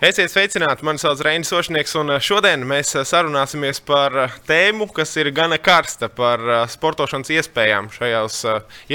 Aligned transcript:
Esiet 0.00 0.30
sveicināti! 0.32 0.80
Mani 0.80 0.96
sauc 0.96 1.20
Reinis 1.20 1.50
Ošnieks, 1.52 1.92
un 2.00 2.14
eh, 2.14 2.22
šodien 2.24 2.62
mēs 2.64 2.94
eh, 2.96 3.02
sarunāsimies 3.04 3.82
par 3.84 4.14
eh, 4.16 4.36
tēmu, 4.48 4.86
kas 4.96 5.10
ir 5.20 5.28
gana 5.36 5.58
karsta, 5.60 6.08
par 6.08 6.40
sportošanas 6.72 7.28
iespējām 7.34 7.90
šajos 7.92 8.38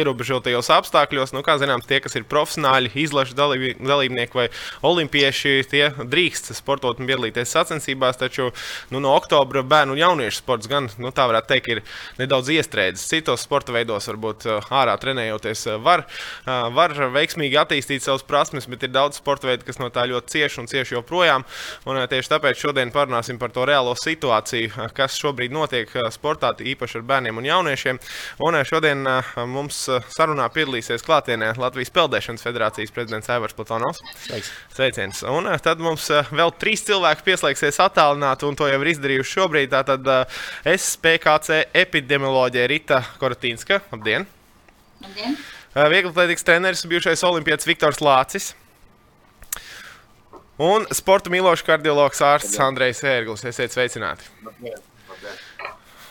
ierobežotajos 0.01 0.71
apstākļos. 0.73 1.35
Nu, 1.37 1.43
kā 1.45 1.59
zināms, 1.61 1.85
tie, 1.85 1.99
kas 2.01 2.17
ir 2.17 2.25
profesionāļi, 2.25 2.89
izlaša 3.03 3.37
dalībnieki 3.37 4.39
vai 4.39 4.47
olimpieši, 4.89 5.53
tie 5.69 5.83
drīkst 5.93 6.49
sportot 6.57 6.97
un 6.97 7.05
piedalīties 7.11 7.53
sacensībās, 7.53 8.17
taču 8.23 8.49
nu, 8.89 8.97
no 8.97 9.13
oktobra 9.13 9.61
bērnu 9.61 9.93
un 9.93 10.01
jauniešu 10.01 10.41
sports 10.41 10.71
gan, 10.73 10.89
nu, 10.97 11.13
tā 11.13 11.29
varētu 11.29 11.53
teikt, 11.53 11.69
ir 11.69 11.83
nedaudz 12.17 12.49
iestrēdzis. 12.57 13.05
Citos 13.13 13.45
sporta 13.45 13.77
veidos, 13.77 14.09
varbūt 14.09 14.49
ārā 14.73 14.97
trenējoties, 15.05 15.67
var, 15.85 16.07
var 16.49 16.97
veiksmīgi 17.13 17.61
attīstīt 17.61 18.09
savas 18.09 18.25
prasmes, 18.25 18.65
bet 18.73 18.89
ir 18.89 18.95
daudz 18.97 19.21
sporta 19.21 19.53
veidu, 19.53 19.69
kas 19.69 19.77
no 19.77 19.93
tā 19.93 20.09
ļoti 20.09 20.39
cieši 20.39 20.63
un 20.65 20.73
cieši 20.73 20.94
joprojām. 20.95 21.45
Un, 21.85 21.99
eh, 21.99 22.07
tieši 22.09 22.31
tāpēc 22.33 22.59
šodien 22.59 22.91
parunāsim 22.91 23.39
par 23.39 23.51
to 23.55 23.65
reālo 23.67 23.95
situāciju, 23.99 24.71
eh, 24.71 24.89
kas 24.95 25.17
šobrīd 25.19 25.53
notiek 25.53 25.89
eh, 25.95 26.09
sportā, 26.13 26.53
īpaši 26.55 26.99
ar 26.99 27.05
bērniem 27.11 27.37
un 27.37 27.47
jauniešiem. 27.47 27.99
Un 28.45 28.59
šodien 28.65 29.03
mums 29.47 29.77
sarunā 30.15 30.47
piedalīsies 30.53 31.03
klātienē 31.05 31.55
Latvijas 31.57 31.91
Peldēšanas 31.95 32.43
federācijas 32.43 32.93
prezidents 32.93 33.29
Aivars 33.29 33.53
Platonovs. 33.53 34.01
Sveiks. 34.25 34.51
Sveiciens. 34.75 35.23
Un 35.29 35.49
tad 35.59 35.79
mums 35.79 36.07
vēl 36.09 36.53
trīs 36.59 36.85
cilvēki 36.87 37.25
pieslēgsies 37.29 37.79
attālināti, 37.83 38.47
un 38.47 38.55
to 38.55 38.67
jau 38.67 38.81
ir 38.81 38.91
izdarījuši 38.93 39.37
šobrīd. 39.39 39.73
Tātad 39.75 40.27
SPKC 40.63 41.65
epidemioloģija 41.73 42.67
Rita 42.71 43.01
Koratīnska. 43.19 43.81
Labdien! 43.91 44.27
Labdien! 45.03 45.37
Vieglatlētīgs 45.75 46.45
treneris, 46.47 46.85
bijušais 46.87 47.23
olimpietis 47.27 47.67
Viktors 47.67 47.99
Lācis. 47.99 48.53
Un 50.55 50.85
sporta 50.95 51.31
mīlošs 51.33 51.65
kardiologs 51.67 52.21
ārsts 52.23 52.59
Andrejs 52.63 53.01
Ērglis. 53.03 53.43
Esiet 53.49 53.73
sveicināti! 53.75 54.29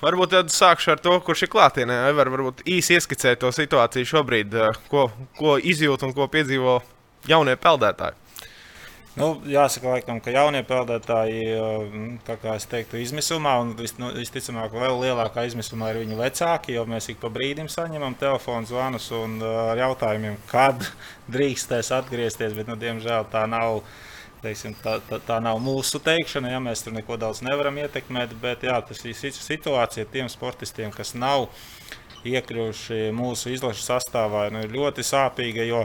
Varbūt 0.05 0.35
tad 0.35 0.51
sākšu 0.53 0.91
ar 0.93 1.01
to, 1.01 1.15
kurš 1.25 1.47
ir 1.47 1.51
klātienē. 1.55 1.97
Var, 2.13 2.29
varbūt 2.35 2.61
īsi 2.69 2.99
ieskicēt 2.99 3.41
to 3.41 3.49
situāciju 3.55 4.11
šobrīd, 4.11 4.59
ko, 4.93 5.07
ko 5.39 5.57
izjūt 5.57 6.05
un 6.05 6.13
ko 6.13 6.29
piedzīvo 6.29 6.77
jaunie 7.31 7.57
peldētāji. 7.57 8.21
Nu, 9.15 9.31
jāsaka, 9.49 9.95
laikam, 9.95 10.19
ka 10.21 10.33
jaunie 10.35 10.61
peldētāji, 10.67 11.55
teiktu, 12.69 12.99
izmisumā, 12.99 13.53
un 13.63 13.73
nu, 13.79 14.09
visticamāk, 14.19 14.75
vēl 14.75 15.05
lielākā 15.07 15.47
izmisumā 15.47 15.93
ir 15.93 16.03
viņu 16.03 16.19
vecāki, 16.19 16.75
jo 16.75 16.83
mēs 16.91 17.13
ik 17.13 17.23
pa 17.23 17.31
brīdim 17.33 17.71
saņemam 17.71 18.19
telefonu 18.21 18.67
zvanus 18.69 19.07
un 19.15 19.39
ar 19.47 19.79
jautājumiem, 19.79 20.41
kad 20.51 20.83
drīkstēs 21.35 21.95
atgriezties, 21.95 22.59
bet, 22.59 22.69
nu, 22.69 22.77
diemžēl 22.77 23.31
tā 23.33 23.47
nav 23.49 23.85
teiksim, 24.45 24.77
tā, 24.85 24.99
tā, 25.09 25.19
tā 25.25 25.41
nav 25.43 25.59
mūsu 25.65 26.01
teikšana, 26.05 26.53
ja 26.53 26.61
mēs 26.63 26.85
tur 26.85 26.95
neko 26.97 27.19
daudz 27.21 27.43
nevaram 27.45 27.79
ietekmēt. 27.83 28.37
Bet 28.43 28.67
jā, 28.69 28.77
tas 28.87 29.03
ir 29.05 29.17
situācija 29.17 30.07
tiem 30.13 30.31
sportistiem, 30.33 30.93
kas 30.95 31.15
nav 31.19 31.49
iekļuvuši 32.25 33.11
mūsu 33.17 33.53
izlases 33.53 33.89
sastāvā, 33.89 34.47
nu, 34.53 34.65
ir 34.65 34.75
ļoti 34.75 35.05
sāpīga. 35.05 35.67
Jo 35.69 35.85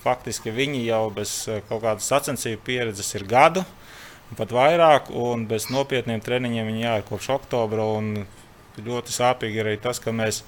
faktiski 0.00 0.52
viņi 0.54 0.84
jau 0.86 1.04
bez 1.14 1.34
eh, 1.48 1.60
kaut 1.68 1.84
kādas 1.84 2.08
sacensību 2.08 2.62
pieredzes 2.66 3.12
ir 3.18 3.26
gadu, 3.28 3.64
pat 4.38 4.52
vairāk, 4.54 5.10
un 5.10 5.46
bez 5.50 5.68
nopietniem 5.72 6.22
treniņiem 6.24 6.70
viņi 6.70 6.86
jāir 6.86 7.06
kopš 7.08 7.32
oktobra. 7.36 7.86
Ļoti 8.80 9.12
sāpīgi 9.12 9.60
arī 9.60 9.74
tas, 9.82 9.98
ka 10.00 10.12
mēs 10.14 10.44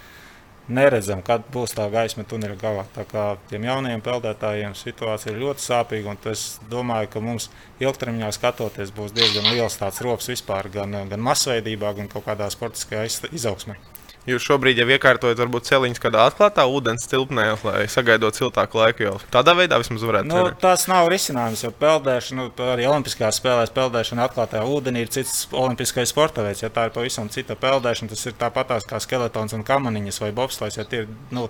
neredzam, 0.68 1.22
kad 1.26 1.44
būs 1.52 1.74
tā 1.76 1.88
gaisma 1.92 2.24
tuneļa 2.28 2.58
galā. 2.60 2.84
Tā 2.94 3.04
kā 3.08 3.24
tiem 3.50 3.66
jaunajiem 3.66 4.04
peldētājiem 4.04 4.76
situācija 4.78 5.32
ir 5.32 5.40
ļoti 5.42 5.64
sāpīga, 5.64 6.14
un 6.14 6.20
es 6.32 6.44
domāju, 6.70 7.10
ka 7.12 7.24
mums 7.24 7.48
ilgtermiņā 7.82 8.30
skatoties 8.36 8.94
būs 8.94 9.14
diezgan 9.16 9.50
liels 9.52 9.78
tāds 9.80 10.02
rops 10.04 10.30
vispār 10.32 10.70
gan, 10.72 10.94
gan 11.10 11.26
masveidībā, 11.30 11.94
gan 11.98 12.12
kaut 12.12 12.26
kādā 12.28 12.50
sportiskajā 12.52 13.08
izaugsmē. 13.32 13.78
Jūs 14.22 14.44
šobrīd 14.46 14.78
jau 14.78 14.84
iekārtojat, 14.86 15.40
varbūt 15.40 15.66
celiņus 15.66 15.98
kādā 15.98 16.28
atklātā 16.28 16.62
ūdens 16.70 17.08
tilpnē, 17.10 17.48
lai 17.66 17.88
sagaidot 17.90 18.36
siltāku 18.38 18.78
laiku. 18.78 19.02
Jau. 19.08 19.14
Tādā 19.34 19.56
veidā 19.58 19.80
vismaz 19.82 20.04
varētu 20.06 20.28
nu, 20.30 20.36
cenēt. 20.36 20.60
tas 20.62 20.84
nav 20.86 21.08
risinājums. 21.10 21.64
Jo 21.64 21.72
peldēšana, 21.80 22.44
nu, 22.44 22.68
arī 22.70 22.86
Olimpiskajās 22.86 23.40
spēlēs, 23.42 23.74
peldēšana 23.74 24.28
atklātajā 24.28 24.62
ūdenī 24.62 25.02
ir 25.02 25.10
cits 25.10 25.48
olimpiskais 25.50 26.14
sporta 26.14 26.46
veids. 26.46 26.62
Ja 26.62 26.70
tā 26.70 26.86
ir 26.86 26.94
pavisam 26.94 27.32
cita 27.34 27.58
peldēšana, 27.58 28.12
tas 28.14 28.22
ir 28.30 28.38
tāpatās 28.38 28.86
kā 28.86 29.02
skeletons 29.02 29.58
un 29.58 29.66
kamaniņas 29.66 30.22
vai 30.22 30.30
bobslēgs. 30.38 30.78
Ja 30.78 30.86
ir, 31.00 31.10
nu, 31.34 31.48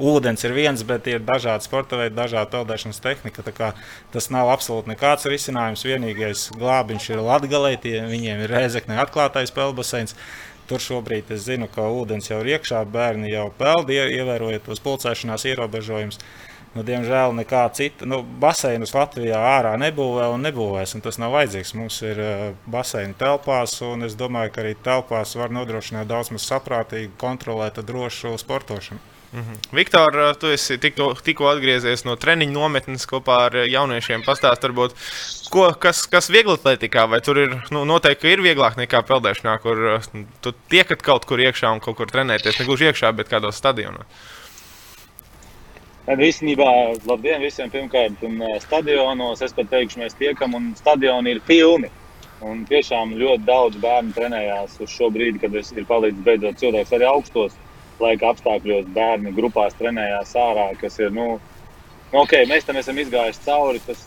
ūdens 0.00 0.48
ir 0.48 0.56
viens, 0.56 0.88
bet 0.88 1.12
ir 1.12 1.20
dažādi 1.28 1.68
sporta 1.68 2.00
veidi, 2.00 2.16
dažādi 2.16 2.54
peldēšanas 2.56 3.04
tehnika. 3.04 3.44
Tas 4.16 4.32
nav 4.32 4.48
absolūti 4.56 4.94
nekāds 4.94 5.28
risinājums. 5.28 5.84
Vienīgais 5.84 6.48
glābiņš 6.56 7.12
ir 7.12 7.26
Latgalē, 7.28 7.76
viņiem 7.84 8.46
ir 8.46 8.54
Rēzekne 8.56 8.96
atklātais 9.04 9.52
peldbaseins. 9.52 10.16
Tur 10.68 10.82
šobrīd 10.84 11.30
es 11.32 11.46
zinu, 11.46 11.68
ka 11.72 11.86
ūdens 11.88 12.28
jau 12.28 12.42
ir 12.42 12.52
iekšā, 12.58 12.82
bērni 12.92 13.32
jau 13.32 13.48
peld, 13.56 13.88
ievērojot 13.88 14.66
tos 14.68 14.82
pulcēšanās 14.84 15.46
ierobežojumus. 15.48 16.20
Nu, 16.76 16.84
diemžēl 16.84 17.32
nekā 17.32 17.62
cita. 17.74 18.06
Nu, 18.06 18.20
baseinus 18.20 18.92
Latvijā 18.92 19.38
ārā 19.40 19.72
nebūvē 19.80 20.28
un 20.34 20.44
nebūvēs, 20.44 20.92
un 20.94 21.04
tas 21.04 21.16
nav 21.18 21.32
vajadzīgs. 21.34 21.72
Mums 21.78 22.02
ir 22.04 22.20
baseini 22.68 23.16
telpās, 23.18 23.78
un 23.82 24.04
es 24.06 24.18
domāju, 24.20 24.52
ka 24.52 24.62
arī 24.62 24.74
telpās 24.84 25.32
var 25.40 25.54
nodrošināt 25.56 26.10
daudz 26.10 26.34
maz 26.36 26.44
saprātīgu, 26.50 27.16
kontrolētu, 27.18 27.86
drošu 27.88 28.36
sportošanu. 28.44 29.17
Mhm. 29.32 29.58
Viktor, 29.72 30.18
eh, 30.18 30.34
tu 30.40 30.46
esi 30.46 30.78
tikko, 30.80 31.10
tikko 31.24 31.50
atgriezies 31.50 32.06
no 32.08 32.14
treniņa 32.16 32.54
nometnes 32.54 33.04
kopā 33.10 33.42
ar 33.48 33.58
eh, 33.60 33.66
jauniešiem. 33.68 34.24
Pastāst, 34.24 34.64
varbūt, 34.64 34.94
ko, 35.52 35.66
kas, 35.76 36.06
kas 36.08 36.30
viegli 36.32 36.54
atletikā, 36.56 37.04
vai 37.12 37.20
tur 37.20 37.42
ir 37.42 37.58
nu, 37.74 37.84
noteikti 37.88 38.32
ir 38.32 38.40
vieglāk 38.44 38.78
nekā 38.80 39.02
peldēšanā, 39.04 39.58
kur 39.60 39.84
uh, 39.98 40.08
tu 40.40 40.54
tiekat 40.72 41.04
kaut 41.04 41.28
kur 41.28 41.44
iekšā 41.44 41.74
un 41.76 41.84
kaut 41.84 42.00
kur 42.00 42.08
trenēties. 42.08 42.56
Ne 42.56 42.68
gluži 42.70 42.88
iekšā, 42.88 43.12
bet 43.20 43.28
kādos 43.28 43.60
stadionos. 43.60 44.08
Īstenībā, 46.08 46.72
labdien 47.04 47.44
visiem! 47.44 47.68
Pirmkārt, 47.68 48.24
un 48.24 48.40
stadionos 48.64 49.44
es 49.44 49.52
pat 49.52 49.68
teikšu, 49.68 50.00
mēs 50.00 50.16
tiekam, 50.16 50.56
un 50.56 50.72
stadioni 50.78 51.36
ir 51.36 51.44
pilni. 51.44 51.92
Un 52.48 52.62
tiešām 52.64 53.16
ļoti 53.18 53.44
daudz 53.44 53.76
bērnu 53.82 54.14
trenējās 54.16 54.78
uz 54.80 54.92
šo 54.94 55.10
brīdi, 55.12 55.42
kad 55.42 55.52
ir 55.52 55.88
palicis 55.88 56.24
beidzot 56.24 56.60
cilvēks 56.62 56.94
arī 56.96 57.08
augstos 57.10 57.56
laika 58.02 58.32
apstākļos 58.32 58.90
bērni 58.94 59.32
grupās 59.36 59.76
trenējās 59.78 60.34
ārā, 60.38 60.68
kas 60.80 60.98
ir, 61.02 61.12
nu, 61.14 61.36
nu 62.12 62.22
ok, 62.22 62.40
mēs 62.50 62.68
tam 62.68 62.78
esam 62.80 62.98
izgājuši 63.02 63.44
cauri, 63.46 63.82
tas 63.86 64.04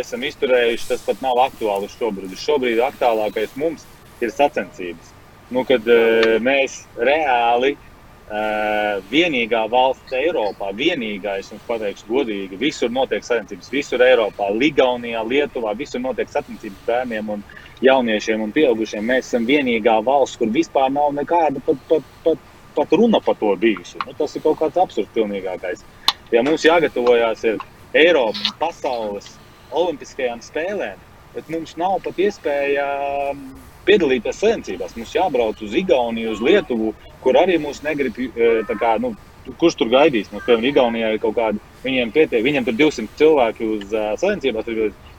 esam 0.00 0.24
izturējuši, 0.24 0.88
tas 0.88 1.04
pat 1.06 1.22
nav 1.24 1.40
aktuāli 1.46 1.90
šobrīd. 1.92 2.36
Šobrīd 2.38 2.82
aktuālākais 2.84 3.56
mums 3.60 3.86
ir 4.22 4.32
sacensības. 4.32 5.12
Nu, 5.52 5.66
kad 5.68 5.84
uh, 5.90 6.36
mēs 6.40 6.78
reāli 6.96 7.74
uh, 7.76 9.02
vienīgā 9.10 9.66
valsts 9.72 10.14
Eiropā, 10.16 10.70
vienīgais, 10.76 11.50
un 11.52 11.60
pateikšu 11.66 12.08
godīgi, 12.08 12.60
visur 12.60 12.92
notiek 12.94 13.26
sacensības, 13.26 13.72
visur 13.72 14.04
Eiropā, 14.04 14.48
Ligaunijā, 14.56 15.24
Lietuvā, 15.28 15.74
visur 15.76 16.00
notiek 16.00 16.30
sacensības 16.32 16.86
bērniem 16.88 17.34
un 17.36 17.44
jauniešiem 17.84 18.46
un 18.46 18.54
pieaugušiem. 18.54 19.04
Mēs 19.04 19.28
esam 19.28 19.44
vienīgā 19.48 19.98
valsts, 20.06 20.38
kur 20.40 20.52
vispār 20.54 20.88
nav 20.94 21.12
nekāda 21.18 21.60
pat, 21.66 21.84
pat, 21.90 22.08
pat 22.24 22.48
pat 22.76 22.92
runa 22.96 23.20
par 23.24 23.36
to 23.40 23.52
bijusi. 23.56 24.00
Nu, 24.06 24.14
tas 24.18 24.36
ir 24.36 24.44
kaut 24.44 24.58
kāds 24.60 24.80
absurds 24.80 25.12
pilnīgākais. 25.16 25.84
Ja 26.32 26.42
mums 26.44 26.64
jāgatavojas 26.64 27.44
Eiropas, 27.92 28.52
pasaules 28.60 29.34
olimpiskajām 29.72 30.40
spēlēm, 30.44 31.00
bet 31.34 31.50
mums 31.52 31.74
nav 31.80 31.98
pat 32.04 32.20
iespēja 32.20 32.86
um, 33.32 33.42
piedalīties 33.88 34.40
sacensībās. 34.40 34.96
Mums 34.96 35.12
jābrauc 35.16 35.60
uz 35.64 35.74
Igauniju, 35.76 36.32
uz 36.32 36.40
Lietuvu, 36.44 36.94
kur 37.24 37.38
arī 37.40 37.58
mūs 37.60 37.82
negrib. 37.84 38.18
E, 38.18 38.52
kā, 38.80 38.94
nu, 39.02 39.12
kurš 39.60 39.78
tur 39.80 39.92
gaidīs? 39.92 40.30
Nu, 40.32 40.40
piemēram, 40.44 40.68
Igaunijā 40.70 41.12
ir 41.14 41.22
kaut 41.22 41.36
kāda, 41.38 41.72
viņiem 41.84 42.14
pietiek, 42.14 42.44
viņiem 42.44 42.68
tur 42.68 42.78
200 42.80 43.20
cilvēki 43.20 43.68
uz 43.76 43.92
uh, 43.92 44.12
sacensībās, 44.20 44.70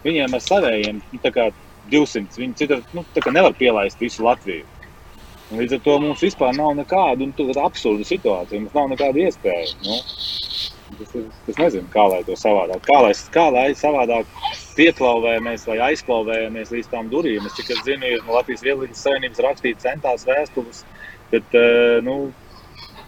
viņiem 0.05 0.37
ar 0.37 0.43
savējiem 0.47 1.01
nu, 1.03 1.51
200. 1.91 2.39
Viņi 2.39 2.59
citur 2.61 2.83
nu, 2.95 3.03
nevar 3.35 3.55
pielaist 3.59 4.01
visu 4.01 4.23
Latviju. 4.25 4.65
Līdz 5.51 5.75
ar 5.77 5.81
to 5.85 5.97
mums 5.99 6.23
vispār 6.23 6.55
nav 6.55 6.71
nekāda 6.77 7.27
absurda 7.61 8.05
situācija. 8.07 8.61
Mums 8.61 8.75
nav 8.77 8.89
nekāda 8.93 9.25
iespēja. 9.25 9.73
Nu, 9.83 9.97
es, 11.03 11.15
es 11.51 11.59
nezinu, 11.59 11.89
kā 11.93 12.05
lai 12.09 12.21
to 12.27 12.37
savādāk. 12.39 12.81
Kā 12.87 13.01
lai, 13.03 13.11
kā 13.33 13.45
lai 13.53 13.67
savādāk 13.77 14.29
pieklauvējamies 14.77 15.67
vai 15.69 15.77
aizklauvējamies 15.89 16.73
līdz 16.73 16.89
tām 16.93 17.11
durvīm. 17.11 17.45
Es 17.45 17.57
tikai 17.59 17.77
zinu, 17.83 18.15
ir 18.15 18.23
no 18.27 18.37
Latvijas 18.37 18.65
Vielīgas 18.65 19.03
Savienības 19.05 19.43
rakstīts 19.45 19.85
centās 19.85 20.25
vēstules, 20.29 20.83
bet 21.33 21.59
eh, 21.59 21.99
nu, 22.05 22.17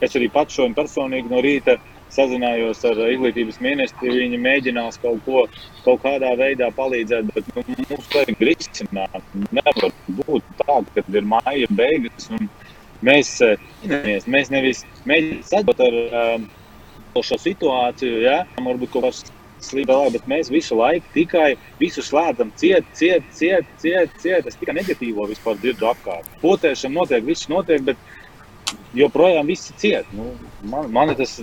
es 0.03 0.15
arī 0.17 0.29
pats 0.33 0.57
šodien 0.57 0.77
personīgi 0.77 1.31
no 1.31 1.41
rīta 1.45 1.79
sazinājos 2.15 2.83
ar 2.88 3.00
izglītības 3.06 3.62
ministru. 3.63 4.13
Viņi 4.15 4.41
mēģinās 4.41 5.00
kaut 5.03 5.21
ko 5.27 5.45
kaut 5.85 6.01
kādā 6.03 6.33
veidā 6.39 6.71
palīdzēt, 6.75 7.31
bet 7.35 7.50
nu, 7.56 7.65
mums 7.89 8.12
vajag 8.15 8.44
risināt. 8.50 9.31
Nevar 9.51 9.89
būt 10.23 10.51
tā, 10.63 10.79
ka 10.95 11.06
ir 11.13 11.29
māja 11.29 11.71
beigas 11.77 12.29
un 12.33 12.50
mēs, 13.06 13.38
eh, 13.45 13.57
mēs 14.25 14.51
nevis 14.53 14.85
mēģinām 15.06 15.44
sadot 15.45 15.81
ar 15.85 16.00
um, 16.03 16.50
šo 17.23 17.38
situāciju, 17.39 18.21
ja? 18.25 18.44
varbūt 18.59 18.91
kaut 18.95 19.07
kāds 19.07 19.25
veselībā, 19.65 19.97
bet 20.13 20.27
mēs 20.27 20.51
visu 20.51 20.75
laiku 20.77 21.06
tikai 21.13 21.56
visu 21.79 22.03
slēdzam, 22.03 22.51
ciet, 22.59 22.85
ciet, 22.94 23.23
ciet, 23.33 23.65
ciet, 23.81 24.11
ciet. 24.21 24.47
Es 24.47 24.57
tikai 24.59 24.75
negatīvo 24.75 25.27
vispār 25.29 25.57
dzirdu 25.61 25.89
apkārt. 25.89 26.27
Potēšana 26.41 27.00
notiek, 27.00 27.23
viss 27.25 27.50
notiek, 27.50 27.81
bet 27.81 27.97
joprojām 28.94 29.47
viss 29.47 29.73
ciet. 29.81 30.06
Nu, 30.13 30.33
man, 30.63 30.91
man 30.91 31.15
tas, 31.15 31.39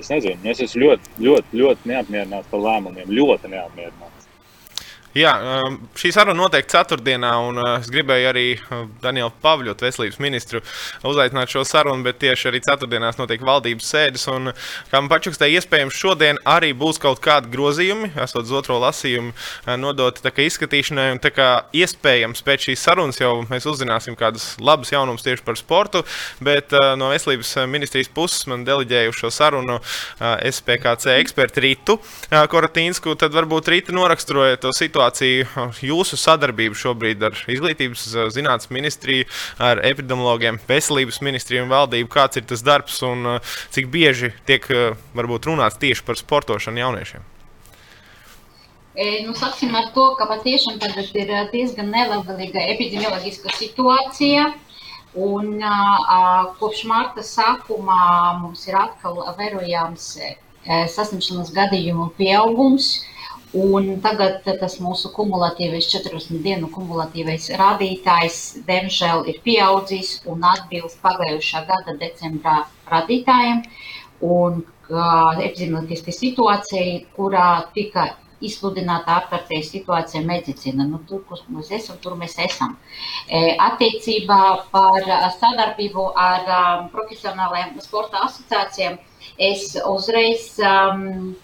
es 0.00 0.10
nezinu, 0.12 0.38
es 0.52 0.60
esmu 0.64 0.82
ļoti, 0.82 1.14
ļoti, 1.26 1.60
ļoti 1.62 1.90
neapmierināts 1.92 2.52
par 2.52 2.62
lēmumiem, 2.66 3.12
ļoti 3.18 3.52
neapmierināts. 3.52 4.15
Jā, 5.16 5.30
um, 5.64 5.78
šī 5.96 6.10
saruna 6.12 6.42
notiek 6.42 6.66
ceturtdienā, 6.68 7.30
un 7.40 7.56
uh, 7.62 7.78
es 7.78 7.86
gribēju 7.88 8.26
arī 8.28 8.42
uh, 8.58 8.82
Danielu 9.00 9.30
Pavļotu, 9.40 9.86
veselības 9.86 10.18
ministru, 10.20 10.60
uzaicināt 11.08 11.48
šo 11.48 11.62
sarunu, 11.64 12.04
bet 12.04 12.18
tieši 12.20 12.50
arī 12.50 12.60
ceturtdienās 12.66 13.16
notiek 13.16 13.40
valdības 13.40 13.88
sēdes. 13.94 14.26
Un, 14.28 14.50
kā 14.90 15.00
man 15.00 15.08
pačukstēja, 15.08 15.62
iespējams, 15.62 15.96
šodien 15.96 16.40
arī 16.44 16.74
būs 16.76 17.00
kaut 17.00 17.22
kādi 17.24 17.48
grozījumi, 17.54 18.10
esot 18.26 18.44
uz 18.44 18.52
otro 18.58 18.76
lasījumu, 18.82 19.32
uh, 19.32 19.70
nodoti 19.80 20.34
izskatīšanai. 20.44 21.06
Un, 21.14 21.22
kā, 21.32 21.48
iespējams, 21.80 22.44
pēc 22.44 22.68
šīs 22.68 22.84
sarunas 22.84 23.22
jau 23.22 23.32
mēs 23.48 23.64
uzzināsim 23.72 24.20
kādus 24.20 24.50
labus 24.60 24.92
jaunumus 24.92 25.24
tieši 25.24 25.46
par 25.48 25.56
sportu, 25.56 26.04
bet 26.44 26.76
no 27.00 27.08
veselības 27.14 27.54
ministrijas 27.72 28.12
puses 28.12 28.44
man 28.50 28.68
deleģēja 28.68 29.14
uz 29.14 29.16
šo 29.16 29.32
sarunu 29.32 29.80
SPKC 30.20 31.16
ekspertu 31.22 31.64
Rītu 31.64 31.98
Koratīnsku. 32.52 33.16
Tad 33.20 33.32
varbūt 33.36 33.72
Rīta 33.72 33.96
noraksturoja 33.96 34.60
to 34.60 34.76
situāciju 34.76 35.05
situāciju, 35.06 35.46
jūsu 35.82 36.16
sadarbību 36.16 36.74
šobrīd 36.74 37.22
ar 37.22 37.34
Izglītības 37.48 38.32
zinātnes 38.34 38.70
ministriju, 38.70 39.26
ar 39.58 39.80
epidemiologiem, 39.84 40.58
veselības 40.66 41.20
ministriju 41.22 41.64
un 41.64 41.70
valdību? 41.70 42.08
Kāds 42.08 42.36
ir 42.36 42.44
tas 42.44 42.62
darbs 42.62 43.02
un 43.02 43.40
cik 43.70 43.88
bieži 43.88 44.32
tiek 44.46 44.66
varbūt 45.14 45.46
runāts 45.46 45.78
tieši 45.78 46.04
par 46.04 46.16
sportošanu 46.16 46.78
jauniešiem? 46.78 47.22
Nu, 49.26 49.34
sāksim 49.36 49.74
ar 49.76 49.92
to, 49.92 50.14
ka 50.16 50.26
patiešām 50.26 50.78
tagad 50.80 51.10
ir 51.14 51.32
diezgan 51.52 51.90
nelabvēlīga 51.92 52.62
epidemioloģiska 52.74 53.52
situācija. 53.58 54.54
Un, 55.16 55.62
uh, 55.64 56.48
kopš 56.58 56.82
marta 56.84 57.22
sākuma 57.24 58.36
mums 58.42 58.66
ir 58.68 58.76
atkal 58.76 59.22
vērojams 59.38 60.08
saslimšanas 60.92 61.54
gadījumu 61.56 62.10
pieaugums. 62.18 62.88
Uh, 62.96 63.15
Un 63.56 63.86
tagad 64.04 64.42
tas 64.60 64.74
mūsu 64.84 65.12
kumulatīvais, 65.16 65.86
40 65.92 66.42
dienu 66.44 66.68
kumulatīvais 66.74 67.48
rādītājs, 67.56 68.38
diemžēl, 68.66 69.24
ir 69.32 69.40
pieaudzis 69.46 70.18
un 70.28 70.44
atbilst 70.44 71.00
pagājušā 71.04 71.62
gada 71.70 71.94
decembrā 72.00 72.58
rādītājiem. 72.90 73.62
Un 74.26 74.60
uh, 74.60 75.40
epidemioloģiska 75.40 76.12
situācija, 76.18 77.00
kurā 77.16 77.48
tika 77.76 78.10
izsludināta 78.44 79.14
ārkārtēja 79.20 79.64
situācija 79.70 80.22
medicīna. 80.26 80.84
Nu, 80.88 81.00
tur, 81.08 81.22
kur 81.28 81.40
mēs 81.52 81.72
esam, 81.78 81.96
tur 82.02 82.16
mēs 82.20 82.36
esam. 82.42 82.76
E, 83.28 83.56
attiecībā 83.68 84.40
par 84.72 85.08
sadarbību 85.38 86.10
ar 86.26 86.52
um, 86.58 86.90
profesionālajiem 86.92 87.80
sporta 87.84 88.20
asociācijām 88.28 88.98
es 89.48 89.72
uzreiz 89.88 90.52
um, 90.60 91.34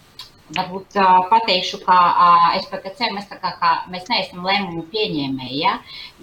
Varbūt 0.53 0.97
uh, 1.01 1.23
pateikšu, 1.31 1.79
ka 1.87 1.97
uh, 1.97 2.47
SPKC 2.59 3.09
mēs, 3.15 3.29
kā, 3.31 3.53
kā, 3.61 3.71
mēs 3.93 4.09
neesam 4.11 4.43
lēmumu 4.45 4.83
pieņēmēji. 4.93 5.61
Ja? 5.63 5.79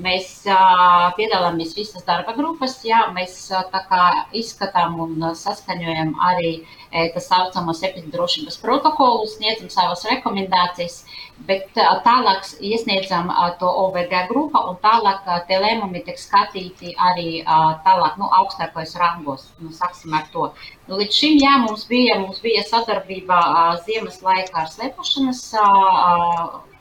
Mēs 0.05 0.29
uh, 0.45 1.07
piedalāmies 1.17 1.73
visas 1.77 2.05
darba 2.05 2.35
grupas, 2.37 2.77
ja? 2.85 3.07
mēs 3.15 3.47
uh, 3.55 3.65
izskatām 4.37 4.99
un 5.01 5.31
saskaņojam 5.33 6.13
arī 6.29 6.51
uh, 6.59 6.77
tā 7.15 7.23
saucamos 7.23 7.81
epidrošības 7.89 8.59
protokolus, 8.61 9.37
sniedzam 9.39 9.69
savas 9.73 10.05
rekomendācijas, 10.11 11.03
bet 11.47 11.69
tālāk 12.05 12.47
iesniedzam 12.59 13.31
to 13.59 13.69
OVG 13.83 14.25
grupa 14.29 14.63
un 14.69 14.77
tālāk 14.83 15.27
tie 15.47 15.59
lēmumi 15.61 16.03
tiek 16.05 16.19
skatīti 16.19 16.95
arī 17.09 17.43
tālāk, 17.85 18.17
nu, 18.19 18.29
augstākos 18.41 18.95
rangos. 18.99 19.47
Nu, 19.59 19.71
sāksim 19.75 20.13
ar 20.17 20.27
to. 20.33 20.49
Nu, 20.87 20.97
līdz 20.99 21.19
šim 21.21 21.37
jā, 21.41 21.57
mums 21.63 21.85
bija, 21.89 22.19
mums 22.21 22.41
bija 22.43 22.63
sadarbība 22.67 23.39
ziemas 23.85 24.21
laikā 24.25 24.65
ar 24.65 24.73
slepošanas 24.73 25.43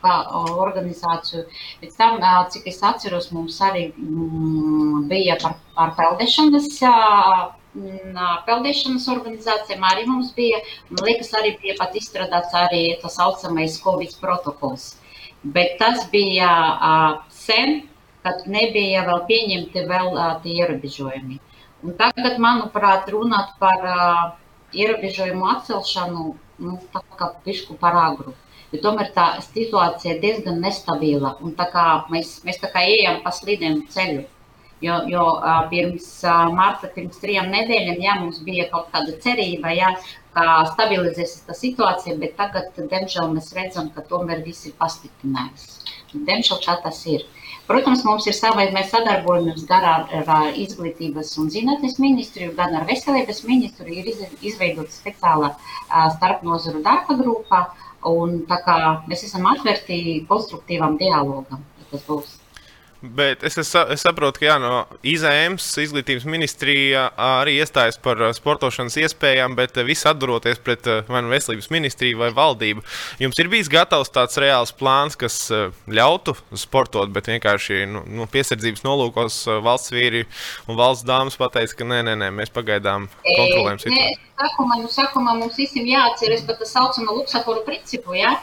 organizāciju. 0.03 1.45
Pēc 1.83 1.97
tam, 1.99 2.19
cik 2.53 2.69
es 2.71 2.83
atceros, 2.83 3.31
mums 3.35 3.61
arī 3.61 3.89
mm, 3.97 5.09
bija 5.11 5.39
par, 5.43 5.59
par 5.75 5.95
peldēšanas 5.99 6.71
peldēšanas 8.47 9.09
organizācijām 9.13 9.85
arī 9.91 10.07
mums 10.07 10.33
bija. 10.37 10.61
Man 10.91 11.05
liekas, 11.07 11.33
arī 11.39 11.57
bija 11.63 11.77
pat 11.79 11.95
izstrādāts 11.99 12.55
arī 12.55 12.83
tas 13.03 13.19
saucamais 13.21 13.79
Covid 13.83 14.17
protokols. 14.21 14.97
Bet 15.43 15.79
tas 15.79 16.07
bija 16.11 16.51
sen, 17.31 17.83
kad 18.27 18.47
nebija 18.47 19.05
vēl 19.07 19.23
pieņemti 19.29 19.87
vēl 19.89 20.11
tie 20.43 20.57
ierobežojumi. 20.63 21.39
Un 21.87 21.95
tagad, 21.95 22.41
manuprāt, 22.43 23.07
runāt 23.15 23.55
par 23.63 23.85
ierobežojumu 24.75 25.47
atcelšanu, 25.55 26.35
nu, 26.59 26.79
tā 26.93 27.03
kā 27.19 27.31
pišku 27.45 27.79
par 27.79 27.97
agru. 27.97 28.35
Jo 28.73 28.83
tomēr 28.85 29.13
tā 29.15 29.29
situācija 29.41 30.19
diezgan 30.21 30.59
nestabila. 30.61 31.37
Un 31.41 31.55
tā 31.57 31.69
kā 31.73 31.85
mēs, 32.13 32.41
mēs 32.45 32.59
tā 32.61 32.69
kā 32.73 32.83
ejam 32.85 33.23
pa 33.25 33.33
slīdiem 33.33 33.87
ceļu. 33.95 34.27
Jo, 34.81 35.01
jo 35.11 35.23
pirms 35.73 36.07
marta, 36.55 36.87
pirms 36.95 37.19
trijām 37.19 37.49
nedēļām, 37.51 37.97
jā, 38.05 38.13
mums 38.21 38.39
bija 38.47 38.69
kaut 38.71 38.93
kāda 38.93 39.17
cerība, 39.25 39.73
jā, 39.75 39.89
ka 40.37 40.45
stabilizēsies 40.73 41.49
tā 41.49 41.57
situācija, 41.59 42.15
bet 42.21 42.37
tagad, 42.39 42.71
diemžēl, 42.79 43.33
mēs 43.35 43.51
redzam, 43.57 43.91
ka 43.95 44.07
tomēr 44.07 44.45
viss 44.47 44.69
ir 44.71 44.77
pasliktinājis. 44.79 45.67
Diemžēl 46.15 46.63
tā 46.63 46.79
tas 46.85 47.03
ir. 47.11 47.27
Protams, 47.69 48.01
mums 48.07 48.25
ir 48.31 48.33
savai, 48.33 48.71
mēs 48.73 48.95
sadarbojamies 48.95 49.67
gan 49.69 49.85
ar, 49.85 50.07
ar 50.35 50.55
izglītības 50.63 51.35
un 51.43 51.51
zinātnes 51.53 51.99
ministriju, 52.01 52.55
gan 52.57 52.79
ar 52.79 52.87
veselības 52.89 53.43
ministru. 53.51 53.91
Ir 53.93 54.09
izveidota 54.41 54.95
speciāla 54.95 55.53
starpnozaru 56.15 56.81
darba 56.87 57.19
grupa, 57.19 57.65
un 58.09 58.39
tā 58.49 58.63
kā 58.65 58.81
mēs 59.11 59.27
esam 59.29 59.51
atvērti 59.53 60.23
konstruktīvam 60.31 60.97
dialogam, 61.03 61.67
tas 61.91 62.09
būs. 62.09 62.38
Bet 63.01 63.45
es, 63.47 63.55
es, 63.59 63.69
es 63.95 64.03
saprotu, 64.03 64.41
ka 64.41 64.47
jā, 64.49 64.55
no 64.59 64.81
IZMS 65.07 65.67
izglītības 65.85 66.25
ministrija 66.27 67.05
arī 67.15 67.55
iestājas 67.61 67.95
par 68.03 68.19
sportošanas 68.35 68.97
iespējām, 68.99 69.55
bet 69.59 69.79
viss 69.87 70.09
atduroties 70.11 70.59
pret 70.67 70.89
vai 71.07 71.23
nu 71.23 71.31
veselības 71.31 71.71
ministriju 71.71 72.19
vai 72.19 72.33
valdību. 72.35 72.83
Jums 73.23 73.39
ir 73.39 73.53
bijis 73.53 73.71
gatavs 73.71 74.11
tāds 74.11 74.41
reāls 74.43 74.75
plāns, 74.75 75.15
kas 75.21 75.39
ļautu 75.87 76.35
sportot, 76.59 77.15
bet 77.15 77.31
vienkārši 77.31 77.85
nu, 77.87 78.03
nu, 78.19 78.27
piesardzības 78.35 78.83
nolūkos 78.83 79.39
valsts 79.63 79.95
vīri 79.95 80.27
un 80.67 80.83
valsts 80.83 81.07
dāmas 81.07 81.39
pateica, 81.39 81.79
ka 81.79 81.87
nē, 81.87 82.03
nē, 82.11 82.19
nē 82.25 82.35
mēs 82.35 82.51
pagaidām 82.51 83.07
kontrolējam 83.23 83.83
situāciju. 83.87 84.25
Sākumā, 84.39 84.83
sākumā 84.91 85.39
mums 85.39 85.59
visiem 85.59 85.87
jāatceras 85.87 86.43
par 86.51 86.59
tā 86.59 86.67
saucamo 86.67 87.15
luksaforu 87.23 87.63
principu. 87.67 88.19
Ja? 88.19 88.41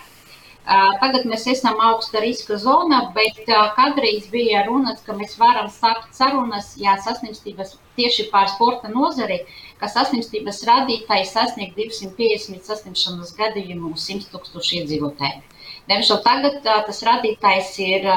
Tagad 0.66 1.28
mēs 1.30 1.44
esam 1.52 1.78
augsta 1.88 2.22
riska 2.24 2.58
zonā, 2.58 3.02
bet 3.14 3.38
kādreiz 3.78 4.26
bija 4.32 4.64
runas, 4.66 5.04
ka 5.06 5.14
mēs 5.14 5.36
varam 5.38 5.68
sākt 5.70 6.16
sarunas, 6.18 6.72
ja 6.82 6.96
saslimstības 7.06 7.76
tieši 8.00 8.30
pār 8.32 8.50
sporta 8.50 8.90
nozari, 8.90 9.44
ka 9.78 9.88
saslimstības 9.92 10.64
rādītājs 10.66 11.36
sasniegt 11.38 11.78
250 11.78 12.66
saslimšanas 12.66 13.36
gadījumu 13.38 13.94
uz 13.94 14.08
100 14.10 14.32
tūkstošu 14.34 14.80
iedzīvotāju. 14.82 15.44
Diemžēl 15.86 16.22
tagad 16.26 16.62
tas 16.66 17.04
rādītājs 17.06 17.74
ir 17.86 18.10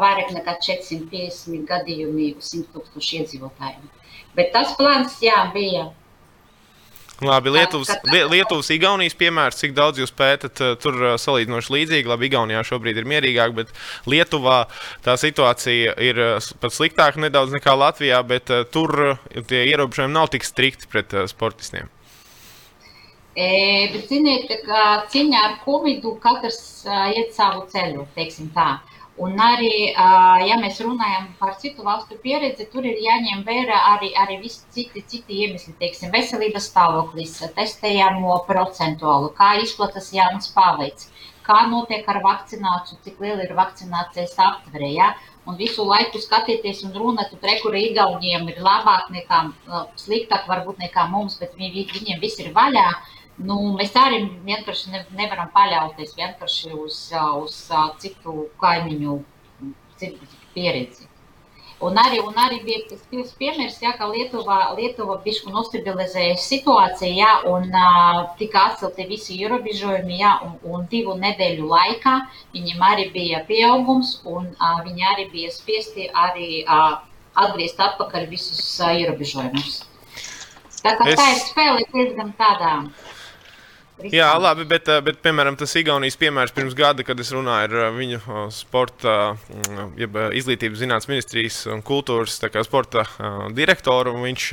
vairāk 0.00 0.34
nekā 0.34 0.58
450 0.66 1.68
gadījumi 1.68 2.32
uz 2.40 2.50
100 2.56 2.74
tūkstošu 2.74 3.20
iedzīvotājiem. 3.20 3.92
Bet 4.34 4.50
tas 4.56 4.74
plāns, 4.74 5.20
jā, 5.22 5.44
bija 5.54 5.92
Labi, 7.24 7.50
Lietuvas, 7.54 7.90
Lietuvas, 8.30 8.70
Igaunijas 8.74 9.16
piemērs, 9.18 9.58
cik 9.60 9.74
daudz 9.76 10.00
jūs 10.02 10.12
pētat, 10.14 10.60
eh, 10.60 10.76
tur 10.80 10.98
eh, 11.00 11.14
salīdzinoši 11.20 11.74
līdzīgi. 11.74 12.10
Labi, 12.10 12.28
Igaunijā 12.30 12.62
šobrīd 12.66 13.00
ir 13.00 13.08
mierīgāk, 13.08 13.54
bet 13.56 13.72
Lietuvā 14.10 14.64
tā 15.04 15.16
situācija 15.20 15.96
ir 16.04 16.20
eh, 16.20 16.48
pat 16.60 16.76
sliktāka 16.76 17.22
nedaudz 17.24 17.54
nekā 17.56 17.74
Latvijā, 17.78 18.20
bet 18.26 18.52
tur 18.74 19.18
tie 19.48 19.64
ierobežojumi 19.72 20.14
nav 20.14 20.30
tik 20.34 20.46
strikti 20.46 20.90
pret 20.90 21.14
sportistiem. 21.30 21.90
E, 23.34 23.46
bet, 23.90 24.04
ziniet, 24.06 24.50
ka 24.66 24.82
cīņā 25.10 25.40
ar 25.42 25.54
Covid 25.64 26.04
katrs 26.22 26.86
iet 27.16 27.32
savu 27.34 27.64
ceļu, 27.72 28.06
teiksim 28.14 28.52
tā. 28.54 28.76
Un 29.22 29.38
arī, 29.38 29.92
ja 29.94 30.56
mēs 30.58 30.80
runājam 30.82 31.28
par 31.38 31.52
citu 31.62 31.84
valstu 31.86 32.16
pieredzi, 32.22 32.64
tur 32.72 32.82
ir 32.82 32.98
jāņem 32.98 33.44
vērā 33.46 33.76
arī, 33.92 34.08
arī 34.18 34.40
visi 34.42 34.64
citi, 34.74 35.04
citi 35.06 35.36
iemesli, 35.44 35.76
teiksim, 35.78 36.10
veselības 36.10 36.66
stāvoklis, 36.72 37.36
testējamo 37.54 38.40
procentuālu, 38.48 39.30
kā 39.38 39.52
izplatās 39.62 40.10
jauns 40.16 40.50
paveids, 40.56 41.12
kā 41.46 41.60
notiek 41.70 42.08
ar 42.10 42.18
vakcināciju, 42.26 42.98
cik 43.06 43.22
liela 43.22 43.46
ir 43.46 43.54
vakcinācijas 43.54 44.34
aptverē. 44.48 44.90
Ja? 44.96 45.12
Un 45.46 45.60
visu 45.60 45.86
laiku 45.86 46.18
skatīties 46.18 46.82
un 46.88 46.94
runāt, 46.98 47.30
tur 47.30 47.58
kur 47.62 47.78
Igauniem 47.78 48.48
ir 48.50 48.62
labāk 48.64 49.12
nekā, 49.14 49.44
sliktāk 50.00 50.48
varbūt 50.50 50.82
nekā 50.82 51.06
mums, 51.12 51.38
bet 51.38 51.54
viņi, 51.60 51.86
viņiem 51.94 52.22
viss 52.22 52.42
ir 52.42 52.50
vaļā. 52.56 52.88
Nu, 53.42 53.56
mēs 53.74 53.96
arī 53.98 54.20
vienkārši 54.46 54.92
ne, 54.92 55.00
nevaram 55.18 55.48
paļauties 55.54 56.14
vienkārši 56.14 56.70
uz, 56.78 56.98
uz 57.42 57.56
citu 58.02 58.44
kaimiņu 58.62 59.18
citu 59.98 60.28
pieredzi. 60.54 61.08
Un 61.84 61.98
arī, 61.98 62.20
un 62.22 62.36
arī 62.38 62.60
bija 62.64 62.84
tas 62.88 63.32
piemērs, 63.36 63.80
ja, 63.82 63.90
ka 63.98 64.06
Lietuva, 64.08 64.58
Lietuva 64.78 65.16
bišku 65.24 65.50
nostabilizēja 65.52 66.36
situāciju, 66.40 67.16
ja, 67.18 67.32
un 67.50 67.66
uh, 67.74 68.20
tika 68.38 68.68
atcelti 68.70 69.08
visi 69.10 69.36
ierobežojumi, 69.42 70.20
ja, 70.20 70.36
un, 70.46 70.54
un 70.70 70.86
divu 70.92 71.16
nedēļu 71.18 71.66
laikā 71.68 72.14
viņiem 72.54 72.84
arī 72.90 73.08
bija 73.16 73.42
pieaugums, 73.50 74.20
un 74.24 74.46
uh, 74.54 74.78
viņi 74.86 75.08
arī 75.10 75.26
bija 75.34 75.50
spiesti 75.52 76.06
arī 76.14 76.62
uh, 76.62 77.02
atgriezt 77.34 77.82
atpakaļ 77.88 78.30
visus 78.30 78.62
uh, 78.78 78.94
ierobežojumus. 78.94 79.82
Tā, 80.78 80.94
es... 80.94 81.18
tā 81.18 81.28
ir 81.34 81.42
spēle 81.42 81.84
diezgan 81.90 82.32
tādā 82.38 82.74
Jā, 84.02 84.32
labi, 84.42 84.64
bet, 84.66 84.88
eh, 84.90 84.98
bet 85.06 85.20
piemēram, 85.22 85.54
tas 85.54 85.70
Igaunijas 85.78 86.16
piemērs 86.18 86.50
pirms 86.50 86.74
gada, 86.74 87.04
kad 87.06 87.20
es 87.22 87.28
runāju 87.30 87.68
ar 87.68 87.74
eh, 87.78 87.90
viņu 87.94 88.16
eh, 88.18 88.38
sporta, 88.50 89.36
mm, 89.46 89.92
jeb, 90.00 90.16
izglītības 90.34 90.80
zinātnes 90.80 91.06
ministrijas 91.06 91.60
un 91.70 91.78
kultūras 91.86 92.40
sporta 92.66 93.04
direktoru, 93.54 94.16
viņš, 94.18 94.46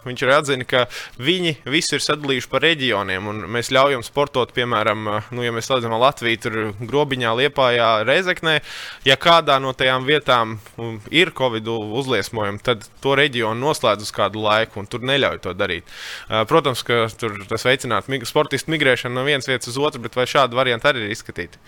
viņš 0.00 0.22
arī 0.24 0.32
atzina, 0.32 0.64
ka 0.64 0.86
viņi 1.20 1.58
visi 1.68 1.92
ir 1.98 2.04
sadalījuši 2.06 2.48
pa 2.48 2.60
reģioniem, 2.64 3.28
mēs 3.52 3.68
ļaujam 3.74 4.04
sportot, 4.06 4.54
piemēram, 4.56 5.04
nu, 5.28 5.44
ja 5.44 5.52
mēs 5.52 5.68
salīdzinām 5.68 6.00
Latviju, 6.00 6.40
tur 6.40 6.58
grobiņā, 6.80 7.34
Liepājā, 7.42 7.90
Reizeknē, 8.08 8.56
ja 9.04 9.18
kādā 9.20 9.58
no 9.60 9.74
tajām 9.76 10.08
vietām 10.08 10.56
mm, 10.56 11.12
ir 11.12 11.34
Covid 11.36 11.68
uzliesmojumi, 11.68 12.64
tad 12.64 12.88
to 13.04 13.12
reģionu 13.18 13.60
noslēdz 13.60 14.08
uz 14.08 14.14
kādu 14.16 14.40
laiku, 14.46 14.80
un 14.80 14.88
tur 14.88 15.04
neļauj 15.04 15.42
to 15.44 15.52
darīt. 15.52 15.84
Protams, 16.48 16.80
ka 16.86 17.04
tur 17.20 17.36
tas 17.50 17.68
veicinātu 17.68 18.24
sportistu 18.24 18.72
migrāciju 18.72 18.85
migrēšana 18.86 19.18
no 19.18 19.26
vienas 19.26 19.48
vietas 19.48 19.68
uz 19.72 19.78
otru, 19.78 20.00
bet 20.02 20.16
vai 20.16 20.26
šādi 20.30 20.56
varianti 20.56 20.86
arī 20.86 21.04
ir 21.06 21.14
izskatīti? 21.14 21.58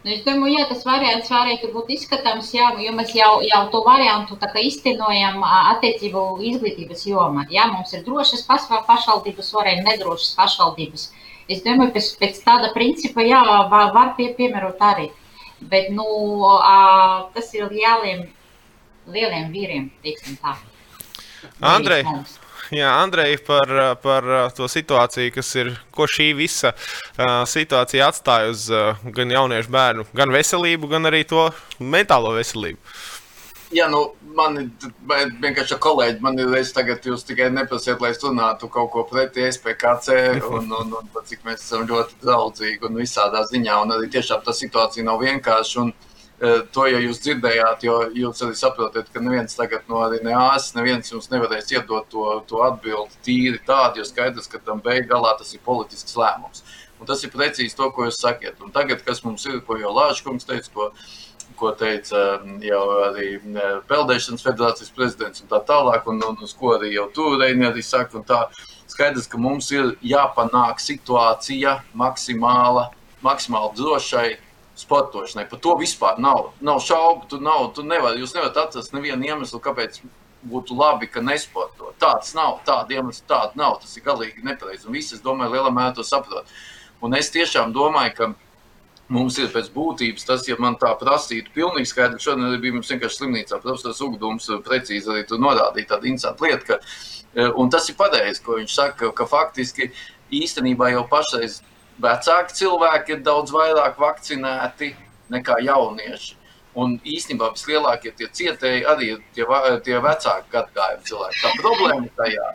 Nu, 0.00 0.14
es 0.14 0.22
domāju, 0.24 0.54
jā, 0.56 0.64
tas 0.70 0.84
variants 0.86 1.28
varētu 1.28 1.72
būt 1.74 1.90
izskatāms, 1.92 2.54
jā, 2.56 2.70
jo 2.80 2.92
mēs 2.96 3.10
jau, 3.12 3.42
jau 3.44 3.60
to 3.72 3.82
variantu 3.84 4.38
iztenojam 4.62 5.42
attiecību 5.44 6.40
izglītības 6.52 7.04
jomā. 7.04 7.44
Jā, 7.52 7.66
mums 7.68 7.92
ir 7.92 8.06
drošas 8.06 8.46
pašvaldības, 8.48 9.52
var 9.52 9.68
arī 9.68 9.84
nedrošas 9.84 10.32
pašvaldības. 10.38 11.10
Es 11.50 11.60
domāju, 11.66 11.92
pēc, 11.98 12.10
pēc 12.16 12.40
tāda 12.46 12.72
principa, 12.72 13.20
jā, 13.20 13.42
var, 13.68 13.92
var 13.92 14.14
pie, 14.16 14.32
piemērot 14.38 14.80
arī. 14.80 15.10
Bet, 15.60 15.90
nu, 15.92 16.06
tas 17.34 17.52
ir 17.52 17.68
lieliem, 17.68 18.24
lieliem 19.04 19.52
vīriem, 19.52 19.90
teiksim 20.00 20.40
tā. 20.40 20.56
Andrej, 21.60 22.06
jā, 22.74 22.90
Andrej, 23.02 23.38
par, 23.46 23.70
par 24.02 24.26
to 24.56 24.68
situāciju, 24.70 25.34
kas 25.34 25.54
ir, 25.60 25.72
ko 25.94 26.08
šī 26.10 26.30
visa 26.38 26.72
uh, 26.74 27.42
situācija 27.48 28.10
atstāja 28.10 28.50
uz 28.52 28.66
uh, 28.72 28.98
gan 29.14 29.32
jauniešu 29.34 29.72
bērnu, 29.74 30.08
gan 30.16 30.34
veselību, 30.34 30.90
gan 30.90 31.10
arī 31.10 31.24
to 31.28 31.48
mentālo 31.78 32.34
veselību. 32.38 32.78
Jā, 33.70 33.86
nu, 33.86 34.00
man 34.34 34.56
ir 34.58 35.30
vienkārši 35.38 35.76
kolēģi. 35.78 36.18
Man 36.24 36.40
ir 36.42 36.48
reizes 36.50 36.74
tagad, 36.74 37.04
jūs 37.06 37.22
tikai 37.28 37.52
neprasiet, 37.54 38.00
lai 38.02 38.10
es 38.10 38.18
runātu 38.24 38.66
kaut 38.66 38.90
ko 38.90 39.04
pretī 39.06 39.44
SPKC, 39.46 40.16
un, 40.56 40.66
un, 40.66 40.94
un, 40.98 41.06
un 41.06 41.26
cik 41.28 41.46
mēs 41.46 41.62
esam 41.62 41.86
ļoti 41.86 42.18
draudzīgi 42.24 42.88
un 42.88 42.98
visādā 42.98 43.44
ziņā. 43.46 43.78
Un 43.84 43.94
arī 43.94 44.10
tiešām 44.10 44.42
tā 44.42 44.56
situācija 44.58 45.06
nav 45.06 45.22
vienkārša. 45.22 45.84
Un, 45.84 45.94
Eh, 45.94 46.09
to 46.72 46.86
jau 46.88 47.00
jūs 47.04 47.18
dzirdējāt, 47.20 47.82
jo 47.84 47.96
jūs 48.16 48.38
arī 48.46 48.54
saprotat, 48.56 49.10
ka 49.12 49.20
neviens 49.20 49.56
tagad 49.58 49.84
no 49.92 50.00
ne 50.10 50.32
ārsta, 50.32 50.78
neviens 50.78 51.12
jums 51.12 51.28
nevarēs 51.28 51.68
iedot 51.74 52.08
to, 52.08 52.26
to 52.48 52.62
atbildi 52.64 53.20
tīri 53.26 53.60
tādu, 53.66 54.00
jo 54.00 54.06
skaidrs, 54.08 54.48
ka 54.48 54.62
tam 54.64 54.80
beigās 54.80 55.36
tas 55.42 55.52
ir 55.52 55.60
politisks 55.66 56.16
lēmums. 56.16 56.64
Un 57.00 57.08
tas 57.08 57.22
ir 57.24 57.32
precīzi 57.32 57.76
to, 57.76 57.90
ko 57.92 58.08
jūs 58.08 58.20
sakiet. 58.20 58.60
Un 58.64 58.72
tagad, 58.72 59.04
kas 59.04 59.22
mums 59.24 59.44
ir, 59.48 59.60
ko 59.64 59.76
jau 59.80 59.92
Lāčkungs 59.96 60.48
teica, 60.48 60.72
ko, 60.74 60.90
ko 61.60 61.72
teica 61.76 62.40
mm, 62.40 62.58
jau 62.64 62.82
arī 63.06 63.30
mm, 63.38 63.86
Peldēšanas 63.88 64.44
federācijas 64.44 64.92
prezidents 64.96 65.44
un 65.44 65.48
tā 65.52 65.62
tālāk, 65.68 66.08
un, 66.08 66.20
un 66.24 66.44
uz 66.44 66.52
ko 66.56 66.74
arī 66.76 66.94
jau 66.94 67.08
Tūreini 67.16 67.68
arī 67.68 67.84
saka, 67.84 68.20
un 68.20 68.28
tā 68.28 68.46
skaidrs, 68.88 69.28
ka 69.28 69.40
mums 69.40 69.70
ir 69.72 69.94
jāpanāk 70.04 70.80
situācija 70.80 71.78
maksimāla, 71.96 72.90
maksimāli 73.24 73.76
drošai 73.80 74.28
sportošanai. 74.80 75.46
Par 75.50 75.60
to 75.62 75.76
vispār 75.80 76.18
nav, 76.22 76.50
nav 76.64 76.80
šaubu. 76.84 77.28
Tu 77.30 77.40
nav, 77.44 77.70
tu 77.76 77.84
nevar, 77.86 78.18
jūs 78.18 78.34
nevarat 78.36 78.58
atrast 78.64 78.96
nevienu 78.96 79.28
iemeslu, 79.28 79.60
kāpēc 79.62 80.00
būtu 80.50 80.76
labi, 80.76 81.08
ka 81.12 81.22
nesporto. 81.24 81.92
Tāds 82.00 82.34
nav, 82.36 82.60
tāda 82.66 82.96
iemesla 82.96 83.26
tāda 83.28 83.60
nav. 83.60 83.80
Tas 83.82 83.96
ir 83.96 84.06
galīgi 84.06 84.44
nepareizi. 84.46 84.88
Un 84.88 84.96
visi, 84.96 85.16
es 85.16 85.24
domāju, 85.24 85.54
lielā 85.56 85.72
mērā 85.74 85.96
to 85.98 86.06
saprot. 86.06 86.48
Un 87.04 87.16
es 87.16 87.32
tiešām 87.32 87.74
domāju, 87.76 88.14
ka 88.16 88.30
mums 89.10 89.38
ir 89.42 89.50
pēc 89.52 89.70
būtības 89.74 90.26
tas, 90.28 90.46
ja 90.48 90.56
man 90.62 90.76
tā 90.80 90.92
prasītu, 90.98 91.52
pilnīgi 91.54 91.90
skaidrs. 91.90 92.24
Šodien 92.24 92.46
arī 92.48 92.60
bija 92.64 92.76
mums 92.78 92.90
vienkārši 92.92 93.20
slimnīcā. 93.22 93.58
Profesors 93.64 94.02
Ugdums 94.06 94.46
precīzi 94.66 95.10
arī 95.10 95.24
tur 95.28 95.42
norādīja 95.42 95.94
tādu 95.94 96.10
interesantu 96.12 96.46
lietu, 96.46 96.68
ka, 96.70 96.78
e, 97.34 97.48
un 97.50 97.72
tas 97.72 97.88
ir 97.90 97.98
pareizi, 97.98 98.42
ko 98.44 98.60
viņš 98.60 98.76
saka, 98.76 99.10
ka 99.16 99.26
faktiski 99.28 99.90
īstenībā 100.40 100.92
jau 100.94 101.04
pašreiz 101.10 101.60
vecāki 102.02 102.56
cilvēki 102.60 103.16
ir 103.16 103.24
daudz 103.26 103.52
vairāk 103.54 103.98
vakcinēti 104.00 104.94
nekā 105.32 105.60
jaunieši. 105.66 106.36
Un 106.80 106.98
īstenībā 107.02 107.50
vislielākie 107.56 108.12
tie 108.14 108.28
cietēji 108.30 108.84
arī 108.86 109.14
ir 109.16 109.22
tie, 109.34 109.46
tie 109.84 109.98
vecāki 110.02 110.52
gadagājumi 110.52 111.06
cilvēki. 111.08 111.40
Tā 111.42 111.50
problēma 111.58 112.12
tajā, 112.18 112.50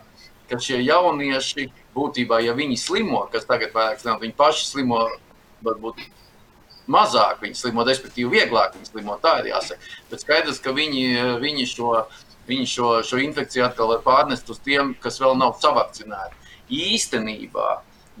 ka 0.48 0.58
šie 0.62 0.80
jaunieši 0.80 1.66
būtībā, 1.96 2.40
ja 2.44 2.54
viņi 2.56 2.78
slimo, 2.80 3.26
kas 3.32 3.44
tagad 3.48 3.74
vairāk 3.76 4.00
zināt, 4.00 4.22
viņi 4.24 4.36
paši 4.38 4.70
slimo, 4.70 5.02
varbūt 5.66 6.00
mazāk 6.92 7.42
viņi 7.42 7.58
slimo, 7.58 7.84
respektīvi 7.86 8.38
vieglāk 8.38 8.76
viņi 8.76 8.88
slimo, 8.88 9.18
tā 9.22 9.40
ir 9.42 9.50
jāsaka. 9.52 9.92
Bet 10.10 10.22
skaidrs, 10.24 10.62
ka 10.64 10.72
viņi, 10.76 11.04
viņi, 11.42 11.66
šo, 11.74 11.92
viņi 12.48 12.70
šo, 12.72 12.92
šo 13.06 13.20
infekciju 13.20 13.66
atkal 13.66 13.92
var 13.92 14.04
pārnest 14.06 14.48
uz 14.52 14.62
tiem, 14.64 14.94
kas 15.02 15.20
vēl 15.20 15.36
nav 15.38 15.58
savakcinēti. 15.60 16.40
Īstenībā 16.72 17.68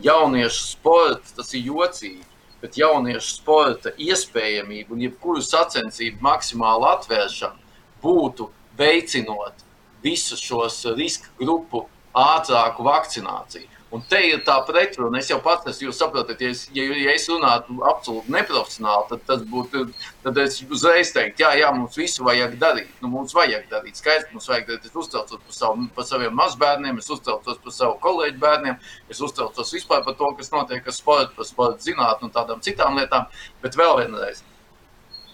jauniešu 0.02 0.62
sports, 0.72 1.32
tas 1.36 1.52
ir 1.54 1.68
jocīgi, 1.70 2.24
bet 2.60 2.78
jauniešu 2.80 3.30
sporta 3.30 3.92
iespējamība 4.00 4.94
un 4.94 5.04
jebkuru 5.06 5.44
sacensību 5.44 6.24
maksimāla 6.24 6.96
atvēršana 6.96 7.56
būtu 8.02 8.50
veicinot 8.78 9.64
visus 10.04 10.42
šos 10.42 10.82
riska 10.96 11.32
grupu 11.40 11.86
ātrāku 12.16 12.84
vakcināciju. 12.86 13.75
Un 13.94 14.02
te 14.10 14.18
ir 14.26 14.40
tā 14.42 14.56
pretruna. 14.66 15.20
Es 15.20 15.28
jau 15.30 15.38
pats 15.42 15.68
esmu, 15.70 15.86
jūs 15.86 16.00
saprotat, 16.00 16.40
ja 16.42 16.50
es, 16.50 16.64
ja, 16.74 16.84
ja 16.90 17.12
es 17.14 17.28
runātu 17.30 17.76
absolūti 17.86 18.32
neprofesionāli, 18.34 19.06
tad, 19.12 19.22
tas 19.28 19.44
būtu, 19.46 19.84
tad 20.24 20.40
es 20.42 20.58
uzreiz 20.66 21.12
teiktu, 21.14 21.44
jā, 21.44 21.52
jā, 21.60 21.70
mums 21.76 21.98
visu 22.00 22.26
vajag 22.26 22.56
darīt. 22.62 22.90
Nu, 23.02 23.12
mums 23.12 23.36
vajag 23.36 23.68
darīt. 23.70 24.00
Skaidrs, 24.02 24.32
mums 24.34 24.50
vajag 24.50 24.72
darīt. 24.72 24.90
Es 24.90 24.98
uztraucos 25.04 25.38
par, 25.38 25.54
savu, 25.60 25.86
par 25.94 26.08
saviem 26.10 26.34
mazbērniem, 26.40 26.98
es 26.98 27.12
uztraucos 27.14 27.62
par 27.62 27.76
savu 27.78 27.94
kolēģu 28.02 28.42
bērniem, 28.42 28.82
es 29.14 29.22
uztraucos 29.22 29.72
vispār 29.78 30.02
par 30.08 30.18
to, 30.18 30.34
kas 30.40 30.50
notiek 30.56 30.82
ar 30.90 30.98
sportu, 30.98 31.38
par 31.38 31.46
sporta 31.46 31.86
zinātnē 31.86 32.26
un 32.26 32.34
tādām 32.34 32.66
citām 32.66 32.98
lietām. 32.98 33.30
Bet 33.62 33.78
vēl 33.78 34.00
vienreiz. 34.02 34.42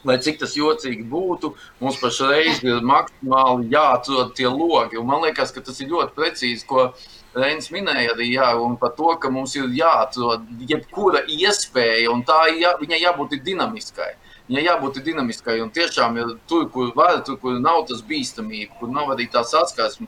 Lai 0.08 0.16
cik 0.18 0.40
tas 0.40 0.56
jocīgi 0.58 1.04
būtu, 1.06 1.52
mums 1.78 2.00
pašreiz 2.02 2.62
ir 2.66 2.80
maksimāli 2.82 3.68
jāatrod 3.70 4.32
tie 4.34 4.48
logi. 4.50 4.98
Un 4.98 5.06
man 5.06 5.22
liekas, 5.22 5.54
ka 5.54 5.62
tas 5.62 5.78
ir 5.80 5.92
ļoti 5.92 6.16
precīzi, 6.16 6.66
ko 6.66 6.88
Reinis 7.32 7.70
minēja 7.72 8.12
arī 8.12 8.26
jā, 8.34 8.50
par 8.80 8.90
to, 8.96 9.14
ka 9.16 9.30
mums 9.32 9.54
ir 9.56 9.70
jāatrod 9.72 10.44
jebkura 10.68 11.22
iespēja, 11.32 12.10
un 12.12 12.26
tā 12.28 12.42
jā, 12.52 12.74
viņai 12.80 12.98
jābūt 13.06 13.38
dinamiskai. 13.46 14.10
Viņai 14.50 14.64
jābūt 14.66 14.98
dinamiskai, 15.06 15.60
un 15.64 15.70
tiešām 15.72 16.18
ir 16.20 16.34
tur, 16.50 16.66
kur 16.74 16.90
var, 16.96 17.22
tur, 17.24 17.38
kur 17.40 17.56
nav 17.62 17.86
tas 17.88 18.02
bīstamība, 18.04 18.76
kur 18.80 18.90
nav 18.92 19.14
arī 19.14 19.30
tās 19.32 19.54
atskaņas. 19.56 20.02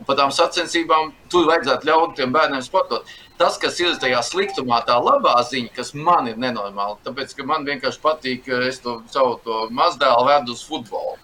Un 0.00 0.08
par 0.08 0.16
tām 0.16 0.30
sacensībām 0.32 1.10
tur 1.28 1.50
vajadzētu 1.50 1.90
ļaut 1.90 2.14
tiem 2.16 2.32
bērniem 2.32 2.62
sportot. 2.64 3.10
Tas, 3.40 3.54
kas 3.56 3.78
ir 3.80 3.94
tajā 3.96 4.18
sliktumā, 4.20 4.82
tā 4.84 4.98
labā 5.00 5.38
ziņa, 5.48 5.70
kas 5.72 5.94
man 5.96 6.26
ir 6.28 6.36
nenormāla, 6.36 6.98
tāpēc, 7.06 7.30
ka 7.38 7.46
man 7.48 7.62
vienkārši 7.64 8.00
patīk, 8.02 8.50
es 8.66 8.82
to 8.84 8.98
savu 9.08 9.38
to 9.46 9.62
mazdēlu 9.72 10.26
vedu 10.28 10.52
uz 10.52 10.64
futbolu. 10.68 11.14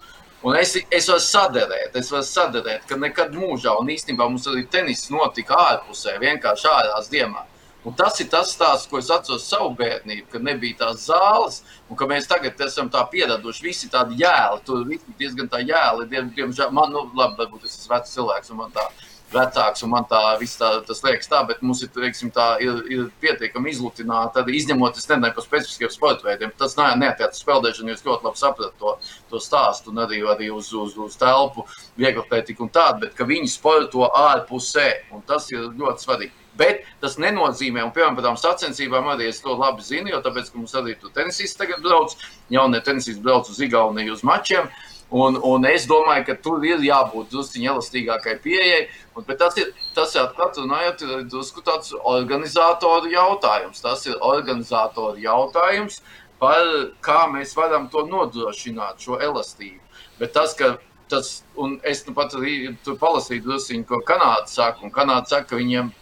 Un 0.41 0.57
es, 0.57 0.71
es 0.89 1.09
varu 1.11 1.21
sadarīt, 1.21 1.93
es 2.01 2.09
varu 2.09 2.25
sadarīt, 2.25 2.87
ka 2.89 2.97
nekad 2.97 3.37
mūžā, 3.37 3.75
un 3.77 3.91
īstenībā 3.93 4.25
mums 4.31 4.49
arī 4.49 4.65
tenis 4.65 5.05
notika 5.13 5.59
ārpusē, 5.61 6.15
vienkārši 6.23 6.67
ārās 6.71 7.11
dienā. 7.13 7.43
Un 7.85 7.93
tas 7.95 8.17
ir 8.19 8.31
tas 8.33 8.49
stāsts, 8.51 8.89
ko 8.89 8.97
es 8.97 9.11
atceros 9.13 9.45
savu 9.47 9.69
bērnību, 9.77 10.25
kad 10.31 10.43
nebija 10.43 10.79
tās 10.81 11.05
zāles, 11.05 11.61
un 11.85 11.99
ka 11.99 12.07
mēs 12.09 12.25
tagad 12.27 12.65
esam 12.65 12.89
tā 12.91 13.03
pieraduši. 13.13 13.63
Visi 13.63 13.91
tādi 13.93 14.17
jēli, 14.23 14.63
tur 14.65 14.81
visi 14.89 15.13
diezgan 15.21 15.53
tā 15.53 15.61
jēli. 15.61 16.09
Diemžēl 16.35 16.73
man, 16.73 16.91
nu, 16.97 17.05
labi, 17.13 17.37
varbūt 17.43 17.69
es 17.69 17.77
esmu 17.77 17.93
vecs 17.93 18.17
cilvēks, 18.17 18.51
un 18.51 18.63
man 18.63 18.73
tā 18.73 18.89
vecāks, 19.33 19.83
un 19.83 19.91
man 19.91 20.07
tā, 20.09 20.21
tā 20.59 20.69
tas 20.87 21.03
liekas 21.03 21.29
tā, 21.31 21.41
bet 21.47 21.61
mums 21.65 21.81
ir, 21.83 21.91
teiksim, 21.93 22.31
tā, 22.33 22.47
ir, 22.63 22.79
ir 22.93 23.09
pietiekami 23.23 23.73
izlutināta, 23.73 24.43
arī 24.43 24.57
izņemot, 24.61 24.97
es 24.97 25.09
nezinu, 25.09 25.33
par 25.35 25.45
specifiskiem 25.45 25.91
sporta 25.93 26.29
veidiem. 26.29 26.53
Tas 26.59 26.77
neatiecas 26.77 27.41
uz 27.41 27.47
peldēšanu, 27.47 27.93
jūs 27.93 28.05
ļoti 28.07 28.29
labi 28.29 28.41
saprotat 28.41 28.81
to, 28.81 28.95
to 29.31 29.43
stāstu, 29.43 29.91
un 29.91 30.03
arī, 30.05 30.23
arī 30.31 30.49
uz, 30.53 30.71
uz, 30.73 30.97
uz 30.97 31.19
telpu, 31.19 31.67
vieglatlētiku 31.99 32.67
un 32.67 32.73
tādu, 32.73 33.05
bet 33.05 33.15
ka 33.17 33.27
viņi 33.27 33.51
sporto 33.51 34.07
ārpusē, 34.07 34.89
un 35.15 35.23
tas 35.27 35.51
ir 35.51 35.71
ļoti 35.75 36.07
svarīgi. 36.07 36.35
Bet 36.57 36.87
tas 37.03 37.19
nenozīmē, 37.21 37.83
un 37.85 37.91
piemēram, 37.93 38.15
par 38.17 38.25
tām 38.25 38.37
sacensībām 38.41 39.11
arī 39.11 39.27
es 39.29 39.43
to 39.43 39.53
labi 39.53 39.83
zinu, 39.85 40.09
jo 40.09 40.21
tāpēc, 40.25 40.49
ka 40.49 40.57
mums 40.57 40.73
arī 40.79 40.95
tur 40.97 41.11
tenisists 41.13 41.59
tagad 41.59 41.83
brauc, 41.85 42.15
jaunie 42.53 42.81
tenisisti 42.81 43.21
brauc 43.21 43.49
uz 43.51 43.59
Igauniju 43.61 44.15
uz 44.15 44.23
mačiem. 44.25 44.71
Un, 45.07 45.37
un 45.39 45.63
es 45.69 45.85
domāju, 45.87 46.25
ka 46.27 46.33
tur 46.43 46.63
ir 46.67 46.81
jābūt 46.83 47.29
drusku 47.31 47.61
elastīgākai 47.63 48.33
pieejai. 48.43 48.87
Bet 49.27 49.37
tas 49.39 49.55
ir 49.57 49.71
tas, 49.95 50.11
kas 50.13 50.59
runājot, 50.59 51.03
ir 51.05 51.21
drusku 51.31 51.63
tāds 51.63 51.93
organizatoru 51.95 53.13
jautājums. 53.13 53.79
Tas 53.81 54.03
ir 54.09 54.17
organizatoru 54.19 55.21
jautājums 55.23 56.01
par 56.41 56.67
kā 57.01 57.23
mēs 57.31 57.55
varam 57.57 57.87
to 57.89 58.03
nodrošināt, 58.05 58.99
šo 59.01 59.17
elastību. 59.23 59.79
Bet 60.19 60.35
tas, 60.35 60.53
ka 60.57 60.75
tas, 61.09 61.41
un 61.55 61.79
es 61.87 62.03
nu 62.05 62.13
pat 62.17 62.35
arī 62.35 62.75
palasīju 62.85 63.45
drusku, 63.47 63.83
ko 63.87 64.01
Kanāda 64.05 64.51
saka, 64.51 64.83
un 64.83 64.91
Kanāda 64.91 65.31
saka, 65.31 65.53
ka 65.53 65.61
viņiem 65.61 65.93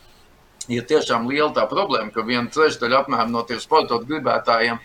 ir 0.74 0.86
tiešām 0.90 1.30
liela 1.30 1.52
tā 1.54 1.68
problēma, 1.70 2.12
ka 2.14 2.26
viena 2.26 2.50
trešdaļa 2.50 3.04
apmēram 3.04 3.32
no 3.32 3.46
tiem 3.46 3.62
sportot 3.62 4.08
gribētājiem 4.10 4.82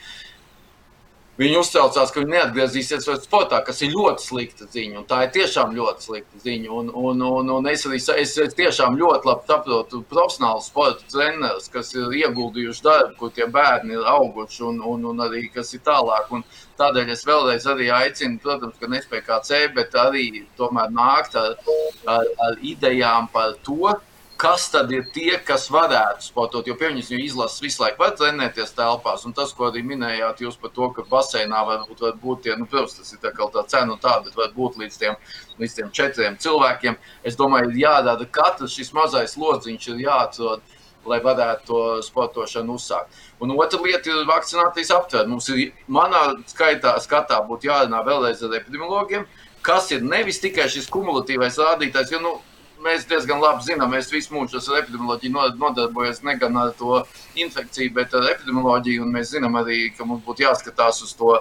Viņi 1.41 1.57
uztraucās, 1.57 2.11
ka 2.13 2.21
viņi 2.21 2.35
neatgriezīsies 2.35 3.07
vairs 3.09 3.23
sportā, 3.25 3.63
kas 3.65 3.79
ir 3.81 3.95
ļoti 3.95 4.25
slikta 4.27 4.67
ziņa. 4.69 5.07
Tā 5.09 5.23
ir 5.25 5.31
tiešām 5.39 5.71
ļoti 5.73 6.05
slikta 6.05 6.41
ziņa. 6.43 6.69
Un, 6.77 6.91
un, 6.93 7.23
un, 7.25 7.53
un 7.55 7.69
es 7.71 7.87
arī 7.89 7.97
es, 8.21 8.35
es 8.45 8.57
tiešām 8.59 8.99
ļoti 9.01 9.31
labi 9.31 9.49
saprotu 9.49 10.03
profesionālu 10.11 10.61
sporta 10.61 11.07
trenerus, 11.09 11.71
kas 11.73 11.95
ir 11.97 12.13
ieguldījuši 12.19 12.85
darbu, 12.85 13.17
kur 13.23 13.33
tie 13.33 13.49
bērni 13.55 13.97
ir 13.97 14.11
auguši 14.13 14.67
un, 14.69 14.83
un, 14.93 15.09
un 15.15 15.25
arī 15.25 15.47
kas 15.55 15.73
ir 15.73 15.81
tālāk. 15.89 16.29
Un 16.37 16.45
tādēļ 16.77 17.15
es 17.17 17.25
vēlreiz 17.25 17.71
aicinu, 17.71 18.37
protams, 18.45 18.77
ka 18.77 18.93
ne 18.93 19.01
SPKC, 19.01 19.63
bet 19.81 19.97
arī 19.97 20.45
tomēr 20.61 20.93
nākt 20.93 21.41
ar, 21.41 21.57
ar, 22.05 22.29
ar 22.51 22.61
idejām 22.61 23.33
par 23.33 23.57
to, 23.65 23.97
kas 24.41 24.71
tad 24.73 24.93
ir 24.95 25.05
tie, 25.13 25.35
kas 25.45 25.67
varētu 25.73 26.25
sportot. 26.25 26.69
Jo 26.69 26.77
pieņems, 26.81 27.11
jau 27.13 27.21
izlases 27.21 27.61
visu 27.61 27.83
laiku 27.83 28.01
var 28.01 28.15
trenēties 28.17 28.73
telpās, 28.77 29.27
un 29.29 29.35
tas, 29.37 29.53
ko 29.57 29.69
arī 29.69 29.83
minējāt 29.85 30.41
jūs 30.47 30.57
par 30.61 30.73
to, 30.77 30.89
ka 30.97 31.05
baseinā 31.11 31.61
var 31.69 31.85
būt, 31.89 32.01
var 32.07 32.17
būt 32.23 32.47
tie, 32.47 32.55
nu, 32.57 32.69
protams, 32.71 32.97
tas 32.97 33.13
ir 33.13 33.21
tā 33.21 33.35
kā 33.37 33.51
tā 33.53 33.67
cena 33.69 33.97
un 33.97 34.01
tā, 34.01 34.17
bet 34.25 34.39
var 34.41 34.55
būt 34.57 34.81
līdz 34.81 34.99
tiem, 35.03 35.21
līdz 35.61 35.77
tiem 35.77 35.93
četriem 36.01 36.41
cilvēkiem. 36.41 36.97
Es 37.29 37.37
domāju, 37.37 37.69
ir 37.69 37.83
jādara 37.85 38.29
katrs 38.33 38.79
šis 38.79 38.95
mazais 38.97 39.37
lodziņš 39.37 39.89
ir 39.93 40.05
jāatrod, 40.07 40.65
lai 41.11 41.21
varētu 41.25 41.67
to 41.69 41.85
sportošanu 42.09 42.81
uzsākt. 42.81 43.21
Un 43.45 43.53
otra 43.57 43.81
lieta 43.85 44.09
ir 44.09 44.27
vakcinācijas 44.29 44.93
aptver. 44.97 45.29
Mums 45.29 45.49
ir, 45.53 45.71
manā 45.89 46.31
skaitā, 46.49 46.97
skatā 47.01 47.41
būtu 47.49 47.69
jārunā 47.69 48.01
vēlreiz 48.09 48.41
ar 48.45 48.57
epidemiologiem, 48.57 49.29
kas 49.65 49.93
ir 49.93 50.05
nevis 50.05 50.41
tikai 50.41 50.69
šis 50.73 50.89
kumulatīvais 50.93 51.61
rādītājs, 51.61 52.13
jo, 52.13 52.21
nu, 52.25 52.39
mēs 52.85 53.07
diezgan 53.09 53.41
labi 53.43 53.65
zinām, 53.67 53.93
mēs 53.95 54.11
visu 54.13 54.35
mūžu 54.35 54.61
ar 54.61 54.83
epidemioloģiju 54.83 55.35
nodarbojamies 55.59 56.23
ne 56.27 56.37
gan 56.41 56.57
ar 56.61 56.73
to 56.79 57.03
infekciju, 57.39 57.93
bet 57.97 58.15
ar 58.15 58.29
epidemioloģiju. 58.35 59.09
Mēs 59.11 59.35
zinām 59.35 59.59
arī, 59.61 59.83
ka 59.97 60.07
mums 60.09 60.25
būtu 60.27 60.47
jāskatās 60.47 61.03
uz 61.05 61.13
to 61.19 61.35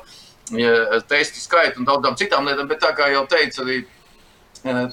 ja, 0.58 1.00
testu 1.10 1.42
skaitu 1.42 1.82
un 1.82 1.88
daudzām 1.90 2.18
citām 2.20 2.48
lietām. 2.50 2.70
Bet 2.70 2.84
tā 2.84 2.92
kā 2.98 3.10
jau 3.14 3.26
teicu, 3.30 3.66
arī, 3.66 3.80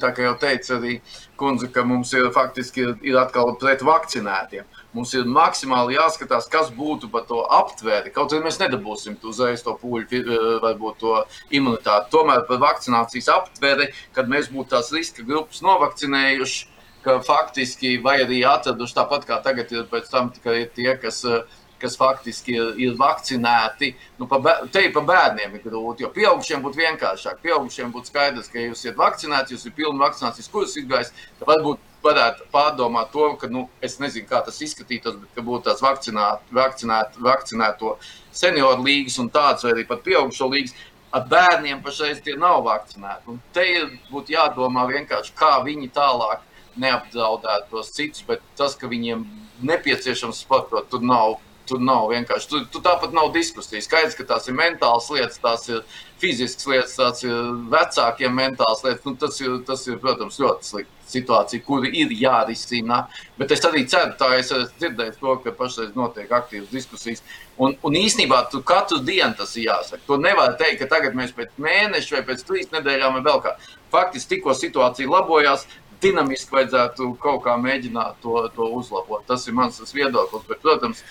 tā 0.03 0.13
kā 0.17 0.29
jau 0.29 0.37
teicu 0.41 0.77
arī 0.79 0.97
kundze, 1.41 1.71
ka 1.73 1.85
mums 1.85 2.13
ir 2.17 2.31
faktiski 2.35 2.91
ir, 2.95 3.21
atkal 3.21 3.57
pret 3.61 3.85
vakcinētiem. 3.87 4.76
Mums 4.97 5.13
ir 5.13 5.27
maksimāli 5.29 5.99
jāskatās, 5.99 6.49
kas 6.49 6.71
būtu 6.73 7.11
par 7.13 7.27
to 7.29 7.43
aptvēri. 7.59 8.13
Kaut 8.15 8.33
arī 8.33 8.47
mēs 8.47 8.61
nedabūsim 8.63 9.19
uzreiz 9.29 9.65
to 9.67 9.75
pūļu, 9.83 10.07
eh, 10.23 10.47
varbūt 10.63 11.03
to 11.03 11.19
imunitāti. 11.51 12.11
Tomēr 12.15 12.47
par 12.49 12.63
vakcinācijas 12.63 13.29
aptveri, 13.35 13.91
kad 14.17 14.33
mēs 14.33 14.49
būtu 14.49 14.73
tās 14.73 14.93
riska 14.93 15.27
grupas 15.27 15.61
novakcinējuši, 15.61 16.67
ka 17.05 17.21
faktiski 17.21 17.99
vai 18.03 18.17
arī 18.25 18.41
atraduši 18.43 18.97
tāpat 18.97 19.29
kā 19.29 19.43
tagad 19.43 19.71
ir 19.73 19.85
pēc 19.85 20.11
tam 20.11 20.31
tikai 20.31 20.65
tie, 20.75 20.97
kas 20.99 21.25
uh, 21.25 21.45
kas 21.79 21.97
faktiski 21.99 22.57
ir, 22.57 22.73
ir 22.81 22.95
vakcinēti. 22.99 23.93
Nu, 24.21 24.29
pa, 24.31 24.41
te 24.73 24.87
ir 24.87 24.95
pa 24.95 25.03
bērniem 25.07 25.59
ir 25.59 25.65
grūti, 25.65 26.05
jo 26.05 26.13
pieaugušiem 26.15 26.63
būtu 26.65 26.81
vienkāršāk. 26.83 27.43
Pieaugušiem 27.45 27.93
būtu 27.95 28.13
skaidrs, 28.13 28.51
ka 28.53 28.63
jūs 28.63 28.85
esat 28.85 29.01
vakcinēti, 29.01 29.55
jūs 29.55 29.67
esat 29.67 29.77
pilni 29.77 30.03
vakcinācijas 30.03 30.53
kurs 30.53 30.77
izgājis. 30.81 31.13
Varbūt 31.43 31.83
varētu 32.07 32.47
pārdomāt 32.53 33.13
to, 33.13 33.29
ka, 33.41 33.51
nu, 33.53 33.67
es 33.85 33.99
nezinu, 34.03 34.29
kā 34.31 34.41
tas 34.47 34.61
izskatītos, 34.65 35.19
bet 35.23 35.45
būtu 35.45 35.67
tāds 35.69 35.85
vakcinēt, 35.85 36.51
vakcinēt, 36.57 37.19
vakcinēto 37.29 37.97
senioru 38.35 38.87
līgas 38.87 39.19
un 39.23 39.31
tāds, 39.35 39.67
vai 39.67 39.75
arī 39.75 39.87
pat 39.89 40.05
pieaugušo 40.07 40.51
līgas. 40.53 40.77
Ar 41.15 41.25
bērniem 41.31 41.81
pašreiz 41.85 42.21
tie 42.25 42.35
nav 42.37 42.65
vakcinēti. 42.67 43.31
Un 43.33 43.41
te 43.55 43.65
būtu 44.11 44.35
jādomā 44.35 44.85
vienkārši, 44.91 45.35
kā 45.39 45.55
viņi 45.65 45.93
tālāk 45.95 46.43
neapdraudētu 46.83 47.71
tos 47.73 47.93
citus, 47.95 48.25
bet 48.27 48.43
tas, 48.59 48.75
ka 48.77 48.91
viņiem 48.91 49.25
nepieciešams 49.67 50.45
sportot, 50.45 50.89
tur 50.91 51.05
nav 51.05 51.39
Tur 51.67 51.81
nav 51.83 52.13
vienkārši. 52.13 52.47
Tur, 52.47 52.61
tur 52.71 52.83
tāpat 52.85 53.15
nav 53.15 53.33
diskusijas. 53.35 53.89
Skaidrs, 53.89 54.15
ka 54.15 54.23
tās 54.29 54.45
ir 54.47 54.55
mentālas 54.55 55.09
lietas, 55.11 55.41
tās 55.43 55.65
ir 55.67 55.81
fiziskas 56.23 56.69
lietas, 56.71 56.95
tās 56.95 57.25
ir 57.27 57.41
vecākiem 57.73 58.37
mentālas 58.39 58.85
lietas. 58.87 59.03
Nu, 59.03 59.17
tas, 59.19 59.41
ir, 59.43 59.57
tas 59.67 59.83
ir, 59.89 59.99
protams, 60.03 60.39
ļoti 60.43 60.69
slikta 60.69 60.96
situācija, 61.07 61.63
kura 61.67 61.91
ir 61.93 62.13
jārisina. 62.17 63.05
Bet 63.39 63.55
es 63.55 63.65
arī 63.67 63.85
ceru, 63.91 64.15
tā 64.19 64.33
es 64.41 64.51
dzirdēju 64.51 65.17
to, 65.21 65.37
ka 65.45 65.55
pašreiz 65.57 65.95
notiek 65.99 66.33
aktīvas 66.33 66.73
diskusijas. 66.73 67.23
Un, 67.63 67.77
un 67.87 67.97
īsnībā 67.97 68.43
tur 68.53 68.65
katru 68.67 69.01
dienu 69.05 69.35
tas 69.39 69.55
ir 69.57 69.69
jāsaka. 69.71 70.03
To 70.09 70.19
nevar 70.21 70.57
teikt, 70.61 70.83
ka 70.83 70.91
tagad 70.97 71.17
mēs 71.19 71.35
pēc 71.37 71.55
mēneša 71.63 72.19
vai 72.19 72.25
pēc 72.31 72.45
trīs 72.49 72.73
nedēļām 72.75 73.19
vai 73.19 73.25
vēl 73.29 73.43
kā. 73.45 73.57
Faktiski 73.95 74.37
tikko 74.37 74.57
situācija 74.57 75.11
labojās, 75.11 75.67
dinamiski 76.03 76.53
vajadzētu 76.53 77.13
kaut 77.23 77.45
kā 77.47 77.57
mēģināt 77.61 78.21
to, 78.25 78.41
to 78.57 78.69
uzlabot. 78.81 79.25
Tas 79.29 79.47
ir 79.49 79.57
mans 79.57 79.81
viedoklis. 79.95 80.45
Bet, 80.51 80.61
protams, 80.65 81.03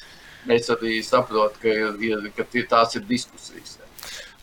es 0.51 0.69
arī 0.73 0.99
saprotu, 1.05 1.61
ka, 1.63 1.73
ir, 2.05 2.29
ka 2.37 2.45
tās 2.69 2.99
ir 2.99 3.07
diskusijas. 3.09 3.79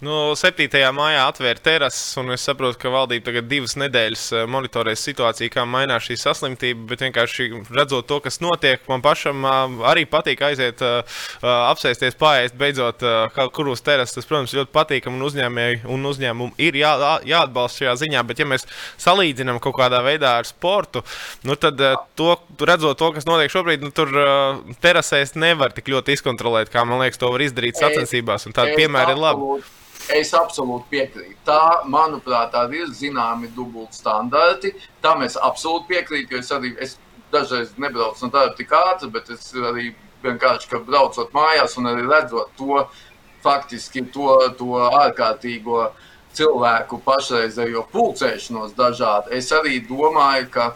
Nu, 0.03 0.33
7. 0.35 0.67
maijā 0.97 1.21
atvēra 1.31 1.61
terases, 1.63 2.17
un 2.19 2.33
es 2.35 2.43
saprotu, 2.43 2.75
ka 2.83 2.91
valdība 2.91 3.29
tagad 3.29 3.47
divas 3.47 3.77
nedēļas 3.79 4.23
eh, 4.35 4.47
monitorēs 4.51 5.05
situāciju, 5.07 5.53
kā 5.55 5.63
mainās 5.63 6.09
šī 6.09 6.17
saslimtība. 6.19 6.89
Bet 6.91 7.05
vienkārši 7.05 7.45
redzot 7.69 8.09
to, 8.11 8.17
kas 8.25 8.41
notiek, 8.43 8.83
man 8.91 9.05
pašam 9.05 9.45
eh, 9.47 9.77
arī 9.93 10.03
patīk 10.11 10.41
aiziet, 10.43 10.83
eh, 10.83 11.21
apsēsties, 11.47 12.17
pāriest 12.19 12.57
beidzot 12.59 13.05
kur 13.55 13.71
uz 13.71 13.85
terases. 13.87 14.17
Tas, 14.17 14.27
protams, 14.27 14.55
ļoti 14.59 14.75
patīkami 14.75 15.21
un 15.21 15.27
uzņēmēji 15.29 15.85
un 15.95 16.09
uzņēmumi 16.11 16.59
ir 16.67 16.81
jā, 16.81 16.91
jāatbalsta 17.31 17.85
šajā 17.85 17.93
ziņā. 18.01 18.25
Bet, 18.27 18.43
ja 18.43 18.47
mēs 18.51 18.67
salīdzinām 19.05 19.61
kaut 19.63 19.77
kādā 19.79 20.01
veidā 20.03 20.33
ar 20.41 20.49
sportu, 20.51 21.05
nu, 21.47 21.55
tad 21.55 21.79
to, 22.19 22.33
redzot 22.59 22.99
to, 22.99 23.13
kas 23.15 23.29
notiek 23.31 23.55
šobrīd, 23.55 23.87
nu, 23.87 23.93
tur 23.95 24.11
terasēs 24.83 25.37
nevar 25.39 25.71
tik 25.79 25.95
ļoti 25.95 26.19
izkontrolēt, 26.19 26.75
kā 26.75 26.83
man 26.83 27.05
liekas, 27.05 27.23
to 27.23 27.31
var 27.31 27.47
izdarīt 27.47 27.79
sacensībās. 27.79 28.49
Un 28.51 28.59
tādi 28.59 28.75
piemēri 28.83 29.15
ir 29.15 29.23
labi. 29.29 29.63
Es 30.11 30.33
absolūti 30.35 30.89
piekrītu. 30.91 31.37
Tā, 31.47 31.85
manuprāt, 31.87 32.55
arī 32.59 32.83
ir 32.83 32.93
zināmi 32.97 33.51
dubultstandarti. 33.55 34.75
Tam 35.05 35.23
es 35.23 35.37
absolūti 35.37 35.93
piekrītu, 35.95 36.35
jo 36.35 36.43
es 36.43 36.53
arī 36.53 36.73
es 36.83 36.97
dažreiz 37.33 37.73
nebraucu 37.81 38.27
no 38.27 38.33
darba 38.33 38.57
tik 38.59 38.73
ātri, 38.77 39.11
bet 39.13 39.31
es 39.33 39.53
arī 39.55 39.93
vienkārši, 40.23 40.69
ka 40.71 40.83
braucot 40.87 41.33
mājās 41.35 41.79
un 41.79 41.91
arī 41.93 42.07
redzot 42.07 42.53
to 42.59 42.87
faktiski 43.43 44.05
to, 44.15 44.37
to 44.59 44.79
ārkārtīgo 44.85 45.89
cilvēku 46.37 47.01
pašreizējo 47.05 47.87
pulcēšanos 47.93 48.77
dažādi, 48.77 49.37
es 49.39 49.51
arī 49.53 49.81
domāju, 49.89 50.49
ka 50.53 50.73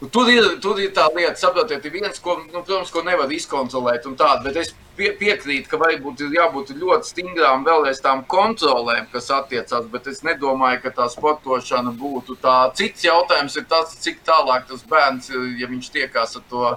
Tur 0.00 0.30
ir, 0.32 0.46
tur 0.64 0.78
ir 0.80 0.94
tā 0.96 1.10
lieta, 1.12 1.36
saprotiet, 1.36 1.84
ir 1.84 1.92
viens, 1.92 2.16
ko, 2.24 2.38
nu, 2.46 2.62
protams, 2.64 2.88
ko 2.88 3.02
nevar 3.04 3.28
izkontrolēt, 3.36 4.06
tādu, 4.16 4.46
bet 4.46 4.56
es 4.56 4.70
pie, 5.00 5.10
piekrītu, 5.20 5.68
ka 5.70 5.80
varbūt 5.80 6.24
ir 6.26 6.36
jābūt 6.36 6.74
ļoti 6.76 7.08
stingrām 7.08 7.64
vēlreiz 7.66 8.02
tām 8.04 8.22
kontrolēm, 8.28 9.08
kas 9.12 9.30
attiecās, 9.34 9.88
bet 9.92 10.10
es 10.12 10.22
nedomāju, 10.26 10.82
ka 10.84 10.92
tā 11.00 11.08
sportošana 11.12 11.94
būtu 11.96 12.36
tā. 12.42 12.58
Cits 12.78 13.06
jautājums 13.08 13.56
ir 13.56 13.66
tas, 13.70 13.96
cik 14.04 14.20
tālāk 14.26 14.68
tas 14.68 14.84
bērns 14.90 15.32
ir, 15.32 15.48
ja 15.62 15.70
viņš 15.70 15.90
tiekās 15.96 16.36
ar 16.40 16.46
to 16.52 16.70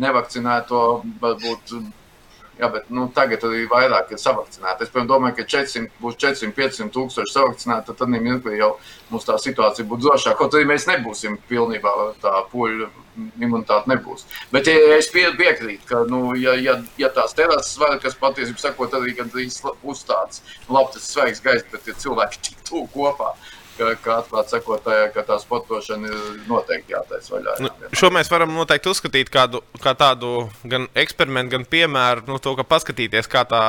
nevakcinēto, 0.00 0.84
varbūt 1.22 1.74
Jā, 2.60 2.68
bet 2.68 2.90
nu, 2.92 3.06
tagad 3.16 3.44
arī 3.48 3.62
vairāk 3.70 4.10
ir 4.12 4.18
savakcinēti. 4.20 4.84
Es 4.84 4.90
domāju, 5.08 5.38
ka 5.38 5.46
400, 5.48 5.94
būs 6.02 6.18
400, 6.20 6.52
500 6.58 6.92
tūkstoši 6.92 7.32
savakcinēti. 7.32 7.94
Tad 7.96 8.10
mirklī 8.12 8.58
jau 8.58 8.74
mums 9.08 9.24
tā 9.24 9.38
situācija 9.40 9.88
būs 9.88 10.02
drošāka. 10.04 10.36
Kaut 10.36 10.56
arī 10.58 10.68
mēs 10.68 10.84
nebūsim 10.90 11.38
pilnībā 11.48 11.94
tā 12.20 12.34
puļu 12.52 12.90
imunitāte 13.40 13.90
nebūs. 13.90 14.26
Bet 14.52 14.68
ja 14.68 14.76
es 14.98 15.08
pie, 15.12 15.24
piekrītu, 15.38 15.86
ka, 15.88 16.02
nu, 16.10 16.34
ja, 16.38 16.52
ja, 16.60 16.76
ja 17.00 17.10
tās 17.14 17.32
terases 17.36 17.78
var, 17.80 17.96
kas 18.02 18.18
patiesībā 18.20 18.60
sakot, 18.60 18.94
arī 18.96 19.16
gandrīz 19.18 19.60
uzstāts, 19.80 20.44
labi, 20.68 20.94
tas 20.94 21.08
svaigs 21.14 21.42
gaiss, 21.44 21.66
bet 21.72 21.88
ja 21.88 21.96
cilvēki 22.04 22.44
tik 22.50 22.62
tuvu 22.68 22.86
kopā, 22.94 23.32
ka, 23.80 23.90
ka 24.04 24.16
atklāti 24.20 24.54
sakot, 24.54 24.82
tā, 24.84 24.96
ka 25.14 25.24
tā 25.26 25.38
sportošana 25.40 26.10
ir 26.10 26.40
noteikti 26.48 26.94
jātaisa 26.94 27.34
vaļā. 27.34 27.54
Jā, 27.56 27.64
nu, 27.64 27.90
šo 27.96 28.10
mēs 28.14 28.30
varam 28.32 28.52
noteikti 28.54 28.90
uzskatīt 28.92 29.30
kādu, 29.32 29.62
kā 29.82 29.94
tādu 29.98 30.46
gan 30.68 30.86
eksperimentu, 30.98 31.54
gan 31.56 31.66
piemēru, 31.70 32.26
nu, 32.28 32.38
to, 32.42 32.54
ka 32.58 32.66
paskatīties, 32.68 33.28
kā 33.30 33.44
tā 33.48 33.62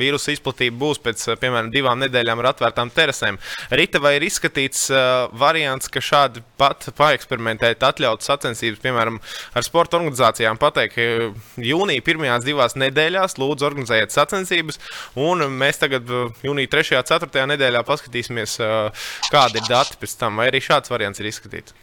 vīrusu 0.00 0.32
izplatība 0.34 0.78
būs 0.80 1.02
pēc, 1.04 1.24
piemēram, 1.42 1.70
divām 1.74 2.00
nedēļām 2.04 2.42
ar 2.42 2.50
atvērtām 2.52 2.92
terasēm. 2.94 3.40
Rita, 3.74 4.00
vai 4.02 4.16
ir 4.18 4.26
izskatīts 4.28 4.88
uh, 4.92 5.28
variants, 5.38 5.90
ka 5.92 6.02
šādi 6.04 6.44
pat 6.60 6.88
paeksperimentēt 6.98 7.84
atļautu 7.86 8.26
sacensības, 8.26 8.82
piemēram, 8.84 9.20
ar 9.54 9.66
sporta 9.66 9.98
organizācijām, 10.00 10.60
pateikt, 10.60 10.96
ka 10.96 11.62
jūnija 11.62 12.04
pirmajās 12.06 12.46
divās 12.46 12.78
nedēļās 12.80 13.38
lūdzu 13.40 13.68
organizējiet 13.68 14.14
sacensības, 14.14 14.80
un 15.18 15.44
mēs 15.60 15.82
tagad 15.82 16.08
jūnija 16.46 16.72
3. 16.72 16.98
un 16.98 17.08
4. 17.12 17.46
nedēļā 17.54 17.84
paskatīsimies, 17.88 18.58
uh, 18.64 19.08
kāda 19.32 19.57
kādi 19.58 19.66
ir 19.66 19.74
dati 19.74 19.98
pēc 20.00 20.16
tam, 20.18 20.38
vai 20.38 20.48
arī 20.50 20.62
šāds 20.62 20.90
variants 20.92 21.20
ir 21.20 21.28
izskatīts? 21.30 21.74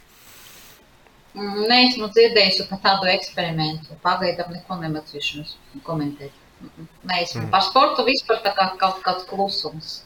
Mm, 1.36 1.66
Neesmu 1.68 2.08
dzirdējusi 2.08 2.66
par 2.70 2.80
tādu 2.84 3.10
eksperimentu. 3.12 3.96
Pagaidām 4.04 4.52
neko 4.54 4.80
nemācīšu 4.80 5.44
komentēt. 5.84 6.32
Neesmu 7.04 7.44
mm. 7.44 7.52
par 7.52 7.64
sportu 7.66 8.06
vispār 8.06 8.40
tā 8.44 8.54
kā 8.56 8.70
kaut 8.80 9.02
kāds 9.04 9.28
klusums. 9.28 10.02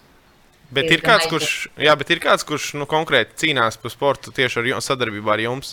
Bet 0.71 0.87
ir 0.95 1.01
kāds, 1.03 1.27
kurš, 1.27 1.67
jā, 1.83 1.93
bet 1.99 2.13
ir 2.15 2.21
kāds, 2.23 2.45
kurš 2.47 2.69
nu, 2.79 2.87
konkrēti 2.91 3.35
cīnās 3.43 3.75
par 3.83 3.91
sportu 3.91 4.31
tieši 4.35 4.61
ar 4.61 4.69
jums, 4.71 4.87
sadarbībā 4.87 5.33
ar 5.35 5.43
jums? 5.43 5.73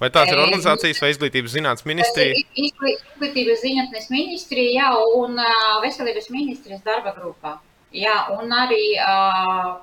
Vai 0.00 0.08
tās 0.12 0.30
ir 0.32 0.40
organizācijas 0.40 1.02
vai 1.04 1.10
izglītības 1.12 1.52
zinātnes 1.52 1.84
ministrija? 1.88 2.38
Izglītības 2.56 3.60
zinātnes 3.60 4.08
ministrija, 4.08 4.70
jā, 4.72 4.92
un 5.20 5.36
veselības 5.84 6.30
ministrijas 6.32 6.80
darba 6.86 7.12
grupā. 7.18 7.58
Jā, 7.92 8.16
un 8.38 8.52
arī 8.56 8.80
uh, 9.04 9.76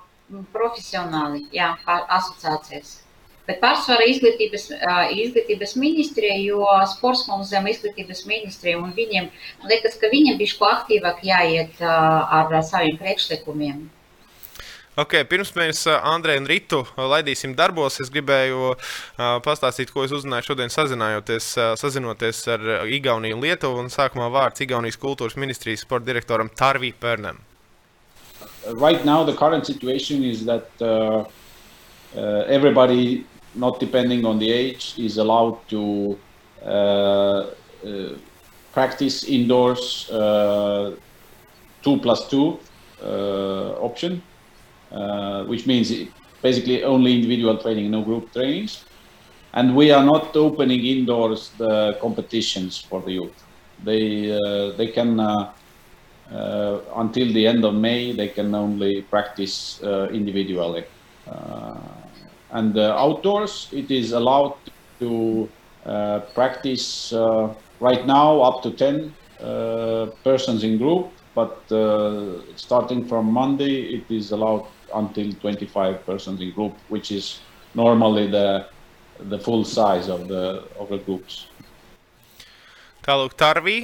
profesionāli, 0.54 1.46
jā, 1.56 1.72
asociācijas. 1.88 3.02
Bet 3.46 3.60
pārsvarā 3.62 4.08
izglītības, 4.10 4.72
izglītības 5.14 5.76
ministrija, 5.78 6.38
jo 6.42 6.66
sports 6.90 7.28
mums 7.30 7.52
zem 7.54 7.68
izglītības 7.70 8.24
ministrija, 8.26 8.80
un 8.82 8.96
viņiem 8.98 9.30
liekas, 9.70 10.00
ka 10.02 10.10
viņiem 10.10 10.40
bišķi 10.40 10.66
aktīvāk 10.72 11.22
jāiet 11.28 11.84
ar 11.86 12.56
saviem 12.66 12.98
priekšlikumiem. 12.98 13.86
Okay, 14.96 15.26
pirms 15.28 15.50
mēs 15.60 15.82
Andreju 15.92 16.40
un 16.40 16.46
Ritu 16.48 16.78
laidīsim 16.96 17.52
darbos, 17.60 17.98
es 18.00 18.08
gribēju 18.16 18.70
uh, 18.72 18.78
pastāstīt, 19.44 19.92
ko 19.92 20.06
es 20.08 20.14
uzzināju 20.16 20.54
šodien 20.54 20.72
sazinājoties, 20.72 21.50
uh, 21.60 21.74
sazinoties 21.76 22.40
ar 22.56 22.64
Igauniju 22.88 23.36
un 23.36 23.44
Lietuvu. 23.44 23.84
Un 23.84 23.92
sākumā 23.92 24.30
vārds 24.32 24.64
Igaunijas 24.64 24.96
kultūras 25.02 25.36
ministrijas 25.36 25.84
sporta 25.84 26.08
direktoram 26.08 26.48
Tarvī 26.48 26.94
Pernam. 26.96 27.44
Right 28.74 29.04
now 29.06 29.24
the 29.24 29.34
current 29.34 29.66
situation 29.66 30.24
is 30.24 30.46
that 30.46 30.70
uh, 30.82 31.26
uh, 32.16 32.44
everybody, 32.48 33.26
not 33.54 33.80
depending 33.80 34.26
on 34.26 34.40
the 34.40 34.52
age, 34.52 34.96
is 34.98 35.18
allowed 35.18 35.60
to 35.70 36.18
uh, 36.64 37.48
practice 38.74 39.24
indoors 39.26 40.08
two 41.84 42.00
plus 42.00 42.28
two 42.30 42.60
option, 43.02 44.22
which 45.48 45.68
means 45.68 45.94
basically 46.42 46.84
only 46.84 47.16
individual 47.16 47.58
training, 47.58 47.92
no 47.92 48.02
group 48.02 48.32
trainings. 48.34 48.86
And 49.54 49.76
we 49.76 49.92
are 49.92 50.04
not 50.04 50.36
opening 50.36 50.86
indoors 50.86 51.52
the 51.58 51.98
competitions 52.02 52.78
for 52.78 53.02
the 53.02 53.12
youth. 53.12 53.44
They 53.84 54.28
they 54.78 54.88
can 54.88 55.20
uh, 55.20 55.54
Uh, 56.36 56.82
until 56.98 57.32
the 57.34 57.48
end 57.48 57.64
of 57.64 57.74
May, 57.74 58.14
they 58.16 58.28
can 58.30 58.54
only 58.54 59.04
practice 59.04 59.80
uh, 59.84 60.08
individually. 60.10 60.84
Uh, 61.26 62.02
and 62.52 62.78
uh, 62.78 62.96
outdoors, 62.98 63.70
it 63.72 63.90
is 63.90 64.12
allowed 64.12 64.60
to 65.00 65.50
uh, 65.86 66.20
practice 66.34 67.12
right 67.80 68.06
now 68.06 68.42
up 68.42 68.64
to 68.64 68.72
10 68.76 69.16
persons 70.24 70.64
in 70.64 70.78
group, 70.78 71.14
but 71.34 71.66
starting 72.58 73.08
from 73.08 73.32
Monday, 73.32 73.84
it 73.98 74.14
is 74.14 74.32
allowed 74.32 74.74
until 74.94 75.32
25 75.42 76.06
persons 76.06 76.42
in 76.42 76.54
group, 76.54 76.82
which 76.88 77.12
is 77.12 77.48
normally 77.74 78.28
the 78.28 78.66
the 79.32 79.40
full 79.40 79.64
size 79.64 80.10
of 80.10 80.28
the 80.28 80.68
of 80.78 80.90
the 80.90 80.98
groups. 80.98 81.55
Tālāk, 83.06 83.36
Tarvī 83.38 83.76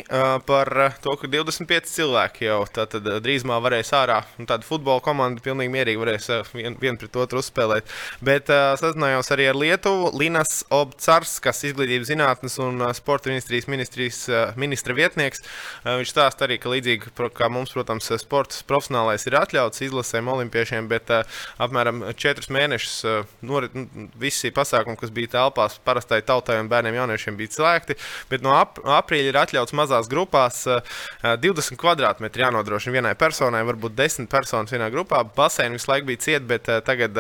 par 0.48 0.70
to, 1.04 1.14
ka 1.20 1.28
25 1.30 1.90
cilvēki 1.92 2.48
jau 2.48 2.64
tātad 2.74 3.06
drīzumā 3.22 3.60
varēs 3.62 3.92
ārā. 3.94 4.16
Tāda 4.40 4.66
futbola 4.66 4.98
komanda 5.06 5.44
pilnīgi 5.46 5.70
mierīgi 5.70 6.02
varēs 6.02 6.30
vien, 6.56 6.74
vien 6.82 6.98
pret 6.98 7.20
otru 7.22 7.38
uzspēlēt. 7.44 7.86
Bet 8.26 8.50
sazinājos 8.50 9.30
arī 9.36 9.46
ar 9.52 9.60
Lietuvu. 9.62 10.10
Linas 10.18 10.64
Obcars, 10.74 11.36
kas 11.44 11.62
izglītības 11.70 12.10
zinātnes 12.10 12.58
un 12.66 12.82
sporta 12.98 13.30
ministrijas, 13.30 13.68
ministrijas 13.70 14.24
ministra 14.58 14.98
vietnieks, 14.98 15.46
viņš 15.86 16.16
stāsta 16.16 16.48
arī, 16.48 16.58
ka 16.58 16.74
līdzīgi 16.74 17.14
kā 17.38 17.52
mums, 17.54 17.76
protams, 17.78 18.10
sports 18.24 18.66
profesionālais 18.66 19.28
ir 19.30 19.38
atļauts 19.38 19.86
izlasēm 19.86 20.34
olimpiešiem, 20.34 20.90
bet 20.90 21.14
apmēram 21.62 22.08
4 22.18 22.50
mēnešus 22.58 22.98
norit, 23.46 23.78
visi 24.18 24.50
pasākumi, 24.50 24.98
kas 24.98 25.14
bija 25.14 25.36
telpās 25.38 25.78
parastai 25.86 26.24
tautai 26.26 26.58
un 26.64 26.74
bērniem 26.74 26.98
jauniešiem, 27.04 27.38
bija 27.38 27.54
slēgti. 27.60 28.00
Bet 28.34 28.42
no 28.42 28.58
ap, 28.58 28.82
ap 28.82 29.11
aprīļa 29.12 29.32
ir 29.34 29.38
atļauts 29.42 29.76
mazās 29.76 30.08
grupās 30.08 30.62
20 31.22 31.76
kvadrātmetri 31.80 32.46
jānodrošina 32.46 32.96
vienai 32.96 33.12
personai, 33.20 33.64
varbūt 33.68 33.96
10 33.98 34.30
personas 34.32 34.72
vienā 34.72 34.88
grupā. 34.94 35.20
Baseini 35.36 35.76
visu 35.76 35.90
laiku 35.92 36.08
bija 36.08 36.22
cieti, 36.24 36.46
bet 36.48 36.70
tagad 36.88 37.18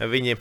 viņi 0.00 0.38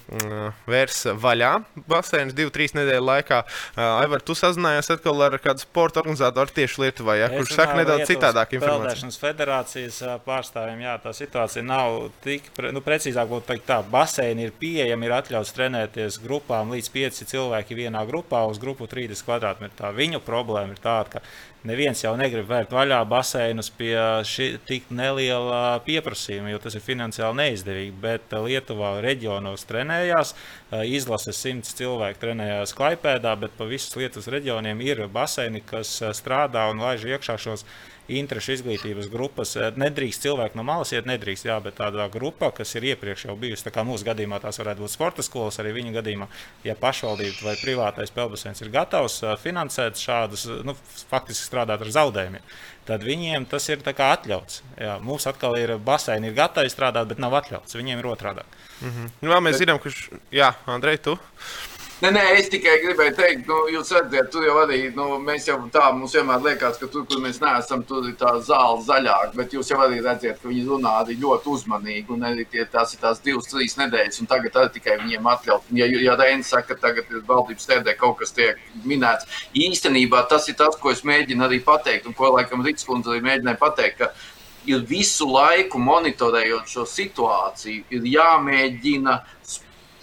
vērs 0.70 1.02
vaļā 1.20 1.52
baseinus 1.92 2.38
2-3 2.38 2.78
nedēļu 2.80 3.08
laikā. 3.10 3.42
Aivar, 3.84 4.24
tu 4.24 4.36
sazinājies 4.38 4.94
atkal 4.96 5.26
ar 5.28 5.36
kādu 5.44 5.66
sporta 5.66 6.00
organizatoru 6.04 6.56
tieši 6.56 6.86
Lietuvā, 6.86 7.18
ja, 7.20 7.28
kurš 7.34 7.58
saka 7.58 7.76
nedaudz 7.82 8.08
citādāk 8.08 8.56
informāciju. 8.56 9.12
federācijas 9.20 10.00
pārstāvjiem, 10.24 10.86
jā, 10.88 10.96
tā 11.04 11.14
situācija 11.18 11.66
nav 11.68 12.00
tik, 12.24 12.48
nu, 12.72 12.84
precīzāk 12.86 13.28
būtu 13.32 13.50
teikt 13.52 13.68
tā, 13.68 13.82
baseini 13.84 14.48
ir 14.48 14.56
pieejami, 14.60 15.10
ir 15.10 15.18
atļauts 15.20 15.54
trenēties 15.58 16.22
grupām 16.24 16.72
līdz 16.74 16.92
5 16.96 17.24
cilvēki 17.34 17.80
vienā 17.84 18.06
grupā 18.08 18.46
uz 18.48 18.62
grupu 18.62 18.88
30 18.90 19.28
kvadrātmetru. 19.28 19.92
Viņu 19.98 20.22
problēma 20.24 20.76
ir 20.76 20.82
tā, 20.84 20.93
tāda, 20.94 21.18
ka 21.18 21.68
neviens 21.68 22.02
jau 22.04 22.14
negrib 22.20 22.48
vērt 22.50 22.74
vaļā 22.76 23.00
baseinus 23.10 23.70
pie 23.74 23.96
šī 24.28 24.50
tik 24.68 24.90
neliela 24.94 25.80
pieprasījuma, 25.86 26.52
jo 26.52 26.60
tas 26.64 26.76
ir 26.78 26.84
finansiāli 26.84 27.40
neizdevīgi. 27.40 27.96
Bet 28.04 28.36
Lietuvā 28.46 28.96
reģionos 29.04 29.66
trenējās, 29.70 30.34
izlases 30.90 31.40
simts 31.40 31.76
cilvēku 31.80 32.22
trenējās 32.24 32.76
Klaipēdā, 32.78 33.36
bet 33.40 33.56
pa 33.58 33.68
visas 33.70 33.96
Lietuvas 34.00 34.30
reģioniem 34.34 34.84
ir 34.86 35.06
baseini, 35.14 35.64
kas 35.66 35.96
strādā 36.18 36.68
un 36.72 36.84
laiž 36.84 37.08
iekšā 37.14 37.40
šos 37.42 37.66
interešu 38.08 38.58
izglītības 38.58 39.08
grupas. 39.12 39.56
Eh, 39.56 39.72
nedrīkst 39.80 40.26
cilvēki 40.26 40.60
no 40.60 40.66
malas 40.68 40.92
iet, 40.94 41.08
nedrīkst, 41.10 41.48
jā, 41.48 41.60
bet 41.64 41.78
tāda 41.80 42.10
grupa, 42.12 42.52
kas 42.52 42.76
ir 42.76 42.90
iepriekš 42.92 43.28
jau 43.30 43.38
bijusi, 43.40 43.64
tā 43.68 43.74
kā 43.76 43.86
mūsu 43.88 44.08
gadījumā 44.08 44.42
tās 44.44 44.60
varētu 44.60 44.84
būt 44.84 44.94
sporta 44.94 45.24
skolas, 45.24 45.60
arī 45.60 45.74
viņa 45.78 45.96
gadījumā, 46.00 46.28
ja 46.68 46.76
pašvaldība 46.76 47.48
vai 47.48 47.56
privātais 47.62 48.12
peldbaseins 48.12 48.62
ir 48.62 48.74
gatavs 48.74 49.22
eh, 49.24 49.36
finansēt 49.40 50.00
šādus, 50.02 50.48
nu, 50.68 50.76
faktiski 51.10 51.48
strādāt 51.48 51.86
ar 51.86 51.94
zaudējumiem. 52.00 52.54
Tad 52.84 53.04
viņiem 53.08 53.46
tas 53.48 53.70
ir 53.70 53.80
atļauts. 53.80 54.62
Jā, 54.76 54.98
mums 55.00 55.24
atkal 55.30 55.56
ir 55.56 55.78
baseini, 55.80 56.28
ir 56.28 56.36
gatavi 56.36 56.68
strādāt, 56.68 57.08
bet 57.08 57.22
nav 57.24 57.32
atļauts. 57.40 57.78
Viņiem 57.80 58.02
ir 58.02 58.10
otrādi. 58.12 58.44
Mm 58.82 58.90
-hmm. 58.90 59.12
nu, 59.22 59.40
mēs 59.40 59.62
zinām, 59.62 59.80
ka. 59.80 59.90
Jā, 60.32 60.54
Andrej, 60.68 60.98
tu. 60.98 61.18
Nē, 62.04 62.10
nē, 62.12 62.22
es 62.36 62.50
tikai 62.52 62.74
gribēju 62.84 63.14
teikt, 63.16 63.46
nu, 63.48 63.58
jūs 63.72 63.94
redzat, 63.96 64.26
tur 64.34 64.44
jau 64.44 64.58
arī 64.60 64.90
nu, 64.92 65.06
mēs 65.24 65.46
jau 65.48 65.54
tā, 65.72 65.86
mums 65.96 66.12
vienmēr 66.18 66.42
liekas, 66.44 66.76
ka 66.82 66.90
tur, 66.92 67.06
kur 67.08 67.22
mēs 67.24 67.38
neesam, 67.40 67.80
tur 67.88 68.10
ir 68.10 68.18
tā 68.20 68.34
zāle 68.44 68.82
zaļāka, 68.84 69.30
bet 69.38 69.56
jūs 69.56 69.70
jau 69.72 69.78
arī 69.86 70.02
redzat, 70.04 70.42
ka 70.42 70.50
viņi 70.50 70.66
runā 70.68 70.98
arī 71.00 71.16
ļoti 71.22 71.48
uzmanīgi, 71.54 72.12
un 72.12 72.26
arī 72.28 72.44
tie, 72.52 72.66
tās 72.74 72.92
ir 72.92 73.00
tās 73.06 73.24
divas, 73.24 73.48
trīs 73.48 73.78
nedēļas, 73.80 74.20
un 74.20 74.28
tagad 74.34 74.60
arī 74.60 74.74
tikai 74.76 74.98
viņiem 75.00 75.30
atļaut. 75.32 75.72
Ja, 75.80 75.88
ja 75.88 76.18
Reinis 76.20 76.52
saka, 76.52 76.74
ka 76.74 76.90
tagad 76.90 77.14
valdības 77.30 77.72
tēdē 77.72 77.96
kaut 78.02 78.20
kas 78.20 78.36
tiek 78.36 78.60
minēts, 78.84 79.30
īstenībā 79.56 80.26
tas 80.28 80.52
ir 80.52 80.60
tas, 80.60 80.76
ko 80.76 80.92
es 80.92 81.06
mēģinu 81.08 81.48
arī 81.48 81.62
pateikt, 81.64 82.12
un 82.12 82.20
ko 82.20 82.34
laikam 82.36 82.68
Rīts 82.68 82.84
kundze 82.84 83.16
arī 83.16 83.24
mēģināja 83.30 83.62
pateikt, 83.64 84.04
ir 84.68 84.84
visu 84.92 85.30
laiku 85.32 85.80
monitorējot 85.80 86.68
šo 86.68 86.84
situāciju, 86.98 87.88
ir 87.96 88.12
jāmēģina 88.18 89.22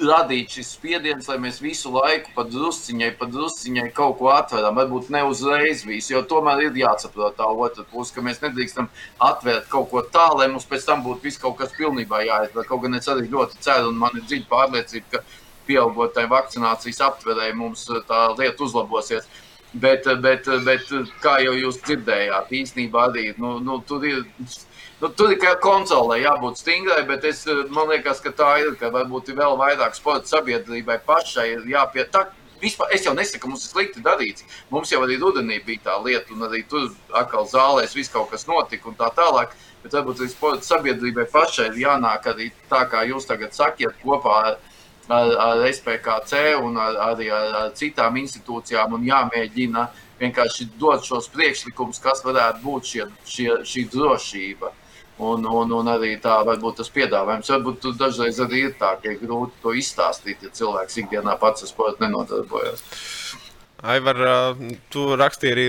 radīt 0.01 0.55
šis 0.57 0.73
spiediens, 0.77 1.29
lai 1.29 1.37
mēs 1.43 1.61
visu 1.63 1.93
laiku 1.93 2.33
pa 2.35 2.45
drusciņai, 2.49 3.11
pa 3.19 3.29
drusciņai 3.31 3.87
kaut 3.97 4.17
ko 4.21 4.31
atveram. 4.33 4.79
Varbūt 4.79 5.11
ne 5.15 5.23
uzreiz 5.29 5.85
visu, 5.87 6.15
jo 6.15 6.23
tomēr 6.31 6.65
ir 6.67 6.81
jāsaprot 6.83 7.37
tā 7.39 7.49
otra 7.51 7.85
puse, 7.91 8.15
ka 8.15 8.25
mēs 8.25 8.41
nedrīkstam 8.45 8.89
atvērt 9.31 9.69
kaut 9.73 9.91
ko 9.93 10.05
tā, 10.17 10.27
lai 10.39 10.49
mums 10.53 10.69
pēc 10.71 10.89
tam 10.89 11.05
būtu 11.07 11.29
viss 11.29 11.43
kaut 11.43 11.59
kas 11.61 11.77
pilnībā 11.77 12.25
jāizdara. 12.27 12.67
Kaut 12.69 12.85
gan 12.87 12.99
es 12.99 13.09
arī 13.13 13.29
ļoti 13.31 13.61
ceru, 13.65 13.93
un 13.93 14.01
man 14.01 14.17
ir 14.17 14.27
dziļa 14.27 14.51
pārliecība, 14.51 15.13
ka 15.13 15.23
pieaugot 15.69 16.17
tai 16.17 16.27
vakcinācijas 16.31 17.05
aptverēji 17.11 17.59
mums 17.59 17.87
tā 18.09 18.25
lieta 18.39 18.67
uzlabosies. 18.67 19.29
Bet, 19.71 20.09
bet, 20.19 20.49
bet 20.67 20.89
kā 21.23 21.37
jau 21.45 21.53
jūs 21.55 21.77
dzirdējāt, 21.85 22.49
īstenībā 22.59 23.05
arī 23.07 23.29
nu, 23.39 23.61
nu, 23.63 23.77
tur 23.87 24.03
ir 24.09 24.25
Nu, 25.01 25.09
tur 25.17 25.33
ir 25.33 25.41
konsolē 25.65 26.19
jābūt 26.21 26.59
stingrai, 26.61 27.07
bet 27.09 27.25
es, 27.25 27.47
man 27.73 27.89
liekas, 27.89 28.19
ka 28.21 28.35
tā 28.37 28.51
ir. 28.61 28.75
Ka 28.77 28.91
varbūt 28.93 29.31
ir 29.33 29.39
vēl 29.39 29.55
vairāk 29.57 29.95
sporta 29.97 30.29
sabiedrībai 30.29 30.99
pašai 31.07 31.55
jāpietiek. 31.71 32.35
Vispār, 32.61 32.91
es 32.93 33.07
jau 33.07 33.15
nesaku, 33.17 33.41
ka 33.41 33.49
mums 33.49 33.63
ir 33.65 33.71
slikti 33.73 34.03
darīts. 34.05 34.45
Mums 34.69 34.91
jau 34.93 35.01
arī 35.07 35.17
rudenī 35.23 35.57
bija 35.65 35.87
tā 35.87 35.95
lieta, 36.05 36.35
un 36.35 36.45
arī 36.45 36.61
tur 36.69 36.91
atkal 37.17 37.49
zālēs 37.49 37.97
viss 37.97 38.13
kaut 38.13 38.29
kas 38.29 38.45
notika 38.45 38.91
un 38.91 38.99
tā 38.99 39.09
tālāk. 39.17 39.55
Bet 39.81 39.97
varbūt 39.97 40.21
arī 40.21 40.29
sporta 40.35 40.69
sabiedrībai 40.69 41.25
pašai 41.33 41.71
ir 41.71 41.81
jānāk 41.87 42.29
arī 42.35 42.51
tā, 42.69 42.83
kā 42.93 43.07
jūs 43.09 43.25
tagad 43.31 43.57
sakiet, 43.57 43.97
kopā 44.03 44.35
ar, 44.51 44.59
ar, 45.09 45.33
ar 45.47 45.65
SPKC 45.71 46.43
un 46.61 46.77
ar, 46.77 47.01
arī 47.07 47.31
ar, 47.33 47.49
ar 47.63 47.73
citām 47.79 48.21
institūcijām 48.21 48.99
un 48.99 49.09
jāmēģina 49.09 49.87
vienkārši 50.21 50.69
dot 50.77 51.09
šos 51.09 51.33
priekšlikumus, 51.33 52.03
kas 52.05 52.21
varētu 52.29 52.61
būt 52.69 52.93
šie, 52.93 53.09
šie, 53.25 53.51
šī 53.65 53.89
drošība. 53.97 54.75
Un, 55.21 55.45
un, 55.45 55.73
un 55.77 55.89
arī 55.93 56.15
tā 56.23 56.39
varbūt 56.49 56.79
tas 56.81 56.89
piedāvājums. 56.95 57.51
Varbūt 57.53 57.81
tur 57.83 57.97
dažreiz 58.01 58.39
arī 58.41 58.63
ir 58.71 58.75
tā, 58.81 58.95
ka 59.03 59.11
ir 59.13 59.19
grūti 59.21 59.61
to 59.61 59.75
izstāstīt, 59.77 60.47
ja 60.47 60.53
cilvēks 60.57 60.97
ikdienā 61.03 61.37
pats 61.43 61.67
ar 61.67 61.69
sportu 61.69 62.07
nenodarbojas. 62.07 62.81
Aivar, 63.81 64.19
tu 64.93 65.07
rakstīji 65.17 65.53
arī 65.55 65.67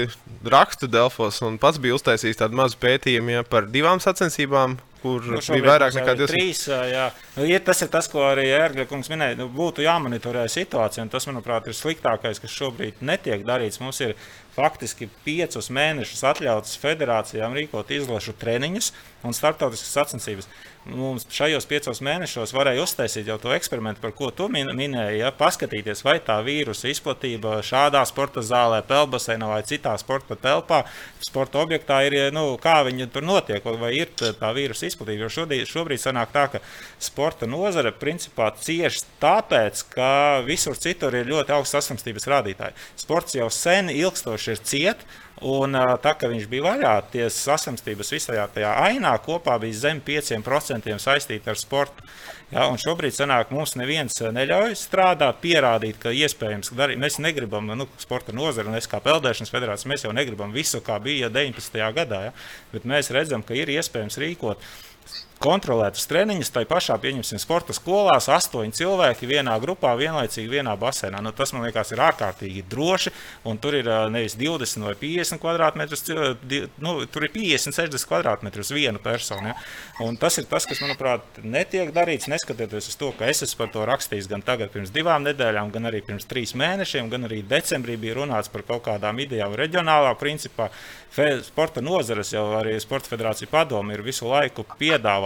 rakstu 0.51 0.89
Delfos, 0.91 1.39
un 1.47 1.55
pats 1.61 1.79
bija 1.79 1.95
uztaisījis 1.95 2.41
tādu 2.41 2.57
mazu 2.59 2.79
pētījumu 2.81 3.37
ja, 3.37 3.43
par 3.47 3.69
divām 3.71 4.01
sacensībām, 4.03 4.75
kur 5.01 5.23
nu, 5.31 5.39
bija 5.39 5.63
vairāk 5.65 5.95
nekā 5.95 6.15
200. 6.19 6.27
Trīs, 6.33 6.63
jā. 6.67 7.05
Nu, 7.37 7.45
ja 7.47 7.61
tas 7.63 7.81
ir 7.85 7.89
tas, 7.93 8.09
ko 8.11 8.25
arī 8.27 8.49
Ērgļa 8.53 8.85
kungs 8.89 9.09
minēja. 9.11 9.37
Nu, 9.39 9.47
būtu 9.53 9.85
jāmonitorē 9.85 10.43
situācija, 10.51 11.05
un 11.05 11.13
tas, 11.13 11.25
manuprāt, 11.29 11.69
ir 11.71 11.77
sliktākais, 11.77 12.41
kas 12.43 12.57
šobrīd 12.57 12.99
netiek 13.05 13.45
darīts. 13.47 13.79
Mums 13.81 14.03
ir 14.03 14.17
faktiski 14.57 15.07
piecus 15.25 15.71
mēnešus 15.71 16.25
atļauts 16.33 16.75
federācijām 16.83 17.55
rīkot 17.55 17.95
izlašu 17.95 18.35
treniņus 18.41 18.91
un 19.23 19.37
starptautiskas 19.37 19.95
sacensības. 20.01 20.51
Mums 20.89 21.27
šajos 21.29 21.67
piecos 21.69 21.99
mēnešos 22.01 22.55
varēja 22.57 22.81
uztaisīt 22.81 23.27
jau 23.29 23.35
to 23.37 23.51
eksperimentu, 23.53 24.01
par 24.01 24.15
ko 24.17 24.31
tu 24.33 24.47
minēji, 24.49 25.19
ja, 25.19 25.29
paskatīties, 25.37 26.01
vai 26.01 26.15
tā 26.25 26.39
vīrusa 26.41 26.89
izplatība 26.89 27.59
šādā 27.65 28.01
sporta 28.09 28.41
zālē, 28.41 28.79
pelnbaseinā 28.89 29.51
vai 29.51 29.59
citā 29.69 29.93
sporta 30.01 30.33
telpā, 30.41 30.81
sporta 31.21 31.61
objektā 31.61 31.99
ir, 32.09 32.17
nu, 32.33 32.57
kā 32.61 32.79
viņi 32.89 33.11
tur 33.13 33.27
notiek, 33.29 33.69
vai 33.77 33.93
ir 33.99 34.09
tā 34.17 34.51
vīrusa 34.57 34.89
izplatība. 34.89 35.27
Jo 35.27 35.31
šodien, 35.37 35.69
šobrīd 35.69 36.01
sanāk 36.01 36.33
tā, 36.33 36.47
ka 36.55 36.65
sporta 36.97 37.45
nozare 37.45 37.93
principā 37.93 38.49
cieši 38.57 39.05
tāpēc, 39.21 39.85
ka 39.93 40.11
visur 40.49 40.81
citur 40.81 41.13
ir 41.13 41.29
ļoti 41.29 41.59
augsts 41.59 41.77
saslimstības 41.77 42.25
rādītāji. 42.33 42.79
Sports 43.05 43.37
jau 43.37 43.51
sen 43.53 43.93
ilgstoši 43.93 44.55
ir 44.57 44.65
ciet, 44.65 45.05
Un 45.41 45.73
tā, 46.03 46.11
ka 46.19 46.29
viņš 46.29 46.43
bija 46.51 46.67
vaļā, 46.67 46.91
tie 47.13 47.23
saslimstības 47.33 48.11
visā 48.13 48.43
tajā 48.53 48.75
ainā 48.83 49.15
kopā 49.25 49.55
bija 49.61 49.79
zem 49.87 50.01
5% 50.05 50.97
saistīti 51.01 51.49
ar 51.49 51.57
sportu. 51.57 52.05
Ja, 52.51 52.67
šobrīd 52.77 53.15
sanāk, 53.15 53.53
mums 53.55 53.77
neviens 53.79 54.19
neļauj 54.19 54.75
strādāt, 54.75 55.39
pierādīt, 55.41 55.97
ka 56.03 56.11
iespējams 56.11 56.73
darīt. 56.75 56.99
Mēs 56.99 57.17
negribam, 57.23 57.71
nu, 57.79 57.87
sporta 57.97 58.35
nozara, 58.35 58.67
un 58.67 58.75
es 58.75 58.89
kā 58.91 58.99
Peldēšanas 59.01 59.53
federācija, 59.53 59.89
mēs 59.89 60.03
jau 60.03 60.11
negribam 60.13 60.51
visu, 60.51 60.83
kā 60.83 60.99
bija 61.01 61.31
19. 61.31 61.79
gadā, 61.95 62.25
ja, 62.27 62.33
bet 62.73 62.85
mēs 62.91 63.09
redzam, 63.15 63.41
ka 63.41 63.55
ir 63.55 63.71
iespējams 63.71 64.19
rīkot 64.19 64.67
kontrolētas 65.41 66.05
treniņus, 66.09 66.51
tai 66.53 66.63
pašā, 66.69 66.95
pieņemsim, 67.01 67.39
sporta 67.41 67.73
skolās, 67.75 68.29
astoņi 68.31 68.75
cilvēki 68.77 69.29
vienā 69.29 69.55
grupā, 69.63 69.93
vienlaicīgi 69.99 70.51
vienā 70.51 70.75
basēnā. 70.79 71.21
Nu, 71.23 71.33
tas 71.35 71.53
man 71.55 71.65
liekas, 71.65 71.91
ir 71.93 72.03
ārkārtīgi 72.05 72.63
droši. 72.69 73.13
Un 73.49 73.59
tur 73.61 73.77
ir 73.79 73.89
nevis 74.13 74.37
20 74.39 74.85
vai 74.85 74.93
50 75.01 75.41
kvadrātmetrus, 75.41 76.05
nu, 76.83 76.95
tur 77.11 77.27
ir 77.27 77.33
50, 77.33 77.75
60 77.77 78.09
kvadrātmetrus 78.09 78.73
vienu 78.75 79.01
personu. 79.03 79.51
Ja? 79.51 79.57
Un 80.05 80.17
tas 80.21 80.37
ir 80.41 80.47
tas, 80.51 80.67
kas, 80.69 80.81
manuprāt, 80.83 81.41
netiek 81.43 81.93
darīts, 81.95 82.29
neskatoties 82.31 82.91
uz 82.93 82.99
to, 82.99 83.11
ka 83.17 83.29
es 83.31 83.43
esmu 83.45 83.63
par 83.63 83.73
to 83.73 83.85
rakstījis 83.89 84.29
gan 84.31 84.45
tagad, 84.45 84.71
pirms 84.73 84.93
divām 84.93 85.25
nedēļām, 85.27 85.73
gan 85.73 85.89
arī 85.89 86.03
pirms 86.05 86.29
trīs 86.29 86.55
mēnešiem, 86.57 87.09
gan 87.11 87.27
arī 87.29 87.41
decembrī 87.45 87.97
bija 88.01 88.21
runāts 88.21 88.51
par 88.51 88.65
kaut 88.67 88.85
kādām 88.87 89.19
idejām 89.25 89.57
reģionālā 89.57 90.13
principā. 90.21 90.69
Sporta 91.11 91.81
nozares 91.83 92.29
jau 92.31 92.45
arī 92.55 92.77
Sporta 92.79 93.11
federācija 93.11 93.49
padomu 93.51 93.91
ir 93.91 94.03
visu 94.05 94.29
laiku 94.29 94.63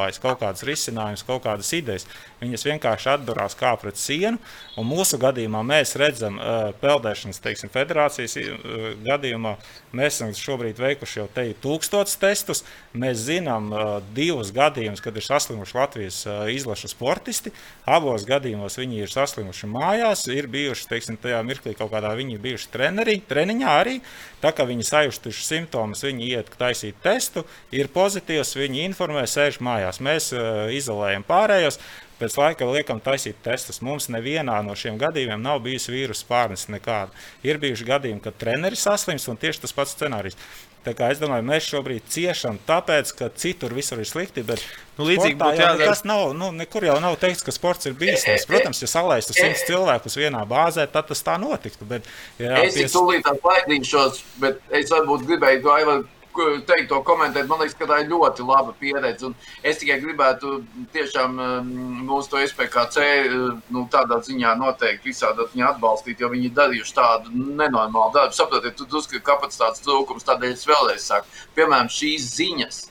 piedāvājis 0.05 0.21
kaut 0.21 0.39
kādus 0.39 0.63
risinājumus, 0.65 1.25
kaut 1.25 1.43
kādas 1.43 1.71
idejas. 1.73 2.05
Viņas 2.41 2.65
vienkārši 2.65 3.09
atdurās 3.15 3.55
kā 3.57 3.75
pret 3.79 3.97
sienu. 3.97 4.37
Un 4.77 4.87
mūsu 4.87 5.17
gadījumā 5.17 5.63
mēs 5.65 5.95
redzam, 5.97 6.37
uh, 6.37 6.73
peldēšanas 6.81 7.41
teiksim, 7.41 7.71
federācijas 7.73 8.35
uh, 8.37 8.93
gadījumā, 9.05 9.55
mēs 9.95 10.19
esam 10.19 10.33
šobrīd 10.35 10.79
veikuši 10.79 11.19
jau 11.19 11.27
te 11.33 11.47
tūkstotus 11.63 12.19
testus. 12.19 12.63
Mēs 12.93 13.23
zinām 13.25 13.71
uh, 13.71 14.01
divus 14.15 14.51
gadījumus, 14.55 15.01
kad 15.01 15.15
ir 15.15 15.25
saslimuši 15.25 15.77
Latvijas 15.77 16.21
uh, 16.27 16.45
izlašu 16.51 16.91
sportisti. 16.91 17.53
Abos 17.85 18.27
gadījumos 18.27 18.77
viņi 18.79 19.05
ir 19.05 19.13
saslimuši 19.13 19.71
mājās, 19.71 20.27
ir 20.31 20.49
bijuši, 20.51 20.89
teiksim, 20.91 21.19
tajā 21.21 21.41
mirklī 21.47 21.75
kaut 21.77 21.93
kādā 21.93 22.13
viņi 22.17 22.37
ir 22.37 22.43
bijuši 22.43 22.71
treneri, 22.73 23.21
treniņā 23.25 23.75
arī. 23.81 23.99
Tā 24.43 24.51
kā 24.53 24.65
viņi 24.67 24.85
sajustuši 24.85 25.41
simptomus, 25.41 26.03
viņi 26.05 26.27
iet 26.35 26.51
taisīt 26.59 26.99
testu, 27.01 27.45
ir 27.73 27.89
pozitīvs, 27.93 28.53
viņi 28.59 28.83
informē, 28.85 29.23
sēž 29.29 29.57
mājās. 29.63 29.94
Mēs 30.03 30.31
uh, 30.35 30.65
izolējam 30.73 31.25
pārējos. 31.27 31.79
Pēc 32.15 32.37
laika 32.39 32.67
liekam 32.69 33.01
taisīt 33.03 33.41
testus. 33.43 33.81
Mums 33.83 34.07
nevienā 34.07 34.61
no 34.63 34.75
šiem 34.79 34.95
gadījumiem 35.01 35.41
nav 35.43 35.59
bijis 35.65 35.89
vīrusu 35.91 36.23
pārneses 36.29 36.71
nekāda. 36.71 37.11
Ir 37.43 37.59
bijuši 37.59 37.89
gadījumi, 37.89 38.23
kad 38.23 38.37
treneris 38.39 38.85
saslims 38.87 39.27
un 39.27 39.39
tieši 39.41 39.65
tas 39.65 39.75
pats 39.75 39.97
scenārijs. 39.97 40.39
Es 40.85 41.17
domāju, 41.17 41.41
mēs 41.47 41.65
šobrīd 41.65 42.05
ciešam, 42.13 42.59
tāpēc, 42.67 43.09
ka 43.17 43.31
citur 43.33 43.73
visur 43.73 43.97
ir 44.03 44.05
slikti. 44.05 44.43
Bet 44.45 44.61
nu, 44.99 45.07
līdzīgi 45.09 45.37
būtu 45.39 45.57
jādara. 45.57 45.87
Tas 45.89 46.03
nav, 46.05 46.29
nu, 46.37 46.51
nekur 46.53 46.85
jau 46.85 46.99
nav 47.01 47.17
teikts, 47.21 47.41
ka 47.43 47.53
sports 47.55 47.89
ir 47.89 47.95
bīstams. 47.97 48.45
Protams, 48.45 48.83
ja 48.85 48.89
salaistu 48.91 49.33
simts 49.33 49.65
cilvēkus 49.65 50.19
vienā 50.21 50.43
bāzē, 50.47 50.85
tad 50.91 51.09
tas 51.09 51.25
tā 51.25 51.39
notiktu. 51.41 51.87
Bet, 51.89 52.05
jā, 52.37 52.53
es 52.67 52.77
pies... 52.77 52.93
tūlīt 52.93 53.25
atlaidīšos, 53.31 54.21
bet 54.43 54.61
es 54.69 54.93
varbūt 54.93 55.25
gribēju 55.25 55.65
to 55.65 55.73
aivar 55.73 56.05
teikt, 56.67 56.87
to 56.91 57.01
komentēt. 57.05 57.47
Man 57.49 57.61
liekas, 57.61 57.75
ka 57.79 57.87
tā 57.89 58.01
ir 58.03 58.09
ļoti 58.11 58.45
laba 58.47 58.73
pieredze. 58.79 59.29
Un 59.29 59.35
es 59.63 59.79
tikai 59.81 59.99
gribētu 60.03 60.59
tiešām 60.95 61.37
um, 61.41 61.73
mūsu 62.07 62.33
to 62.33 62.41
SPKC 62.43 63.05
uh, 63.05 63.45
nu, 63.73 63.85
tādā 63.91 64.19
ziņā 64.25 64.55
noteikti 64.59 65.11
visādi 65.11 65.63
atbalstīt, 65.65 66.21
jo 66.21 66.31
viņi 66.33 66.49
ir 66.49 66.57
darījuši 66.57 66.97
tādu 66.97 67.33
nenormālu 67.35 68.13
darbu. 68.15 68.37
Saprotiet, 68.37 68.77
tu 68.77 68.87
uzskati 68.89 69.23
kapacitātes 69.25 69.83
trūkums, 69.85 70.27
tādēļ 70.27 70.55
es 70.55 70.67
vēlreiz 70.69 71.09
saku, 71.11 71.31
piemēram, 71.57 71.91
šīs 71.91 72.31
ziņas 72.39 72.81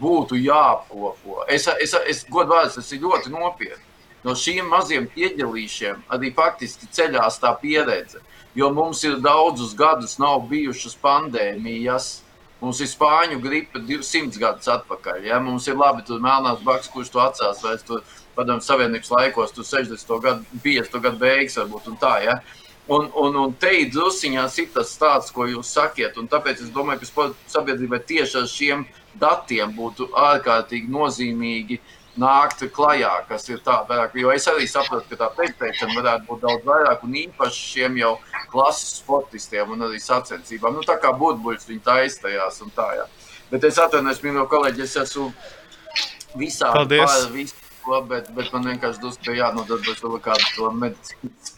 būtu 0.00 0.38
jāapkopo. 0.40 1.44
Es, 1.48 1.68
es, 1.80 1.94
es 2.08 2.24
godvārds, 2.30 2.78
tas 2.78 2.92
ir 2.92 3.04
ļoti 3.04 3.32
nopietni. 3.34 3.82
No 4.24 4.32
šiem 4.38 4.70
maziem 4.72 5.10
ieģelīšiem 5.20 6.06
arī 6.14 6.30
faktiski 6.32 6.88
ceļās 6.96 7.36
tā 7.42 7.50
pieredze, 7.60 8.22
jo 8.56 8.70
mums 8.72 9.02
ir 9.04 9.18
daudzus 9.20 9.74
gadus 9.76 10.16
nav 10.18 10.46
bijušas 10.48 10.96
pandēmijas 11.02 12.23
Mums 12.62 12.80
ir 12.80 12.88
spāņu 12.88 13.40
gripa 13.44 13.80
200 13.82 14.40
gadus 14.40 14.70
atpakaļ. 14.72 15.24
Ja? 15.28 15.40
Mums 15.42 15.68
ir 15.68 15.78
labi, 15.78 16.04
tur 16.06 16.22
melnās 16.24 16.62
baks, 16.64 16.90
kurš 16.92 17.12
to 17.12 17.22
atcēlās 17.24 17.64
vai 17.64 17.74
tur 17.86 18.04
padomju 18.36 18.64
savienības 18.66 19.10
laikos, 19.12 19.54
tur 19.54 19.66
60. 19.68 20.14
gadu, 20.24 20.60
50. 20.64 21.00
gadu 21.06 21.20
beigas 21.20 21.58
varbūt 21.60 21.90
un 21.92 21.98
tā. 22.00 22.14
Ja? 22.24 22.38
Un, 22.94 23.08
un, 23.20 23.36
un 23.40 23.52
te 23.60 23.72
ir 23.80 23.90
druskuļās 23.92 24.60
tas 24.74 24.94
stāsts, 24.96 25.34
ko 25.34 25.48
jūs 25.48 25.72
sakiet. 25.76 26.16
Tāpēc 26.30 26.64
es 26.64 26.72
domāju, 26.72 27.04
ka 27.04 27.28
sabiedrībai 27.52 28.00
tieši 28.06 28.40
ar 28.42 28.48
šiem 28.50 28.86
datiem 29.20 29.70
būtu 29.76 30.10
ārkārtīgi 30.18 30.90
nozīmīgi 30.92 31.78
uh, 31.80 32.00
nākt 32.20 32.62
klajā, 32.74 33.12
kas 33.28 33.48
ir 33.50 33.60
tā 33.64 33.80
vairāk. 33.88 34.14
Jo 34.20 34.30
es 34.34 34.46
arī 34.50 34.68
saprotu, 34.70 35.08
ka 35.10 35.18
tā 35.24 35.30
pēcteikšana 35.38 35.96
varētu 35.98 36.28
būt 36.28 36.44
daudz 36.44 36.68
vairāk, 36.68 37.02
un 37.06 37.18
īpaši 37.24 37.66
šiem 37.72 37.98
jau 38.02 38.14
klases 38.52 39.00
sportistiem 39.00 39.74
un 39.74 39.88
arī 39.88 40.00
sacensībām. 40.02 40.76
Nu, 40.76 40.86
tā 40.86 40.98
kā 41.02 41.12
būtbuļs 41.18 41.68
viņi 41.70 41.84
taistajās 41.88 42.62
un 42.64 42.72
tā, 42.76 42.88
jā. 43.00 43.10
Bet 43.50 43.66
es 43.68 43.78
atvainojos, 43.82 44.22
mīļo 44.24 44.46
kolēģi, 44.50 44.86
es 44.86 44.96
esmu 45.04 45.28
visā 46.38 46.72
pār 46.74 47.28
visu 47.34 47.64
bet, 48.08 48.30
bet 48.36 48.52
man 48.54 48.64
vienkārši 48.70 49.02
drusku 49.02 49.36
jānodarbojas 49.36 50.02
vēl 50.02 50.20
kādu 50.24 50.50
to 50.56 50.70
medicīnas. 50.78 51.52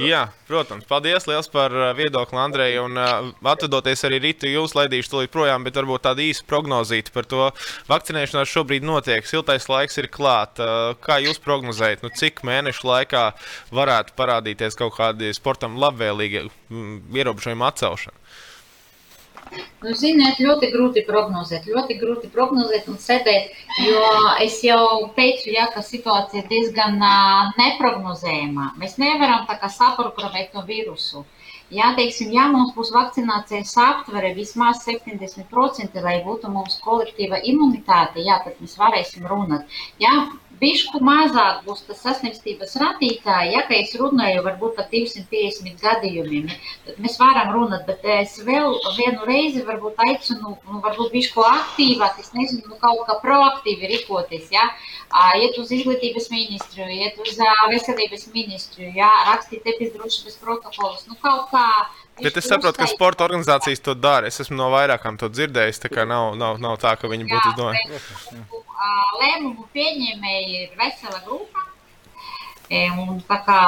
Jā, 0.00 0.22
protams. 0.48 0.86
Paldies 0.88 1.26
liels 1.28 1.50
par 1.52 1.74
uh, 1.76 1.90
viedokli, 1.96 2.38
Andrej. 2.40 2.78
Un 2.80 2.96
uh, 2.96 3.28
atvadoties 3.52 4.06
arī 4.08 4.22
rītu, 4.24 4.48
jūs 4.48 4.72
laidīšu 4.78 5.12
to 5.12 5.24
projām, 5.32 5.66
bet 5.66 5.76
varbūt 5.76 6.06
tāda 6.06 6.24
īsa 6.24 6.46
prognozīta 6.48 7.12
par 7.12 7.28
to. 7.28 7.50
Vakcinēšanās 7.90 8.48
šobrīd 8.48 8.86
notiek, 8.88 9.28
siltais 9.28 9.68
laiks 9.68 10.00
ir 10.00 10.08
klāt. 10.12 10.62
Uh, 10.62 10.94
kā 11.04 11.18
jūs 11.20 11.42
prognozējat, 11.44 12.06
nu, 12.06 12.12
cik 12.16 12.40
mēnešu 12.48 12.88
laikā 12.88 13.26
varētu 13.74 14.16
parādīties 14.16 14.80
kaut 14.80 14.96
kādi 14.96 15.34
sportam 15.36 15.76
labvēlīgi 15.82 16.46
mm, 16.46 16.98
ierobežojumi 17.12 17.68
atcelšana? 17.68 18.21
Nu, 19.82 19.92
ziniet, 19.98 20.38
ļoti 20.40 20.70
grūti 20.72 21.02
prognozēt, 21.08 21.66
ļoti 21.66 21.96
grūti 22.00 22.30
prognozēt 22.32 22.86
un 22.92 22.98
sēdēt, 23.02 23.50
jo 23.82 24.02
es 24.44 24.60
jau 24.64 25.10
teicu, 25.16 25.50
ja, 25.56 25.66
ka 25.74 25.82
situācija 25.84 26.44
ir 26.44 26.48
diezgan 26.52 26.96
uh, 27.02 27.50
neprognozējama. 27.58 28.72
Mēs 28.80 28.98
nevaram 29.02 29.44
tā 29.50 29.58
kā 29.60 29.70
saprotamēt 29.72 30.54
no 30.56 30.62
vīrusu. 30.68 31.24
Jā, 31.72 31.90
teiksim, 31.96 32.30
ja 32.36 32.46
mums 32.52 32.74
būs 32.76 32.90
vakcinācijas 32.92 33.72
aptvere 33.80 34.34
vismaz 34.36 34.82
70%, 34.84 36.00
lai 36.04 36.18
būtu 36.24 36.50
mums 36.52 36.76
kolektīva 36.84 37.40
imunitāte, 37.48 38.20
jā, 38.26 38.38
tad 38.44 38.58
mēs 38.60 38.76
varēsim 38.80 39.24
runāt. 39.30 39.80
Jā, 40.02 40.12
bišku 40.62 41.00
mazāk 41.04 41.64
būs 41.66 41.82
tas 41.88 42.02
saslimstības 42.04 42.76
radītāji, 42.82 43.52
ja, 43.56 43.62
ka 43.68 43.74
es 43.76 43.94
runāju 43.98 44.44
varbūt 44.46 44.76
par 44.78 44.88
250 44.92 45.82
gadījumiem, 45.82 46.50
tad 46.86 47.00
mēs 47.02 47.18
varam 47.20 47.52
runāt, 47.56 47.84
bet 47.88 48.06
es 48.16 48.38
vēl 48.46 48.78
vienu 48.98 49.26
reizi 49.28 49.64
varbūt 49.66 50.02
aicinu, 50.06 50.54
nu, 50.56 50.82
varbūt 50.86 51.12
bišku 51.16 51.44
aktīvāk, 51.48 52.20
es 52.22 52.32
nezinu, 52.36 52.70
nu, 52.70 52.78
kaut 52.82 53.02
kā 53.08 53.18
proaktīvi 53.24 53.90
rīkoties, 53.94 54.52
ja, 54.54 54.68
iet 55.40 55.58
uz 55.60 55.72
izglītības 55.74 56.30
ministru, 56.32 56.86
iet 56.86 57.18
uz 57.22 57.36
veselības 57.72 58.28
ministru, 58.36 58.86
ja, 58.96 59.10
rakstīt 59.32 59.66
epidrošības 59.74 60.38
protokolus, 60.44 61.06
nu, 61.10 61.18
kaut 61.24 61.50
kā, 61.52 61.66
Bet 62.20 62.36
es 62.36 62.44
saprotu, 62.44 62.76
ka 62.82 62.86
sporta 62.90 63.24
organizācijas 63.24 63.80
to 63.80 63.94
dara. 63.96 64.28
Es 64.28 64.40
esmu 64.42 64.58
no 64.58 64.68
vairākām 64.74 65.16
to 65.20 65.30
dzirdējis. 65.32 65.80
Tā 65.84 65.90
kā 65.92 66.04
nav, 66.08 66.34
nav, 66.36 66.60
nav 66.60 66.76
tā, 66.82 66.92
ka 67.00 67.08
viņi 67.08 67.28
būtu 67.30 67.52
izdomājuši. 67.54 68.42
Lēmumu 69.22 69.64
pieņēmēji 69.72 70.60
ir 70.60 70.76
vesela 70.76 71.22
grupa. 71.24 71.64
E, 72.72 72.84
un, 72.90 73.18
kā, 73.28 73.58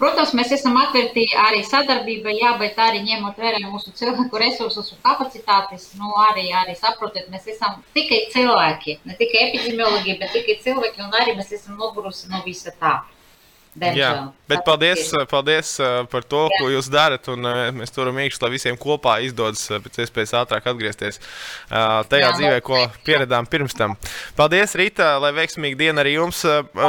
protams, 0.00 0.32
mēs 0.36 0.52
esam 0.56 0.76
atvērti 0.80 1.26
arī 1.40 1.60
sadarbībai, 1.66 2.36
jā, 2.40 2.54
bet 2.60 2.78
arī 2.80 3.02
ņemot 3.04 3.40
vērā 3.40 3.60
mūsu 3.66 3.92
cilvēku 3.96 4.40
resursus 4.40 4.94
un 4.94 5.02
kapacitātes, 5.04 5.90
nu, 6.00 6.12
arī, 6.28 6.48
arī 6.62 6.76
saprotiet, 6.78 7.28
mēs 7.32 7.48
esam 7.52 7.82
tikai 7.96 8.22
cilvēki, 8.32 8.98
ne 9.08 9.16
tikai 9.20 9.44
epidemiologi, 9.50 10.16
bet 10.20 10.32
tikai 10.36 10.56
cilvēki, 10.64 11.04
un 11.04 11.20
arī 11.20 11.36
mēs 11.38 11.52
esam 11.58 11.76
nogurusi 11.80 12.32
no 12.32 12.40
visa 12.46 12.72
tā. 12.80 12.98
Diemžēl. 13.78 13.98
Jā, 14.00 14.10
bet 14.50 14.62
paldies, 14.66 15.10
paldies 15.30 15.70
uh, 15.82 16.02
par 16.10 16.24
to, 16.26 16.46
Jā. 16.48 16.56
ko 16.58 16.70
jūs 16.72 16.88
darat. 16.90 17.28
Un, 17.30 17.44
uh, 17.46 17.68
mēs 17.76 17.92
turam 17.94 18.16
īkšķi, 18.24 18.42
lai 18.44 18.50
visiem 18.54 18.78
kopā 18.80 19.18
izdodas 19.26 19.66
uh, 19.70 19.78
pēc 19.84 20.00
iespējas 20.04 20.34
ātrāk 20.40 20.66
atgriezties 20.72 21.20
tajā 21.68 22.24
Jā, 22.24 22.32
dzīvē, 22.34 22.58
ko 22.64 22.80
pieredzējām 23.06 23.48
pirms 23.50 23.76
tam. 23.78 23.94
Paldies, 24.38 24.74
Rīta, 24.78 25.10
lai 25.22 25.30
veiksmīga 25.36 25.78
diena 25.82 26.02
arī 26.02 26.16
jums. 26.16 26.42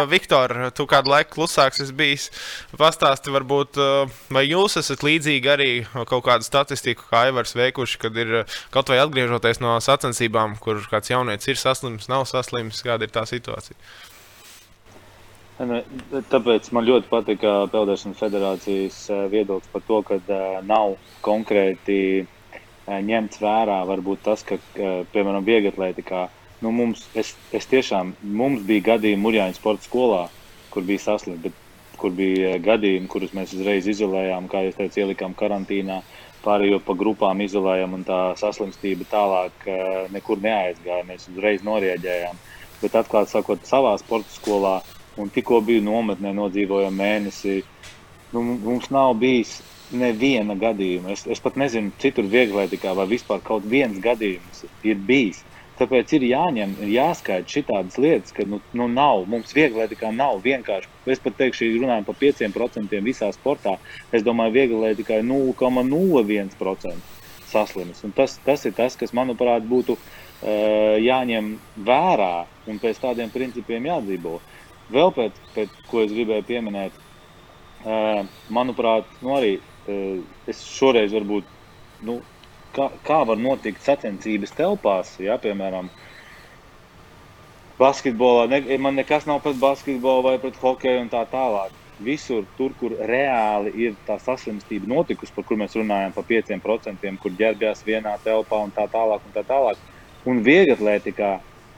Viktor, 0.10 0.56
tu 0.78 0.88
kādu 0.90 1.12
laiku 1.14 1.36
klusāks 1.38 1.84
esi 1.84 1.96
bijis. 1.96 2.30
Pastāsti, 2.80 3.34
varbūt, 3.34 3.80
vai 4.34 4.46
jūs 4.48 4.80
esat 4.82 5.04
līdzīgi 5.06 5.52
arī 5.52 5.72
kaut 6.10 6.24
kādu 6.28 6.48
statistiku, 6.48 7.10
kā 7.12 7.28
Aivars 7.28 7.56
veikuši, 7.60 8.00
kad 8.02 8.18
ir 8.20 8.36
kaut 8.74 8.92
vai 8.92 9.02
atgriežoties 9.04 9.62
no 9.64 9.78
sacensībām, 9.84 10.58
kur 10.64 10.82
kāds 10.92 11.12
jaunietis 11.12 11.52
ir 11.52 11.60
saslims, 11.60 12.10
nav 12.12 12.26
saslims, 12.30 12.82
kāda 12.86 13.08
ir 13.08 13.14
tā 13.14 13.28
situācija? 13.30 13.78
Tāpēc 15.60 16.70
man 16.72 16.86
ļoti 16.88 17.10
patīk 17.12 17.42
Peldēšanas 17.44 18.20
federācijas 18.22 19.00
viedoklis 19.32 19.72
par 19.74 19.82
to, 19.88 20.02
ka 20.08 20.20
nav 20.64 20.94
konkrēti 21.26 21.98
ņemts 22.88 23.42
vērā 23.44 23.82
varbūt 23.90 24.22
tas, 24.24 24.44
ka, 24.48 24.56
piemēram, 25.12 25.44
vieglatlētikā, 25.46 26.22
nu 26.64 26.72
mums, 26.76 27.04
es, 27.14 27.34
es 27.56 27.68
tiešām, 27.70 28.14
mums 28.24 28.64
bija 28.68 28.94
gadījumi 28.94 29.22
Murjāņu 29.26 29.58
sporta 29.58 29.84
skolā, 29.86 30.22
kur 30.72 30.86
bija 30.88 31.04
saslimti, 31.04 31.50
bet 31.50 31.98
kur 32.00 32.16
bija 32.16 32.56
gadījumi, 32.64 33.10
kurus 33.12 33.36
mēs 33.36 33.52
uzreiz 33.58 33.88
izolējām, 33.92 34.48
kā 34.48 34.64
jūs 34.64 34.78
teicat, 34.78 35.02
ielikām 35.04 35.36
karantīnā, 35.38 36.00
pārējo 36.46 36.80
pa 36.86 36.96
grupām 36.96 37.44
izolējām 37.44 37.98
un 37.98 38.06
tā 38.08 38.22
saslimstība 38.40 39.08
tālāk 39.12 39.68
nekur 40.16 40.40
neaizgāja, 40.40 41.04
mēs 41.10 41.28
uzreiz 41.34 41.68
norieģējām. 41.68 42.40
Bet 42.80 42.96
atklāt 42.96 43.28
sakot, 43.28 43.68
savā 43.68 43.92
sporta 44.00 44.32
skolā 44.32 44.78
un 45.20 45.32
tikko 45.34 45.60
biju 45.66 45.84
nometnē, 45.86 46.34
nodzīvojām 46.38 46.96
mēnesi. 46.96 47.60
Nu, 48.34 48.44
mums 48.46 48.90
nav 48.94 49.16
bijis 49.20 49.60
neviena 49.92 50.56
gadījuma. 50.60 51.14
Es, 51.16 51.26
es 51.28 51.42
pat 51.44 51.58
nezinu, 51.60 51.94
citur 52.02 52.28
vieglietikā 52.30 52.94
vai 52.98 53.08
vispār 53.10 53.42
kaut 53.46 53.66
viens 53.70 54.00
gadījums 54.04 54.66
ir 54.86 55.00
bijis. 55.08 55.44
Tāpēc 55.80 56.12
ir 56.18 56.26
jāņem, 56.28 56.74
ir 56.84 56.90
jāskaidro 56.92 57.54
šādas 57.54 57.96
lietas, 58.04 58.34
ka 58.36 58.44
nu, 58.44 58.58
nu 58.76 58.90
nav, 58.92 59.24
mums 59.32 59.54
vieglietikā 59.56 60.10
nav 60.12 60.42
vienkārši. 60.44 60.90
Es 61.08 61.22
pat 61.24 61.38
teikšu, 61.40 61.70
ja 61.70 61.80
runājam 61.86 62.08
par 62.10 62.18
5% 62.20 63.00
visā 63.06 63.30
sportā, 63.32 63.78
es 64.12 64.26
domāju, 64.28 64.58
vieglietikā 64.58 65.22
ir 65.22 65.30
0,01% 65.30 67.16
saslimis. 67.50 68.04
Un 68.04 68.12
tas, 68.18 68.36
tas 68.44 68.68
ir 68.68 68.76
tas, 68.76 69.00
kas, 69.00 69.16
manuprāt, 69.16 69.64
būtu 69.72 69.96
uh, 69.96 71.00
jāņem 71.00 71.54
vērā 71.88 72.34
un 72.68 72.84
pēc 72.84 73.00
tādiem 73.06 73.32
principiem 73.32 73.88
jādzīvo. 73.88 74.36
Vēl 74.90 75.14
pēc, 75.14 75.38
pēc 75.54 75.74
ko 75.90 76.02
es 76.02 76.14
gribēju 76.16 76.48
pieminēt, 76.48 76.96
uh, 77.86 78.24
manuprāt, 78.50 79.10
nu 79.22 79.36
arī 79.38 79.58
uh, 79.60 80.22
es 80.50 80.64
šoreiz 80.66 81.14
varbūt, 81.14 81.50
nu, 82.08 82.20
kā, 82.74 82.90
kā 83.06 83.20
var 83.30 83.38
notikt 83.38 83.84
sacensības 83.86 84.56
telpās, 84.58 85.12
ja, 85.22 85.38
piemēram, 85.42 85.92
basketbolā, 87.80 88.48
ne, 88.52 88.80
man 88.82 88.98
nekas 88.98 89.28
nav 89.30 89.44
pret 89.44 89.60
basketbolu 89.62 90.26
vai 90.26 90.40
pret 90.42 90.58
hokeju 90.60 91.04
un 91.06 91.12
tā 91.12 91.22
tālāk. 91.30 91.76
Visur, 92.00 92.46
tur, 92.56 92.72
kur 92.80 92.94
reāli 93.10 93.74
ir 93.84 93.96
tā 94.08 94.16
saslimstība 94.24 94.88
notikusi, 94.88 95.34
par 95.36 95.44
kur 95.48 95.60
mēs 95.60 95.76
runājam, 95.76 96.14
par 96.16 96.26
5%, 96.30 97.12
kur 97.20 97.34
ģērbjās 97.42 97.84
vienā 97.88 98.14
telpā 98.24 98.62
un 98.64 98.72
tā 98.76 98.86
tālāk. 98.92 99.26
Un, 99.28 99.36
tā 99.36 99.44
tālāk. 99.48 99.82
un 100.26 100.40
vieglatlētikā, 100.44 101.34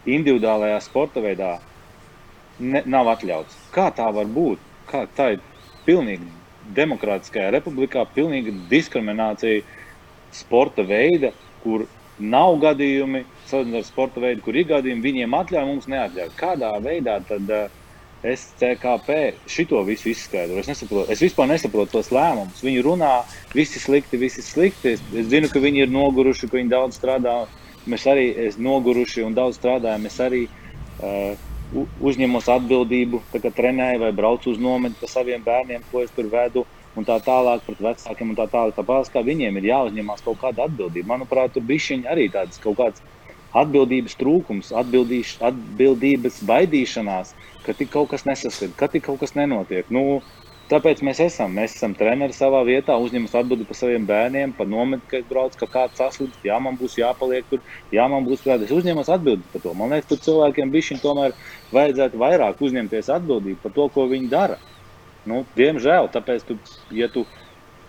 individuālajā 0.05 0.77
sporta 0.81 1.21
veidā, 1.25 1.55
ne, 2.61 2.83
nav 2.85 3.09
atļauts. 3.15 3.57
Kā 3.75 3.89
tā 3.95 4.07
var 4.13 4.29
būt? 4.31 4.61
Kā 4.89 5.05
tā 5.17 5.33
ir 5.35 5.43
pilnīgi 5.85 6.29
demokrātiskajā 6.77 7.51
republikā, 7.55 8.05
pilnīga 8.15 8.53
diskriminācija 8.71 9.63
sporta 10.35 10.85
veida, 10.87 11.31
kur 11.63 11.85
nav 12.21 12.57
gadījumi, 12.61 13.23
salīdzinot 13.49 13.81
ar 13.81 13.87
sporta 13.87 14.23
veidu, 14.23 14.43
kur 14.45 14.57
ir 14.57 14.67
gadījumi, 14.69 15.03
viņiem 15.05 15.37
atļauj, 15.37 15.67
mums 15.67 15.87
neatļauj. 15.91 16.33
Kādā 16.39 16.71
veidā 16.83 17.17
tad 17.27 17.49
uh, 17.51 17.79
eh, 18.21 18.35
SCKP 18.37 19.17
šito 19.49 19.81
visu 19.87 20.11
izskaidro? 20.13 20.59
Es, 20.61 20.69
nesaprotu, 20.69 21.09
es 21.11 21.23
vispār 21.23 21.49
nesaprotu 21.51 21.97
tos 21.97 22.11
lēmumus. 22.13 22.61
Viņi 22.65 22.85
runā, 22.85 23.13
visi 23.57 23.81
slikti, 23.81 24.21
visi 24.21 24.45
slikti. 24.45 24.95
Es, 24.95 25.05
es 25.15 25.31
zinu, 25.33 25.49
ka 25.51 25.63
viņi 25.63 25.87
ir 25.87 25.93
noguruši, 25.93 26.49
ka 26.51 26.59
viņi 26.59 26.75
daudz 26.75 27.01
strādā. 27.01 27.41
Mēs 27.89 28.05
arī 28.09 28.29
esam 28.45 28.67
noguruši 28.69 29.25
un 29.25 29.37
daudz 29.37 29.57
strādājam. 29.57 30.05
Mēs 30.05 30.19
arī 30.21 30.45
uh, 30.45 31.33
uzņemos 31.71 32.49
atbildību, 32.51 33.21
kā 33.33 33.51
trenēju 33.55 34.03
vai 34.03 34.11
braucu 34.15 34.51
uz 34.51 34.59
nometni 34.59 34.99
par 34.99 35.11
saviem 35.11 35.43
bērniem, 35.45 35.83
ko 35.91 36.03
es 36.03 36.13
tur 36.15 36.29
vedu. 36.31 36.65
Un 36.91 37.05
tā 37.07 37.15
tālāk, 37.23 37.61
pret 37.63 37.79
vecākiem, 37.79 38.33
un 38.33 38.35
tā 38.35 38.49
tālāk. 38.51 38.75
Tāpēc 38.75 39.13
kā 39.13 39.21
viņiem 39.23 39.61
ir 39.61 39.69
jāuzņemas 39.69 40.25
kaut 40.25 40.41
kāda 40.41 40.65
atbildība. 40.67 41.13
Manuprāt, 41.13 41.53
tur 41.55 41.63
bija 41.63 42.01
arī 42.11 42.25
tāds 42.33 42.59
kaut 42.59 42.75
kāds 42.81 43.03
atbildības 43.55 44.17
trūkums, 44.19 44.73
atbildības 44.75 46.41
baidīšanās, 46.47 47.31
ka 47.65 47.75
tik 47.79 47.91
kaut 47.95 48.11
kas 48.11 48.27
nesaskatās, 48.27 48.75
ka 48.79 48.91
tik 48.91 49.05
kaut 49.07 49.23
kas 49.23 49.35
nenotiek. 49.39 49.87
Nu, 49.91 50.19
Tāpēc 50.71 51.01
mēs 51.03 51.19
esam. 51.19 51.51
Mēs 51.57 51.73
esam 51.75 51.91
treneri 51.99 52.35
savā 52.35 52.61
vietā, 52.63 52.95
uzņemas 52.95 53.33
atbildību 53.41 53.67
par 53.73 53.77
saviem 53.79 54.05
bērniem, 54.07 54.53
par 54.55 54.69
nometni, 54.71 55.09
kad 55.11 55.27
brauc, 55.27 55.57
ka 55.59 55.67
kāds 55.67 55.99
saslims. 55.99 56.37
Jā, 56.47 56.61
man 56.63 56.77
būs 56.79 56.95
jāpaliek 56.95 57.49
tur, 57.51 57.59
jā, 57.91 58.05
man 58.11 58.23
būs 58.27 58.45
jāatbild. 58.45 58.69
Es 58.69 58.77
uzņemos 58.77 59.11
atbildību 59.17 59.51
par 59.51 59.65
to. 59.65 59.75
Man 59.75 59.91
liekas, 59.91 60.07
ka 60.13 60.29
cilvēkiem 60.29 60.71
bišķiņ 60.71 61.03
tomēr 61.03 61.35
vajadzētu 61.75 62.23
vairāk 62.23 62.63
uzņemties 62.63 63.11
atbildību 63.17 63.59
par 63.65 63.75
to, 63.75 63.89
ko 63.97 64.07
viņi 64.13 64.31
dara. 64.31 64.61
Nu, 65.27 65.43
diemžēl, 65.59 66.07
tāpēc, 66.15 66.47
tu, 66.47 66.57
ja 66.95 67.11
tu 67.11 67.25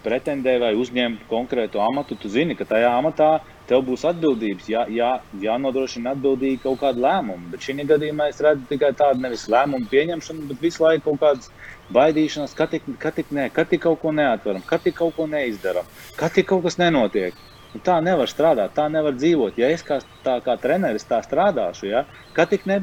pretendē 0.03 0.57
vai 0.59 0.73
uzņem 0.75 1.21
konkrētu 1.31 1.81
amatu, 1.81 2.17
tu 2.19 2.31
zini, 2.33 2.57
ka 2.59 2.67
tajā 2.69 2.91
amatā 2.99 3.31
tev 3.71 3.85
būs 3.87 4.03
atbildības, 4.11 4.67
jā, 4.69 4.83
jā, 4.91 5.13
jānodrošina 5.45 6.17
atbildīgi 6.17 6.61
kaut 6.65 6.81
kāda 6.83 7.05
lēmuma. 7.07 7.53
Bet 7.53 7.63
šī 7.65 7.87
gadījumā 7.87 8.27
es 8.33 8.43
redzu 8.43 8.67
tikai 8.73 8.91
tādu 8.99 9.23
nevis 9.23 9.47
lēmumu 9.53 9.87
pieņemšanu, 9.93 10.49
bet 10.51 10.67
visu 10.67 10.83
laiku 10.83 11.13
kaut 11.13 11.23
kādas 11.23 11.53
baidīšanās, 11.95 12.55
ka 12.59 12.67
tik, 12.73 12.87
ka 13.03 13.13
tik, 13.15 13.33
ne, 13.35 13.49
ka 13.55 13.65
tik 13.69 13.85
kaut 13.87 14.01
ko 14.03 14.13
neatveram, 14.17 14.65
ka 14.67 14.79
tik 14.83 14.97
kaut 14.99 15.17
ko 15.17 15.27
neizdaram, 15.31 15.89
ka 16.19 16.31
tik 16.33 16.49
kaut 16.51 16.65
kas 16.67 16.79
nenotiek. 16.81 17.37
Un 17.73 17.81
tā 17.81 17.97
nevar 18.05 18.29
strādāt, 18.29 18.75
tā 18.77 18.85
nevar 18.93 19.15
dzīvot. 19.17 19.57
Ja 19.57 19.71
es 19.73 19.85
kā, 19.87 20.03
tā, 20.25 20.37
kā 20.45 20.59
treneris 20.61 21.09
tā 21.09 21.23
strādāšu, 21.25 21.89
ja, 21.89 22.03
ka 22.37 22.45
tik 22.51 22.67
ne, 22.69 22.83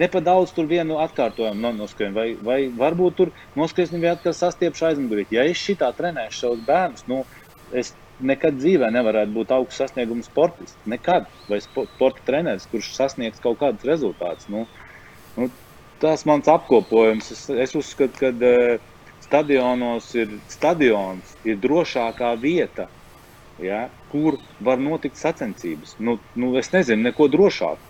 ne 0.00 0.08
pa 0.12 0.20
daudz 0.24 0.52
tur 0.56 0.68
vienu 0.68 0.98
atkārtojumu 1.00 1.72
noskrienu, 1.78 2.16
vai, 2.18 2.26
vai 2.44 2.60
varbūt 2.82 3.16
tur 3.16 3.32
noskriesim 3.56 4.02
vēl 4.02 4.18
atkal 4.18 4.36
sastiepšu 4.36 4.90
aizmugurī. 4.90 5.24
Ja 5.32 5.46
es 5.48 5.62
šitā 5.64 5.88
trenēšu 5.96 6.44
savus 6.44 6.62
bērnus, 6.68 7.08
nu, 7.08 7.22
es 7.72 7.94
nekad 8.20 8.58
dzīvē 8.60 8.90
nevarētu 8.92 9.32
būt 9.34 9.52
augsts 9.56 9.80
sasniegums 9.80 10.28
sportists. 10.28 10.76
Nekad. 10.90 11.28
Vai 11.48 11.60
sporta 11.64 12.24
treneris, 12.26 12.68
kurš 12.70 12.92
sasniegs 12.96 13.42
kaut 13.42 13.60
kādus 13.62 13.86
rezultātus. 13.88 14.48
Nu, 14.52 14.66
nu, 15.36 15.48
tas 16.00 16.24
mans 16.28 16.48
apkopojums. 16.50 17.30
Es, 17.34 17.44
es 17.66 17.76
uzskatu, 17.78 18.18
ka 18.20 18.32
uh, 18.32 18.88
stadionos 19.24 20.08
ir 20.18 20.32
stadions, 20.50 21.36
ir 21.46 21.60
drošākā 21.62 22.32
vieta, 22.40 22.88
ja, 23.62 23.84
kur 24.10 24.38
var 24.64 24.80
notikt 24.82 25.20
sacensības. 25.20 25.94
Nu, 26.02 26.18
nu, 26.34 26.54
es 26.58 26.72
nezinu, 26.74 27.04
neko 27.08 27.28
drošāku. 27.30 27.89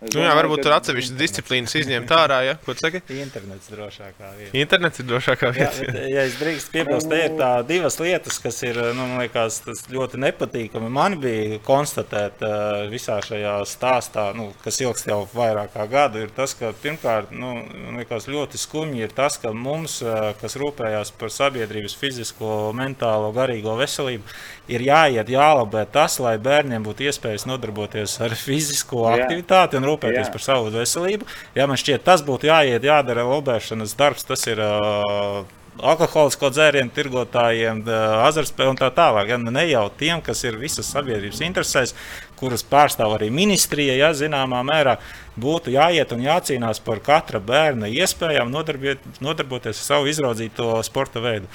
Es 0.00 0.14
Nu, 0.16 0.22
jā, 0.24 0.30
varbūt 0.32 0.62
tur 0.64 0.72
atsevišķas 0.72 1.16
disciplīnas 1.18 1.74
izņemt 1.76 2.12
ārā. 2.16 2.38
Ja? 2.46 2.54
Ko 2.64 2.72
tu 2.72 2.80
saki? 2.86 3.02
Internets 3.20 3.68
drošākā 3.68 4.30
vieta. 4.38 4.52
Internets 4.56 5.02
ir 5.02 5.06
drošākā 5.10 5.50
Jā, 5.50 5.56
vieta. 5.58 5.84
bet, 5.84 5.98
ja 6.08 6.22
es 6.24 6.38
drīkstu 6.40 6.72
piebilst, 6.72 7.08
te 7.10 7.18
ir 7.26 7.34
tā 7.36 7.50
divas 7.68 7.98
lietas, 8.00 8.38
kas 8.40 8.62
ir 8.64 8.80
nu, 8.96 9.04
man 9.10 9.20
liekas, 9.20 9.58
tas 9.66 9.82
ļoti 9.92 10.20
nepatīkami. 10.24 10.88
Man 10.96 11.18
bija 11.20 11.58
konstatēt 11.66 12.40
uh, 12.46 12.86
visā 12.88 13.18
šajā 13.26 13.58
stāstā, 13.68 14.30
nu, 14.38 14.48
kas 14.64 14.80
ilgst 14.80 15.10
jau 15.10 15.20
vairāk 15.34 15.74
kā 15.76 15.84
gadu, 15.92 16.24
ir 16.24 16.32
tas, 16.32 16.56
ka 16.56 16.72
pirmkārt, 16.80 17.34
nu, 17.36 17.58
man 17.60 18.00
liekas, 18.00 18.30
ļoti 18.32 18.60
skumji 18.62 19.04
ir 19.04 19.12
tas, 19.12 19.36
ka 19.42 19.52
mums, 19.52 19.98
uh, 20.06 20.30
kas 20.40 20.56
rūpējās 20.60 21.12
par 21.20 21.34
sabiedrības 21.36 21.98
fizisko, 22.00 22.70
mentālo, 22.72 23.34
garīgo 23.36 23.76
veselību, 23.76 24.24
ir 24.70 24.84
jāiet, 24.86 25.30
jālabē 25.30 25.84
tas, 25.92 26.18
lai 26.22 26.36
bērniem 26.42 26.84
būtu 26.86 27.06
iespējas 27.10 27.46
nodarboties 27.50 28.16
ar 28.24 28.34
fizisko 28.38 29.06
Jā. 29.06 29.24
aktivitāti 29.24 29.80
un 29.80 29.88
rūpēties 29.90 30.26
Jā. 30.28 30.32
par 30.34 30.44
savu 30.44 30.74
veselību. 30.74 31.28
Jā, 31.58 31.68
man 31.70 31.80
šķiet, 31.80 32.04
tas 32.06 32.24
būtu 32.26 32.50
jāiet, 32.50 32.86
jādara 32.86 33.26
lobēšanas 33.28 33.96
darbs. 33.98 34.26
Tas 34.28 34.46
ir 34.50 34.62
uh, 34.64 35.42
alkoholisko 35.78 36.50
dzērienu 36.52 36.92
tirgotājiem, 36.94 37.82
azartspēļu 38.26 38.74
un 38.74 38.80
tā 38.80 38.90
tālāk. 38.94 39.32
Ja? 39.32 39.38
Ne 39.40 39.66
jau 39.70 39.86
tiem, 40.00 40.22
kas 40.24 40.42
ir 40.46 40.58
visas 40.60 40.90
sabiedrības 40.92 41.42
interesēs, 41.46 41.94
kuras 42.40 42.64
pārstāv 42.66 43.14
arī 43.16 43.30
ministrija, 43.34 43.96
ja 43.98 44.10
zināmā 44.16 44.62
mērā 44.66 44.96
būtu 45.40 45.72
jāiet 45.74 46.12
un 46.14 46.24
jācīnās 46.24 46.80
par 46.84 47.00
katra 47.04 47.40
bērna 47.40 47.88
iespējām 47.92 48.50
nodarboties 48.50 49.76
ar 49.76 49.84
savu 49.84 50.10
izraudzīto 50.10 50.72
sporta 50.86 51.22
veidu. 51.22 51.48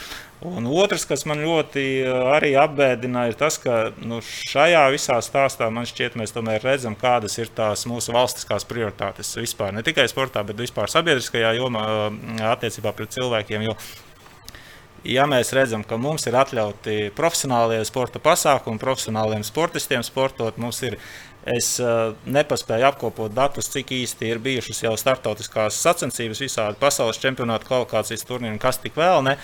Un 0.45 0.67
otrs, 0.69 1.07
kas 1.09 1.23
man 1.25 1.41
ļoti 1.41 1.83
arī 2.35 2.51
apbēdina, 2.59 3.25
ir 3.31 3.37
tas, 3.39 3.57
ka 3.61 3.89
nu, 3.97 4.19
šajā 4.21 4.83
visā 4.93 5.17
stāstā 5.25 5.71
man 5.73 5.87
šķiet, 5.89 6.17
mēs 6.19 6.35
tomēr 6.35 6.61
redzam, 6.65 6.97
kādas 6.99 7.39
ir 7.39 7.49
tās 7.55 7.87
mūsu 7.89 8.13
valstiskās 8.13 8.67
prioritātes 8.69 9.31
vispār. 9.39 9.73
Ne 9.73 9.81
tikai 9.85 10.05
sportā, 10.11 10.43
bet 10.45 10.59
vispār 10.61 10.91
sabiedriskajā 10.91 11.55
jomā 11.57 11.85
attiecībā 12.51 12.93
pret 12.93 13.15
cilvēkiem. 13.15 13.65
Jo 13.65 13.77
ja 15.05 15.25
mēs 15.29 15.53
redzam, 15.55 15.83
ka 15.85 15.97
mums 16.01 16.25
ir 16.29 16.37
atļauti 16.39 17.11
profesionālie 17.17 17.79
sporta 17.87 18.21
pasākumi, 18.23 18.81
profesionāliem 18.81 19.45
sportistiem 19.45 20.03
sportot, 20.05 20.59
mums 20.61 20.81
ir. 20.87 20.99
Es 21.45 21.75
uh, 21.77 22.15
nepaspēju 22.25 22.87
apkopot 22.87 23.29
datus, 23.29 23.67
cik 23.69 23.91
īsti 23.93 24.31
ir 24.31 24.39
bijušas 24.41 24.79
jau 24.81 24.95
startautiskās 24.97 25.77
sacensības, 25.77 26.39
visādi 26.41 26.79
pasaules 26.81 27.19
čempionāta 27.21 27.67
kvalifikācijas 27.67 28.25
turnīri 28.25 28.55
un 28.55 28.63
kas 28.63 28.81
tik 28.81 28.97
vēl 28.97 29.21
ne. 29.27 29.35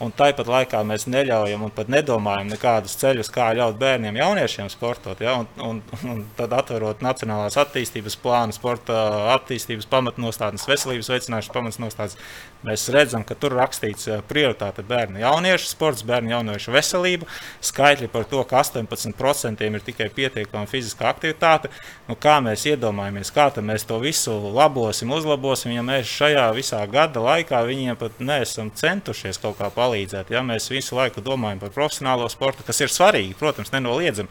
Un 0.00 0.14
tāpat 0.16 0.48
laikā 0.48 0.78
mēs 0.88 1.04
neļaujam 1.12 1.66
un 1.66 1.72
pat 1.76 1.90
nedomājam 1.92 2.48
nekādus 2.48 2.94
ceļus, 3.02 3.28
kā 3.34 3.50
ļaut 3.58 3.76
bērniem, 3.76 4.16
jauniešiem 4.16 4.70
sportot. 4.72 5.18
Ja? 5.20 5.34
Un, 5.42 5.48
un, 5.60 5.82
un 6.08 6.22
tad 6.38 6.54
atverot 6.56 7.02
Nacionālās 7.04 7.58
attīstības 7.60 8.16
plānu, 8.22 8.56
sporta 8.56 8.96
attīstības 9.34 9.84
pamatnostādnes, 9.92 10.64
veselības 10.70 11.10
veicināšanas 11.12 11.52
pamatnostādnes, 11.52 12.16
mēs 12.64 12.86
redzam, 12.94 13.26
ka 13.28 13.36
tur 13.36 13.52
rakstīts 13.58 14.08
prioritāte 14.28 14.86
bērnu 14.88 15.20
jauniešu 15.20 15.68
sports, 15.68 16.06
bērnu 16.08 16.32
jauniešu 16.32 16.72
veselība. 16.72 17.28
Skaitļi 17.60 18.08
par 18.14 18.24
to, 18.32 18.40
ka 18.48 18.64
18% 18.64 19.68
ir 19.68 19.84
tikai 19.84 20.08
pietiekama 20.16 20.64
fiziskā 20.70 21.12
aktivitāte. 21.12 21.68
Nu, 22.08 22.16
kā 22.16 22.38
mēs 22.40 22.64
iedomājamies, 22.72 23.34
kā 23.36 23.50
mēs 23.60 23.84
to 23.84 24.00
visu 24.00 24.32
labosim, 24.56 25.12
uzlabosim, 25.12 25.76
ja 25.76 25.84
mēs 25.84 26.08
šajā 26.08 26.48
visā 26.56 26.80
gada 26.88 27.20
laikā 27.28 27.60
viņiem 27.68 28.00
pat 28.00 28.24
neesam 28.24 28.72
centušies 28.72 29.36
kaut 29.44 29.60
kā 29.60 29.68
palīdzēt 29.68 29.89
palīdzēt. 29.90 30.30
Ja? 30.30 30.42
Mēs 30.46 30.70
visu 30.70 30.96
laiku 30.98 31.22
domājam 31.24 31.60
par 31.64 31.74
profesionālo 31.74 32.28
sportu, 32.30 32.64
kas 32.66 32.80
ir 32.80 32.92
svarīgi, 32.92 33.36
protams, 33.38 33.72
nenoliedzami. 33.74 34.30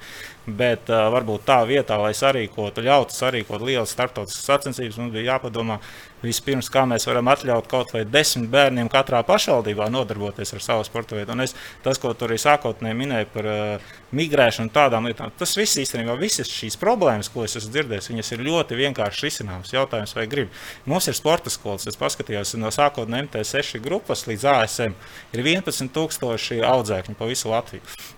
Bet 0.57 0.89
uh, 0.89 1.07
varbūt 1.13 1.43
tā 1.47 1.59
vietā, 1.67 1.97
lai 2.01 2.13
sarīkotu, 2.17 2.83
ļautu 2.85 3.13
sarīkot 3.13 3.61
lielas 3.65 3.91
starptautiskas 3.93 4.47
sacensības, 4.47 4.97
mums 5.01 5.13
bija 5.13 5.35
jāpadomā 5.35 5.79
vispirms, 6.23 6.69
kā 6.71 6.83
mēs 6.89 7.05
varam 7.07 7.29
atļaut 7.31 7.67
kaut 7.71 7.93
vai 7.95 8.03
desmit 8.07 8.49
bērniem 8.51 8.89
katrā 8.91 9.21
pašvaldībā 9.27 9.87
nodarboties 9.93 10.51
ar 10.55 10.63
savu 10.63 10.85
sporta 10.87 11.15
veidu. 11.15 11.35
Un 11.35 11.45
es, 11.45 11.55
tas, 11.85 11.99
ko 12.01 12.11
tur 12.17 12.31
arī 12.31 12.39
sākotnēji 12.41 12.99
minēju 12.99 13.31
par 13.33 13.49
uh, 13.51 13.95
migrēšanu 14.15 14.73
tādām 14.75 15.07
lietām, 15.09 15.33
tas 15.39 15.55
viss 15.59 15.79
īstenībā, 15.83 16.17
visas 16.19 16.51
šīs 16.51 16.79
problēmas, 16.81 17.31
ko 17.33 17.45
es 17.47 17.57
esmu 17.59 17.73
dzirdējis, 17.75 18.11
viņas 18.13 18.33
ir 18.35 18.45
ļoti 18.49 18.79
vienkārši 18.83 19.27
risināmas. 19.27 19.73
Jautājums, 19.75 20.15
vai 20.17 20.27
grib. 20.31 20.53
Mums 20.89 21.07
ir 21.11 21.17
sporta 21.17 21.53
skolas, 21.53 21.87
es 21.89 21.99
paskatījos 21.99 22.55
no 22.59 22.71
sākotnēji 22.73 23.29
MT6 23.29 23.83
grupas 23.83 24.25
līdz 24.29 24.47
ASM. 24.57 24.95
Ir 25.35 25.45
11,000 25.45 26.63
audzēkņu 26.73 27.19
pa 27.19 27.29
visu 27.29 27.53
Latviju. 27.53 28.17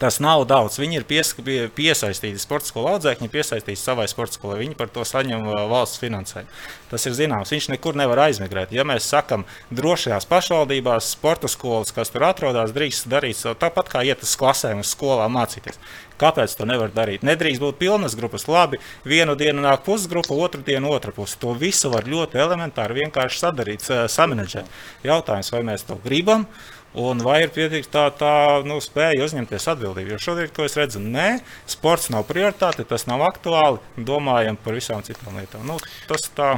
Tas 0.00 0.18
nav 0.22 0.42
daudz. 0.50 0.78
Viņi 0.82 0.98
ir 1.00 1.04
pies, 1.08 1.30
pie, 1.44 1.58
piesaistīti 1.74 2.40
sporta 2.42 2.68
skolu 2.68 2.90
audzēkņi, 2.94 3.30
piesaistīti 3.30 3.78
savai 3.78 4.06
sporta 4.10 4.38
skolai. 4.38 4.60
Viņi 4.64 4.78
par 4.78 4.90
to 4.94 5.04
saņem 5.06 5.46
valsts 5.70 6.00
finansējumu. 6.02 6.50
Tas 6.90 7.06
ir 7.08 7.14
zināms. 7.16 7.52
Viņš 7.54 7.68
nekur 7.72 7.98
nevar 7.98 8.24
aizmigrēt. 8.26 8.74
Ja 8.74 8.86
mēs 8.86 9.06
sakām, 9.10 9.46
drošajās 9.74 10.26
pašvaldībās, 10.30 11.12
sporta 11.14 11.50
skolas, 11.50 11.94
kas 11.94 12.12
tur 12.14 12.26
atrodas, 12.28 12.74
drīkst 12.74 13.08
darīt 13.10 13.40
tāpat 13.60 13.92
kā 13.92 14.04
iet 14.06 14.22
uz 14.26 14.34
klasēm, 14.38 14.82
uz 14.82 14.92
skolām 14.94 15.38
mācīties. 15.38 15.80
Kāpēc 16.20 16.52
to 16.54 16.66
nevar 16.68 16.92
darīt? 16.94 17.24
Nedrīkst 17.26 17.62
būt 17.62 17.80
pilnas 17.80 18.14
grupas. 18.18 18.46
Labi, 18.46 18.78
vienu 19.06 19.34
dienu 19.38 19.64
nāk 19.64 19.82
pusgrupa, 19.86 20.34
otru 20.34 20.62
dienu 20.62 20.92
otra 20.94 21.10
puse. 21.14 21.38
To 21.42 21.56
visu 21.58 21.90
var 21.90 22.06
ļoti 22.06 22.38
elementāri 22.38 23.00
vienkārši 23.02 23.42
sadarīt, 23.42 23.88
samanģēt. 24.14 24.70
Jautājums, 25.06 25.50
vai 25.54 25.64
mēs 25.66 25.86
to 25.88 25.98
gribam? 26.04 26.46
Un 26.94 27.18
vai 27.26 27.40
ir 27.42 27.50
pietiekami 27.50 27.90
tā, 27.90 28.04
tā 28.14 28.34
nu, 28.66 28.76
spēja 28.82 29.24
uzņemties 29.26 29.66
atbildību? 29.72 30.14
Jo 30.14 30.20
šodien, 30.22 30.52
ko 30.54 30.66
es 30.68 30.76
redzu, 30.78 31.02
nē, 31.02 31.40
sports 31.66 32.06
nav 32.14 32.22
prioritāte, 32.28 32.86
tas 32.86 33.08
nav 33.10 33.24
aktuāli. 33.26 33.82
Domājam 33.98 34.58
par 34.62 34.78
visām 34.78 35.02
citām 35.02 35.40
lietām. 35.40 35.66
Nu, 35.66 35.80
tas 36.06 36.30
tā 36.36 36.52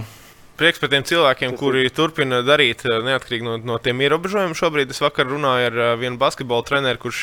prieks 0.59 0.81
par 0.83 0.91
tiem 0.93 1.05
cilvēkiem, 1.07 1.57
kuri 1.59 1.91
turpina 1.95 2.43
darīt 2.47 2.85
neatkarīgi 2.85 3.47
no, 3.47 3.57
no 3.61 3.79
tiem 3.83 4.01
ierobežojumiem. 4.05 4.57
Šobrīd 4.57 4.93
es 4.95 5.03
vakar 5.03 5.29
runāju 5.29 5.69
ar 5.69 5.99
vienu 6.01 6.19
basketbola 6.21 6.65
treneru, 6.67 7.01
kurš 7.03 7.21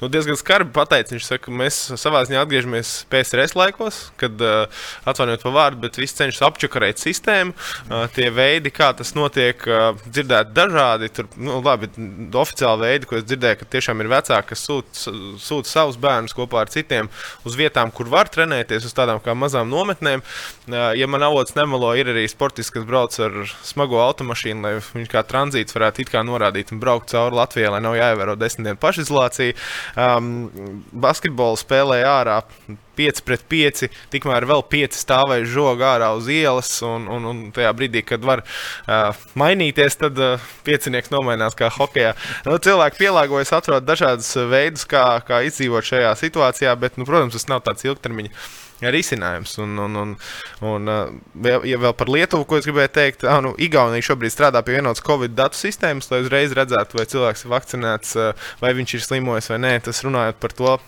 nu, 0.00 0.10
diezgan 0.12 0.38
skarbi 0.38 0.72
pateica, 0.76 1.16
viņš 1.16 1.26
saka, 1.26 1.54
mēs 1.62 1.80
savā 2.00 2.22
ziņā 2.28 2.44
atgriežamies 2.44 2.92
PSRS 3.10 3.56
laikos, 3.58 4.00
kad 4.20 4.38
atvainojiet 4.40 5.44
par 5.46 5.56
vārdu, 5.56 5.82
bet 5.82 5.98
viss 6.00 6.18
cenšas 6.18 6.44
apčakarēt 6.46 7.02
sistēmu. 7.02 7.56
Tie 8.14 8.30
veidi, 8.34 8.72
kā 8.74 8.92
tas 8.96 9.14
notiek, 9.18 9.66
dzirdēt 10.06 10.54
dažādi. 10.54 11.10
Tur, 11.16 11.30
nu, 11.40 11.58
labi, 11.64 11.90
oficiāli 12.30 12.86
veidi, 12.86 13.10
ko 13.10 13.18
es 13.18 13.26
dzirdēju, 13.26 13.60
ka 13.60 13.70
tiešām 13.74 14.04
ir 14.04 14.12
vecāki, 14.14 14.52
kas 14.52 14.64
sūta 14.68 15.16
sūt 15.40 15.68
savus 15.70 15.98
bērnus 16.00 16.34
kopā 16.36 16.64
ar 16.64 16.70
citiem 16.72 17.10
uz 17.46 17.56
vietām, 17.58 17.90
kur 17.94 18.10
var 18.10 18.30
trenēties, 18.32 18.86
uz 18.86 18.94
tādām 18.96 19.20
kā 19.24 19.34
mazām 19.38 19.70
nometnēm. 19.72 20.22
Ja 20.70 21.08
man 21.10 21.24
avots 21.26 21.56
nemelo, 21.58 21.92
ir 21.98 22.12
arī 22.12 22.26
sports 22.30 22.59
kas 22.68 22.84
brauc 22.84 23.16
ar 23.24 23.38
smago 23.64 24.02
automašīnu, 24.04 24.60
lai 24.60 24.74
viņš 24.82 25.08
kā 25.08 25.24
tranzīts 25.24 25.76
varētu 25.76 26.04
it 26.04 26.12
kā 26.12 26.20
norādīt 26.26 26.74
un 26.74 26.82
braukt 26.82 27.08
cauri 27.14 27.38
Latvijai, 27.38 27.72
lai 27.72 27.80
nav 27.80 27.96
jāievēro 27.96 28.36
desmit 28.36 28.68
dienu 28.68 28.82
pašizolācija. 28.82 29.56
Um, 29.96 30.30
basketbolu 30.92 31.56
spēlēja 31.60 32.14
ārā. 32.20 32.38
5 33.00 33.22
pret 33.24 33.44
5, 33.48 33.86
tikmēr 34.12 34.44
vēl 34.50 34.60
5 34.68 34.98
stāvēja 35.00 35.46
žogā 35.48 35.94
ārā 35.94 36.10
uz 36.18 36.28
ielas. 36.28 36.74
Un, 36.84 37.06
un, 37.08 37.28
un 37.30 37.42
tajā 37.56 37.70
brīdī, 37.78 38.02
kad 38.04 38.26
var 38.26 38.42
uh, 38.44 39.16
mainīties, 39.40 39.96
tad 40.02 40.20
uh, 40.20 40.50
piecinieks 40.66 41.12
nomainās 41.14 41.56
kā 41.56 41.70
hokeja. 41.72 42.12
Nu, 42.44 42.58
cilvēki 42.60 43.00
pielāgojas, 43.00 43.54
atrod 43.56 43.88
dažādus 43.88 44.34
veidus, 44.50 44.84
kā, 44.90 45.06
kā 45.24 45.40
izdzīvot 45.48 45.86
šajā 45.94 46.12
situācijā, 46.26 46.76
bet, 46.82 47.00
nu, 47.00 47.08
protams, 47.08 47.38
tas 47.38 47.48
nav 47.48 47.64
tāds 47.64 47.88
ilgtermiņa 47.88 48.34
risinājums. 48.82 49.56
Un, 49.62 49.76
un, 49.84 49.98
un, 50.02 50.14
un, 50.72 50.92
ja 51.44 51.80
vēl 51.84 51.96
par 51.98 52.12
Lietuvu, 52.12 52.46
ko 52.48 52.60
es 52.60 52.68
gribēju 52.68 52.92
teikt, 52.96 53.24
ah, 53.28 53.40
nu, 53.44 53.54
Igaunija 53.60 54.10
šobrīd 54.10 54.34
strādā 54.34 54.64
pie 54.64 54.78
vienotas 54.78 55.04
Covid 55.06 55.36
datu 55.36 55.60
sistēmas, 55.60 56.10
lai 56.12 56.22
uzreiz 56.24 56.54
redzētu, 56.56 57.00
vai 57.00 57.08
cilvēks 57.10 57.44
ir 57.44 57.54
vakcinēts, 57.54 58.14
vai 58.62 58.76
viņš 58.78 58.96
ir 58.96 59.06
slimojis 59.06 59.50
vai 59.52 59.60
nē. 59.66 59.74
Tas 59.84 60.04
runājot 60.06 60.40
par 60.40 60.56
to, 60.56 60.78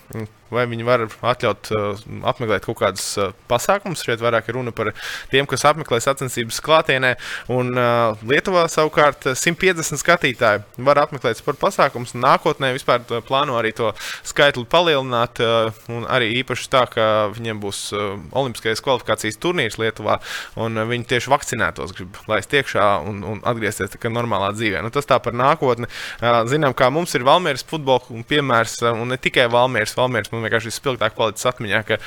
vai 0.53 0.67
viņi 0.71 0.87
var 0.87 1.07
atļaut 1.09 1.71
uh, 1.75 2.03
apmeklēt 2.29 2.67
kaut 2.67 2.79
kādus 2.83 3.07
uh, 3.21 3.33
pasākumus. 3.51 4.05
Šeit 4.05 4.23
vairāk 4.23 4.51
ir 4.51 4.59
runa 4.59 4.75
par 4.75 4.93
tiem, 5.33 5.49
kas 5.49 5.65
apmeklē 5.69 6.01
sacensības 6.03 6.61
klātienē. 6.65 7.15
Un 7.53 7.73
uh, 7.77 8.21
Lietuvā 8.29 8.67
savukārt 8.73 9.27
150 9.33 10.01
skatītāji 10.01 10.63
var 10.85 11.03
apmeklēt 11.05 11.41
sporta 11.41 11.67
pasākumus. 11.67 12.15
Nākotnē 12.19 12.73
vispār 12.77 13.05
plāno 13.27 13.57
arī 13.59 13.75
to 13.77 13.93
skaitli 14.29 14.67
palielināt. 14.69 15.43
Uh, 15.43 16.03
arī 16.13 16.33
īpaši 16.43 16.71
tā, 16.73 16.85
ka 16.91 17.09
viņiem 17.35 17.63
būs 17.63 17.85
uh, 17.97 18.17
olimpiskais 18.39 18.83
kvalifikācijas 18.85 19.41
turnīrs 19.43 19.79
Lietuvā, 19.81 20.19
un 20.61 20.79
uh, 20.79 20.87
viņi 20.89 21.09
tieši 21.15 21.33
vakcinētos 21.33 21.95
grib 21.97 22.19
laist 22.31 22.53
iekšā 22.55 22.89
un, 23.09 23.23
un 23.27 23.43
atgriezties 23.49 23.97
normālā 24.13 24.53
dzīvē. 24.57 24.83
Nu, 24.85 24.91
tas 24.93 25.09
tā 25.09 25.19
par 25.23 25.37
nākotni. 25.37 25.89
Uh, 26.21 26.43
zinām, 26.51 26.75
kā 26.77 26.91
mums 26.93 27.15
ir 27.17 27.25
Valmieras 27.27 27.65
futbola 27.69 28.23
piemērs, 28.29 28.79
un 28.93 29.13
ne 29.13 29.19
tikai 29.21 29.49
Valmieras. 29.53 29.97
Valmieras 29.97 30.33
man 30.43 30.51
vienkārši 30.51 30.75
spilgtāk 30.75 31.15
palicis 31.19 31.47
atmiņā, 31.49 31.83
ka 31.87 32.01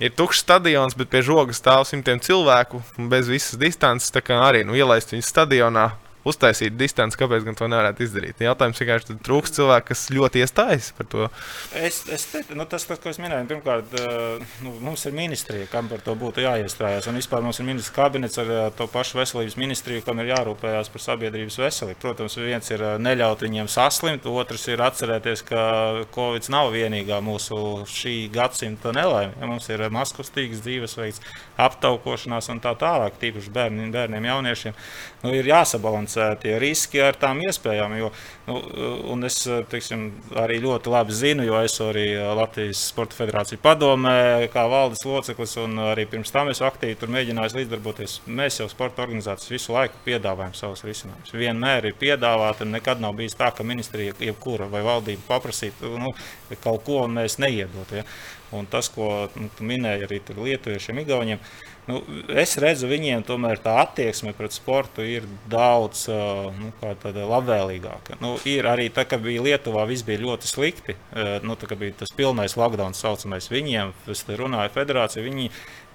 ir 0.00 0.14
tukšs 0.16 0.44
stadions, 0.46 0.96
bet 0.98 1.10
pie 1.12 1.24
žoga 1.26 1.56
stāv 1.56 1.86
simtiem 1.88 2.22
cilvēku 2.22 2.82
bez 3.10 3.30
visas 3.30 3.58
distances. 3.60 4.14
Tā 4.14 4.22
kā 4.24 4.38
arī 4.46 4.62
nu, 4.64 4.78
ielaist 4.78 5.12
viņu 5.14 5.26
stadionā. 5.26 5.90
Uztaisīt 6.28 6.76
distanci, 6.76 7.18
kāpēc 7.20 7.46
gan 7.46 7.56
to 7.58 7.68
nevarētu 7.70 8.04
izdarīt. 8.04 8.42
Jautājums 8.44 8.80
vienkārši 8.82 9.16
trūkst 9.24 9.56
cilvēku, 9.56 9.88
kas 9.90 10.06
ļoti 10.12 10.42
iestājas 10.44 10.90
par 10.96 11.08
to. 11.12 11.28
Es, 11.76 12.02
es 12.12 12.26
teicu, 12.30 12.56
nu, 12.58 12.66
tas, 12.70 12.84
tas, 12.88 13.00
ko 13.00 13.12
es 13.12 13.20
minēju, 13.22 13.48
pirmkārt, 13.50 13.94
nu, 14.64 14.74
mums 14.84 15.06
ir 15.08 15.16
ministrija, 15.16 15.68
kam 15.72 15.88
par 15.90 16.02
to 16.04 16.14
būtu 16.18 16.44
jāiestrādās. 16.44 17.08
Un 17.10 17.18
vispār 17.18 17.44
mums 17.44 17.60
ir 17.60 17.68
ministrs 17.68 17.94
kabinets 17.96 18.40
ar 18.42 18.52
to 18.76 18.86
pašu 18.90 19.20
veselības 19.20 19.56
ministriju, 19.60 20.04
kam 20.06 20.20
ir 20.22 20.32
jārūpējas 20.34 20.92
par 20.92 21.04
sabiedrības 21.06 21.58
veselību. 21.62 22.00
Protams, 22.04 22.36
viens 22.40 22.70
ir 22.74 22.84
neļaut 23.00 23.44
viņiem 23.46 23.70
saslimt, 23.70 24.28
otrs 24.28 24.68
ir 24.70 24.84
atcerēties, 24.84 25.44
ka 25.48 25.62
Covid 26.14 26.50
nav 26.52 26.70
vienīgā 26.74 27.20
mūsu 27.24 27.86
šī 27.88 28.16
gadsimta 28.34 28.92
nelaime. 28.96 29.34
Ja 29.40 29.48
mums 29.50 29.68
ir 29.72 29.82
maskustīgs 29.92 30.62
dzīvesveids, 30.64 31.20
aptaukošanās 31.60 32.50
un 32.52 32.60
tā 32.62 32.74
tālāk, 32.78 33.18
tīpaši 33.20 33.52
bērniem, 33.54 33.90
bērniem 33.94 34.28
jauniešiem. 34.30 34.76
Nu, 35.24 35.34
ir 35.36 35.48
jāsabalansē 35.50 36.09
tie 36.42 36.56
riski 36.62 37.00
ar 37.04 37.18
tām 37.20 37.42
iespējām. 37.44 37.94
Jo, 37.98 38.10
nu, 38.48 39.18
es 39.26 39.38
teiksim, 39.70 40.08
arī 40.40 40.58
ļoti 40.64 40.92
labi 40.92 41.16
zinu, 41.16 41.44
jo 41.46 41.60
esmu 41.60 41.88
arī 41.90 42.06
Latvijas 42.38 42.82
Sporta 42.90 43.18
Federācijas 43.18 43.62
padomē, 43.62 44.48
kā 44.54 44.64
valdes 44.70 45.04
loceklis, 45.06 45.56
un 45.62 45.78
arī 45.90 46.06
pirms 46.10 46.32
tam 46.34 46.50
esmu 46.52 46.68
aktīvi 46.70 46.98
tur 47.00 47.12
mēģinājis 47.14 47.56
līdzdarboties. 47.60 48.18
Mēs 48.40 48.60
jau 48.62 48.68
sporta 48.72 49.04
organizācijas 49.06 49.54
visu 49.54 49.76
laiku 49.76 50.02
piedāvājam 50.06 50.56
savus 50.58 50.84
risinājumus. 50.88 51.36
Vienmēr 51.36 51.90
ir 51.90 51.98
piedāvāti, 52.00 52.66
un 52.66 52.76
nekad 52.76 53.02
nav 53.02 53.16
bijis 53.18 53.38
tā, 53.38 53.52
ka 53.54 53.66
ministrija 53.66 54.16
jebkura 54.20 54.68
vai 54.70 54.84
valdība 54.86 55.26
paprasītu 55.28 55.96
nu, 56.00 56.12
kaut 56.60 56.84
ko, 56.86 57.04
un 57.06 57.18
mēs 57.20 57.38
neiedotu. 57.42 58.00
Ja? 58.00 58.06
Un 58.56 58.66
tas, 58.66 58.88
ko 58.90 59.28
nu, 59.38 59.48
minēja 59.62 60.08
arī 60.08 60.18
Lietuviešiem, 60.34 61.04
Igauniem, 61.04 61.42
nu, 61.90 62.00
es 62.40 62.56
redzu, 62.62 62.88
viņiem 62.90 63.24
tomēr 63.26 63.60
tā 63.62 63.76
attieksme 63.82 64.32
pret 64.36 64.54
sportu 64.54 65.04
ir 65.06 65.26
daudz 65.50 66.06
nu, 66.08 66.70
labvēlīgāka. 66.80 68.20
Nu, 68.22 68.36
ir 68.48 68.68
arī 68.70 68.88
tā, 68.94 69.04
ka 69.08 69.20
bija 69.20 69.44
Lietuvā, 69.44 69.84
viss 69.90 70.06
bija 70.06 70.22
ļoti 70.22 70.50
slikti. 70.50 70.96
Nu, 71.46 71.58
tā, 71.60 71.70
bija 71.76 72.00
tas 72.02 72.14
pilnais 72.16 72.56
lockdown, 72.58 72.96
saucamais. 72.96 73.50
Viņiem, 73.52 73.94
es 74.10 74.24
runāju, 74.28 74.74
federācija. 74.78 75.26
Viņi, 75.26 75.50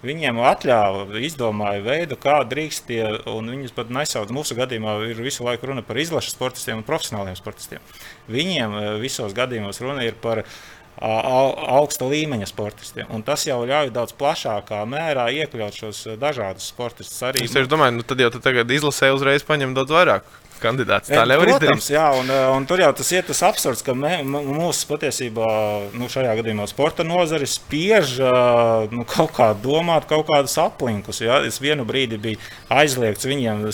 Viņiem 0.06 0.38
atļāva, 0.44 1.18
izdomāja 1.24 1.82
veidu, 1.82 2.18
kā 2.22 2.36
drīkst 2.46 2.84
tie, 2.86 3.02
un 3.32 3.48
viņus 3.50 3.74
pat 3.74 3.90
nesauc. 3.90 4.30
Mūsu 4.36 4.54
gadījumā 4.58 5.00
ir 5.10 5.22
visu 5.24 5.48
laiku 5.48 5.72
runa 5.72 5.82
par 5.88 5.98
izlašu 5.98 6.34
sportistiem 6.36 6.82
un 6.82 6.86
profesionāliem 6.86 7.38
sportistiem. 7.40 7.82
Viņiem 8.30 8.76
visos 9.02 9.34
gadījumos 9.34 9.82
runa 9.82 10.06
ir 10.06 10.20
par 10.22 10.44
uh, 10.44 10.60
augsta 11.02 12.08
līmeņa 12.08 12.48
sportistiem. 12.50 13.10
Un 13.14 13.26
tas 13.26 13.44
jau 13.48 13.60
ļauj 13.68 13.92
daudz 13.96 14.16
plašākā 14.20 14.82
mērā 14.90 15.28
iekļaut 15.42 15.76
šos 15.82 16.06
dažādus 16.22 16.72
sportistus. 16.72 17.22
Arī 17.28 17.46
es 17.46 17.72
domāju, 17.72 18.00
nu 18.00 18.08
tad 18.08 18.24
jau 18.24 18.32
tagad 18.38 18.72
izlasē 18.72 19.12
uzreiz 19.16 19.44
paņem 19.48 19.76
daudz 19.76 19.96
vairāk 19.96 20.34
kandidāts. 20.62 21.12
Tā 21.12 21.24
nevar 21.28 21.50
Protams, 21.50 21.86
izdarīt. 21.86 21.96
Jā, 21.96 22.06
un, 22.20 22.30
eh, 22.32 22.46
un 22.56 22.66
tur 22.68 22.82
jau 22.82 22.92
tas 22.96 23.12
ir 23.12 23.26
tas 23.28 23.42
absurds, 23.48 23.84
ka 23.86 23.96
mē, 23.98 24.20
mūsu 24.26 24.88
patiesībā, 24.90 25.50
nu, 25.98 26.10
šajā 26.12 26.36
gadījumā 26.40 26.68
sporta 26.72 27.06
nozare 27.08 27.48
spiež 27.50 28.16
eh, 28.20 28.88
nu, 28.96 29.06
kaut 29.10 29.36
kā 29.38 29.52
domāt, 29.62 30.08
kaut 30.10 30.28
kādus 30.30 30.58
aplinkus. 30.62 31.22
Ja? 31.26 31.42
Es 31.46 31.60
vienu 31.64 31.86
brīdi 31.88 32.20
biju 32.22 32.42
aizliegts 32.70 33.28
viņiem, 33.28 33.66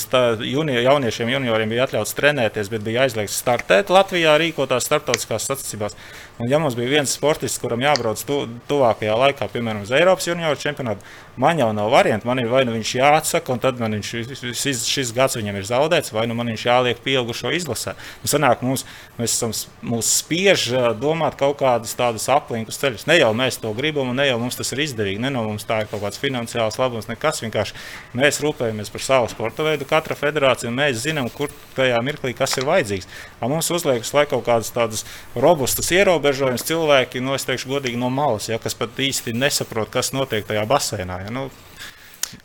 juni, 0.47 0.79
jauniešiem, 0.81 1.33
junioriem 1.35 1.71
bija 1.71 1.87
atļauts 1.87 2.17
trenēties, 2.17 2.71
bet 2.73 2.85
bija 2.85 3.05
aizliegts 3.05 3.39
startēt 3.41 3.93
Latvijā 3.93 4.37
rīkotās 4.41 4.89
starptautiskās 4.89 5.49
sacensībās. 5.51 5.97
Un, 6.41 6.49
ja 6.49 6.57
mums 6.61 6.73
bija 6.77 6.89
viens 6.89 7.11
sportists, 7.13 7.59
kuram 7.61 7.83
jābrauc 7.83 8.21
tu, 8.25 8.39
tuvākajā 8.69 9.17
laikā, 9.23 9.47
piemēram, 9.53 9.83
uz 9.85 9.91
Eiropas 9.93 10.25
junioru 10.25 10.57
čempionātu, 10.57 11.05
man 11.37 11.59
jau 11.59 11.69
nav 11.73 11.91
variantu. 11.91 12.27
Man 12.27 12.39
ir 12.39 12.49
vai 12.51 12.63
nu 12.67 12.75
viņš 12.75 12.93
jāatsaka, 12.97 13.53
un 13.53 13.61
tad 13.63 13.79
man 13.81 13.95
viņš, 13.97 14.11
šis, 14.57 14.83
šis 14.87 15.13
gads 15.15 15.37
viņam 15.39 15.59
ir 15.59 15.67
zaudēts, 15.67 16.13
vai 16.15 16.25
nu 16.29 16.35
man 16.37 16.51
viņš 16.51 16.65
jāliek 16.67 17.01
pieaugušo 17.03 17.53
izlasē. 17.55 17.95
Un 18.21 18.31
sanāk, 18.31 18.63
mums, 18.65 18.85
mēs 19.19 19.35
esam, 19.37 19.55
mūs 19.93 20.11
spiež 20.21 20.67
domāt 20.99 21.37
kaut 21.39 21.59
kādus 21.61 21.95
tādus 21.97 22.27
aplinkus 22.31 22.79
ceļus. 22.81 23.07
Ne 23.09 23.19
jau 23.21 23.31
mēs 23.37 23.59
to 23.61 23.71
gribam, 23.77 24.11
un 24.11 24.19
ne 24.19 24.27
jau 24.27 24.39
mums 24.41 24.59
tas 24.59 24.71
ir 24.75 24.83
izdevīgi. 24.85 25.21
Ne 25.23 25.31
no 25.33 25.45
mums 25.47 25.67
tā 25.67 25.83
ir 25.83 25.91
kaut 25.91 26.03
kāds 26.05 26.21
finansiāls 26.21 26.79
labums, 26.81 27.09
nekas. 27.11 27.41
Vienkārši 27.45 27.77
mēs 28.17 28.41
rūpējamies 28.43 28.91
par 28.93 29.05
savu 29.05 29.31
sporta 29.31 29.65
veidu, 29.65 29.87
katra 29.89 30.17
federācija, 30.19 30.69
un 30.71 30.77
mēs 30.79 31.01
zinām, 31.05 31.29
kur 31.33 31.51
tajā 31.75 31.99
mirklī 32.05 32.33
kas 32.37 32.57
ir 32.59 32.67
vajadzīgs. 32.67 33.09
Un 33.41 33.55
mums 33.55 33.71
uzliekas, 33.73 34.13
lai 34.15 34.25
kaut 34.29 34.45
kādas 34.45 34.71
tādas 34.75 35.05
robustas 35.35 35.91
ierobežojumus 35.95 36.65
cilvēki, 36.67 37.21
no 37.23 37.31
nu, 37.31 37.39
es 37.39 37.47
teikšu 37.47 37.71
godīgi, 37.71 37.99
no 37.99 38.11
malas, 38.13 38.49
ja, 38.51 38.59
kas 38.61 38.75
pat 38.77 38.99
īsti 39.01 39.33
nesaprot, 39.37 39.89
kas 39.93 40.11
notiek 40.15 40.45
tajā 40.47 40.65
basēnā. 40.69 41.21
Ja? 41.25 41.30
Nu, 41.31 41.49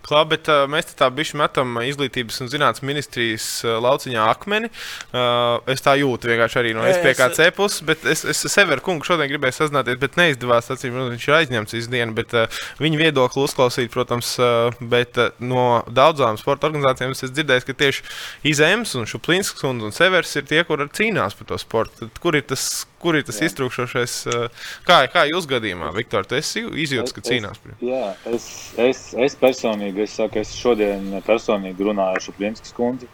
Klā, 0.07 0.23
bet 0.29 0.49
uh, 0.51 0.65
mēs 0.71 0.95
tā 0.99 1.09
bišķi 1.15 1.39
metam 1.39 1.79
izglītības 1.85 2.41
un 2.43 2.51
zinātnes 2.51 2.85
ministrijas 2.87 3.47
uh, 3.65 3.77
lauciņā 3.83 4.25
akmeni. 4.33 4.71
Uh, 5.13 5.63
es 5.73 5.85
tā 5.85 5.97
jūtu 6.01 6.31
vienkārši 6.31 6.61
arī 6.63 6.73
no 6.77 6.87
SPKC 6.91 7.51
puses, 7.57 7.83
bet 7.87 8.07
es, 8.09 8.25
es 8.27 8.43
Severu 8.51 8.83
kungu 8.85 9.07
šodien 9.07 9.31
gribēju 9.31 9.59
sazināties, 9.61 9.99
bet 10.03 10.19
neizdevās. 10.19 10.71
Acīm, 10.75 10.97
viņš 11.13 11.29
ir 11.29 11.37
aizņemts 11.39 11.77
visu 11.79 11.93
dienu, 11.93 12.17
bet 12.17 12.35
uh, 12.37 12.61
viņa 12.83 13.01
viedokli 13.05 13.45
uzklausīt, 13.47 13.93
protams, 13.95 14.33
uh, 14.43 14.75
bet 14.95 15.21
uh, 15.23 15.31
no 15.39 15.67
daudzām 15.87 16.41
sporta 16.41 16.71
organizācijām 16.71 17.15
es 17.15 17.25
dzirdēju, 17.31 17.67
ka 17.69 17.79
tieši 17.85 18.07
Izēms 18.53 18.97
un 18.99 19.07
Šuplīnsks 19.11 19.67
un, 19.69 19.85
un 19.87 19.95
Severs 19.95 20.35
ir 20.39 20.47
tie, 20.51 20.63
kur 20.67 20.83
cīnās 20.87 21.39
par 21.39 21.53
to 21.53 21.61
sportu. 21.63 22.03
Tad, 22.03 22.23
kur 22.23 22.39
ir 22.39 22.47
tas, 22.51 22.87
kur 23.07 23.19
ir 23.19 23.27
tas 23.27 23.39
jā. 23.39 23.51
iztrūkstošais? 23.51 24.15
Uh, 24.29 24.65
kā, 24.87 25.01
kā 25.13 25.27
jūs 25.31 25.47
gadījumā, 25.51 25.93
Viktor, 25.95 26.27
tu 26.27 26.39
esi 26.39 26.65
izjūts, 26.87 27.15
ka 27.15 27.23
cīnās 27.27 27.63
to? 27.63 27.77
Jā, 27.87 28.15
es, 28.33 28.49
es, 28.83 29.05
es 29.27 29.39
personīgi, 29.39 30.03
es, 30.07 30.17
saku, 30.19 30.43
es 30.43 30.57
šodien 30.59 31.21
personīgi 31.27 31.87
runāju 31.87 32.19
ar 32.19 32.27
Šuplīnskas 32.27 32.75
kundzi. 32.77 33.11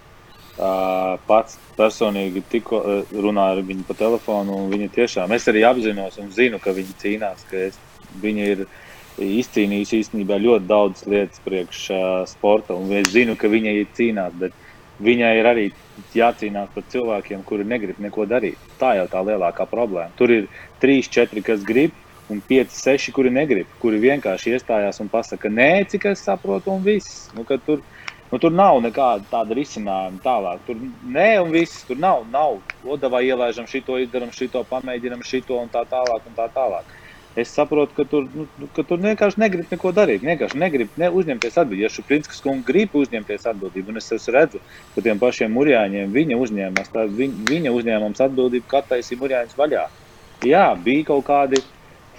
Uh, 0.53 1.16
pats 1.24 1.57
personīgi 1.78 2.43
tikko 2.53 2.78
uh, 2.84 3.12
runāju 3.24 3.62
ar 3.62 3.68
viņu 3.70 3.86
pa 3.88 3.97
telefonu, 3.97 4.59
un 4.61 4.72
viņa 4.72 4.90
tiešām, 4.93 5.32
es 5.32 5.49
arī 5.49 5.62
apzinos 5.64 6.18
un 6.20 6.28
zinu, 6.34 6.61
ka 6.61 6.74
viņa 6.76 6.99
cīnās, 7.01 7.47
ka 7.49 7.57
es, 7.70 7.78
viņa 8.20 8.49
ir 8.53 8.66
izcīnījusi 9.16 10.03
īstenībā 10.03 10.36
ļoti 10.40 10.68
daudz 10.68 11.07
lietas 11.09 11.40
priekš 11.45 11.80
uh, 11.93 12.03
sporta, 12.28 12.76
un 12.76 12.93
es 13.01 13.09
zinu, 13.14 13.36
ka 13.40 13.49
viņa 13.53 13.74
ir 13.80 13.88
cīnās, 13.97 14.36
bet 14.45 14.53
viņai 15.01 15.32
ir 15.38 15.49
arī 15.49 15.66
jācīnās 16.16 16.70
par 16.74 16.84
cilvēkiem, 16.93 17.43
kuri 17.49 17.66
negrib 17.68 17.99
neko 18.03 18.26
darīt. 18.28 18.61
Tā 18.80 18.95
jau 18.99 19.09
tā 19.11 19.22
lielākā 19.26 19.66
problēma. 19.70 20.12
Tur 20.18 20.32
ir 20.32 20.49
trīs, 20.82 21.11
četri, 21.12 21.43
kas 21.45 21.64
grib, 21.66 21.95
un 22.32 22.40
5, 22.49 22.72
6, 22.76 23.12
kuri 23.12 23.32
negrib, 23.34 23.68
kuri 23.82 24.01
vienkārši 24.03 24.57
iestājās 24.57 25.01
un 25.03 25.11
pasakā, 25.12 25.51
nē, 25.53 25.84
cik 25.93 26.09
es 26.12 26.24
saprotu, 26.24 26.72
un 26.72 26.84
viss. 26.84 27.28
Nu, 27.36 27.45
tur, 27.45 27.82
nu, 28.30 28.40
tur 28.40 28.55
nav 28.55 28.80
nekāda 28.84 29.26
tāda 29.30 29.57
risinājuma 29.59 30.22
tālāk. 30.24 30.64
Tur 30.66 30.80
nē, 31.16 31.28
un 31.45 31.53
viss. 31.55 31.84
Tur 31.88 32.01
nav, 32.01 32.24
nav. 32.32 32.61
Odavā 32.88 33.22
ielaižam 33.26 33.68
šito, 33.70 33.99
izdarām 34.01 34.32
šito, 34.34 34.64
pamēģinam 34.70 35.24
šito 35.26 35.61
un 35.61 35.70
tā 35.72 35.84
tālāk. 35.90 36.28
Un 36.30 36.38
tā 36.38 36.49
tālāk. 36.55 36.99
Es 37.37 37.49
saprotu, 37.49 37.95
ka 37.97 38.05
tur, 38.05 38.26
nu, 38.37 38.45
ka 38.76 38.85
tur 38.85 39.01
vienkārši 39.01 39.41
negrib 39.41 39.70
neko 39.72 39.93
darīt. 39.97 40.24
Vienkārši 40.26 40.59
negrib 40.61 40.97
ne 41.01 41.09
uzņemties 41.09 41.57
atbildību. 41.62 41.87
Ja 41.87 41.93
Šuprinskas 41.93 42.43
kungs 42.45 42.66
grib 42.68 42.93
uzņemties 42.99 43.47
atbildību, 43.49 43.95
un 43.95 44.01
es 44.03 44.28
redzu, 44.37 44.61
ka 44.93 45.05
tiem 45.07 45.20
pašiem 45.22 45.55
murjāņiem 45.57 46.12
viņa 46.12 46.41
uzņēmās, 46.45 46.93
tā 46.93 47.07
viņa, 47.09 47.47
viņa 47.49 47.72
uzņēmums 47.78 48.20
atbildību, 48.26 48.68
kā 48.68 48.83
taisīja 48.91 49.22
murjāņus 49.22 49.57
vaļā. 49.62 49.87
Jā, 50.45 50.66
bija 50.85 51.09
kaut 51.09 51.24
kādi 51.30 51.62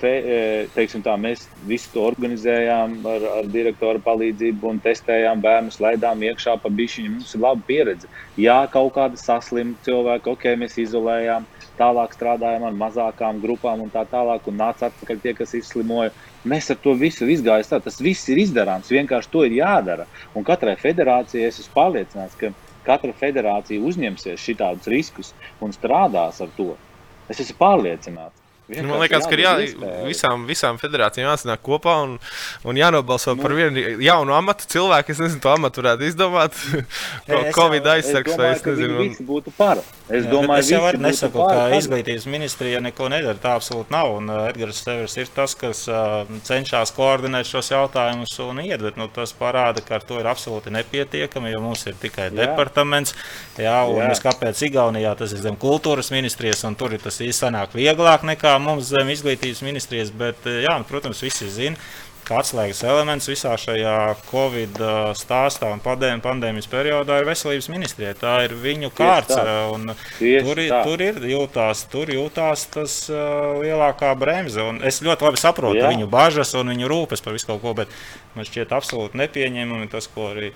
fe, 0.03 0.11
e, 0.17 0.37
teiksim, 0.73 1.03
tā, 1.05 1.13
mēs 1.19 1.45
visu 1.69 1.91
to 1.93 2.03
organizējām 2.09 2.95
ar, 3.07 3.25
ar 3.37 3.49
direktoru 3.53 4.01
palīdzību 4.03 4.71
un 4.73 4.81
testējām 4.83 5.43
bērnus, 5.43 5.79
laidām 5.83 6.23
iekšā 6.25 6.57
pa 6.63 6.71
bišķiņu. 6.73 7.13
Mums 7.19 7.35
ir 7.37 7.43
laba 7.45 7.67
pieredze. 7.69 8.09
Jā, 8.39 8.63
kaut 8.73 8.95
kāda 8.97 9.19
saslimta 9.19 9.91
cilvēka, 9.91 10.33
ok, 10.33 10.49
mēs 10.63 10.79
izolējām, 10.83 11.47
tālāk 11.79 12.13
strādājām 12.15 12.67
ar 12.67 12.75
mazākām 12.77 13.39
grupām 13.43 13.81
un 13.85 13.91
tā 13.93 14.03
tālāk, 14.09 14.47
un 14.49 14.59
nāca 14.61 14.89
atpakaļ 14.89 15.21
tie, 15.23 15.33
kas 15.37 15.55
izslimoja. 15.57 16.13
Mēs 16.45 16.69
ar 16.73 16.79
to 16.83 16.93
visu 16.99 17.29
izgājām. 17.29 17.69
Tā. 17.69 17.81
Tas 17.87 17.99
viss 18.03 18.29
ir 18.29 18.41
izdarāms, 18.43 18.91
vienkārši 18.93 19.31
to 19.33 19.43
ir 19.47 19.57
jādara. 19.61 20.07
Un 20.35 20.45
katrai 20.47 20.75
federācijai 20.79 21.49
es 21.49 21.61
esmu 21.63 21.75
pārliecināts, 21.79 22.37
ka 22.39 22.53
katra 22.85 23.15
federācija 23.17 23.81
uzņemsies 23.81 24.43
šādus 24.43 24.91
riskus 24.91 25.33
un 25.63 25.73
strādās 25.75 26.41
ar 26.43 26.53
to. 26.57 26.73
Es 27.31 27.39
esmu 27.43 27.59
pārliecināts. 27.63 28.42
Vienkārši 28.63 28.87
Man 28.87 29.01
liekas, 29.01 29.25
ka 29.27 29.35
jā, 29.35 29.51
visām, 30.07 30.45
visām 30.47 30.77
federācijām 30.79 31.27
jāsanāk 31.27 31.59
kopā 31.65 31.97
un, 32.05 32.13
un 32.63 32.77
jānobalso 32.79 33.33
nu, 33.35 33.43
par 33.43 33.51
vienu 33.57 33.81
jaunu 33.99 34.31
amatu. 34.37 34.67
Cilvēku, 34.71 35.11
es 35.11 35.19
nezinu, 35.19 35.41
to 35.43 35.51
amatu 35.51 35.81
varētu 35.81 36.05
izdomāt. 36.07 36.55
Covid 37.57 37.89
aizsargs 37.97 38.37
vai 38.39 38.53
es 38.53 38.63
nezinu. 38.63 39.01
Visi 39.01 39.25
būtu 39.27 39.51
par. 39.57 39.81
Es, 40.07 40.29
domāju, 40.31 40.63
es 40.63 40.71
jau 40.71 40.79
nesaku, 40.95 41.41
ka 41.41 41.57
par. 41.57 41.75
izglītības 41.75 42.27
ministrija 42.31 42.79
neko 42.85 43.09
nedara. 43.11 43.35
Tā 43.43 43.57
absolūti 43.59 43.91
nav. 43.91 44.13
Un 44.21 44.31
uh, 44.31 44.45
Edgars 44.47 44.79
Severs 44.85 45.17
ir 45.19 45.33
tas, 45.35 45.57
kas 45.59 45.83
uh, 45.91 46.23
cenšas 46.47 46.95
koordinēt 46.95 47.51
šos 47.51 47.73
jautājumus 47.73 48.37
un 48.47 48.63
iet, 48.63 48.79
bet 48.83 48.95
nu, 49.01 49.09
tas 49.11 49.35
parāda, 49.35 49.83
ka 49.83 49.99
ar 49.99 50.07
to 50.07 50.21
ir 50.23 50.31
absolūti 50.31 50.71
nepietiekami, 50.71 51.51
jo 51.51 51.61
mums 51.67 51.83
ir 51.91 51.99
tikai 51.99 52.29
jā. 52.29 52.37
departaments. 52.39 53.11
Jā, 53.59 53.81
un 53.91 54.05
jā. 54.07 54.15
Kāpēc 54.23 54.63
Igaunijā 54.69 55.11
tas 55.19 55.35
ir 55.35 55.43
zem 55.43 55.59
kultūras 55.59 56.13
ministrijas, 56.15 56.63
un 56.63 56.79
tur 56.79 56.95
ir 56.95 57.03
tas 57.03 57.19
īstenāk 57.19 57.75
vieglāk 57.75 58.23
nekā 58.23 58.52
mums 58.61 58.89
zem 58.91 59.11
izglītības 59.13 59.63
ministrijas, 59.65 60.13
bet, 60.15 60.41
eh, 60.45 60.63
jā, 60.67 60.77
nu, 60.79 60.89
protams, 60.89 61.23
visi 61.25 61.49
zina. 61.49 61.77
ka 62.23 62.37
atslēgas 62.39 62.79
elements 62.87 63.27
visā 63.27 63.51
šajā 63.59 63.95
Covid 64.29 64.77
stāstā 65.19 65.67
un 65.75 65.81
pandēmijas 65.83 66.69
periodā 66.71 67.17
ir 67.19 67.27
veselības 67.27 67.67
ministrijai. 67.67 68.13
Tā 68.15 68.35
ir 68.45 68.55
viņu 68.55 68.93
kārts. 68.95 69.35
Tur, 69.35 70.61
tur 70.87 71.03
ir 71.03 71.19
jūtās, 71.33 71.83
tur 71.91 72.13
jūtās 72.15 72.63
tas 72.71 72.95
uh, 73.11 73.59
lielākā 73.59 74.13
bremze. 74.15 74.63
Un 74.63 74.79
es 74.87 75.01
ļoti 75.03 75.27
labi 75.27 75.41
saprotu 75.41 75.81
Jā. 75.81 75.91
viņu 75.91 76.07
bažas 76.07 76.55
un 76.55 76.71
viņu 76.71 76.87
rūpes 76.93 77.25
par 77.25 77.35
visu 77.35 77.51
kaut 77.51 77.59
ko, 77.65 77.75
bet 77.83 77.91
man 78.37 78.47
šķiet 78.47 78.71
absolūti 78.71 79.19
nepieņemami 79.19 79.91
tas, 79.91 80.07
ko 80.07 80.31
arī 80.31 80.53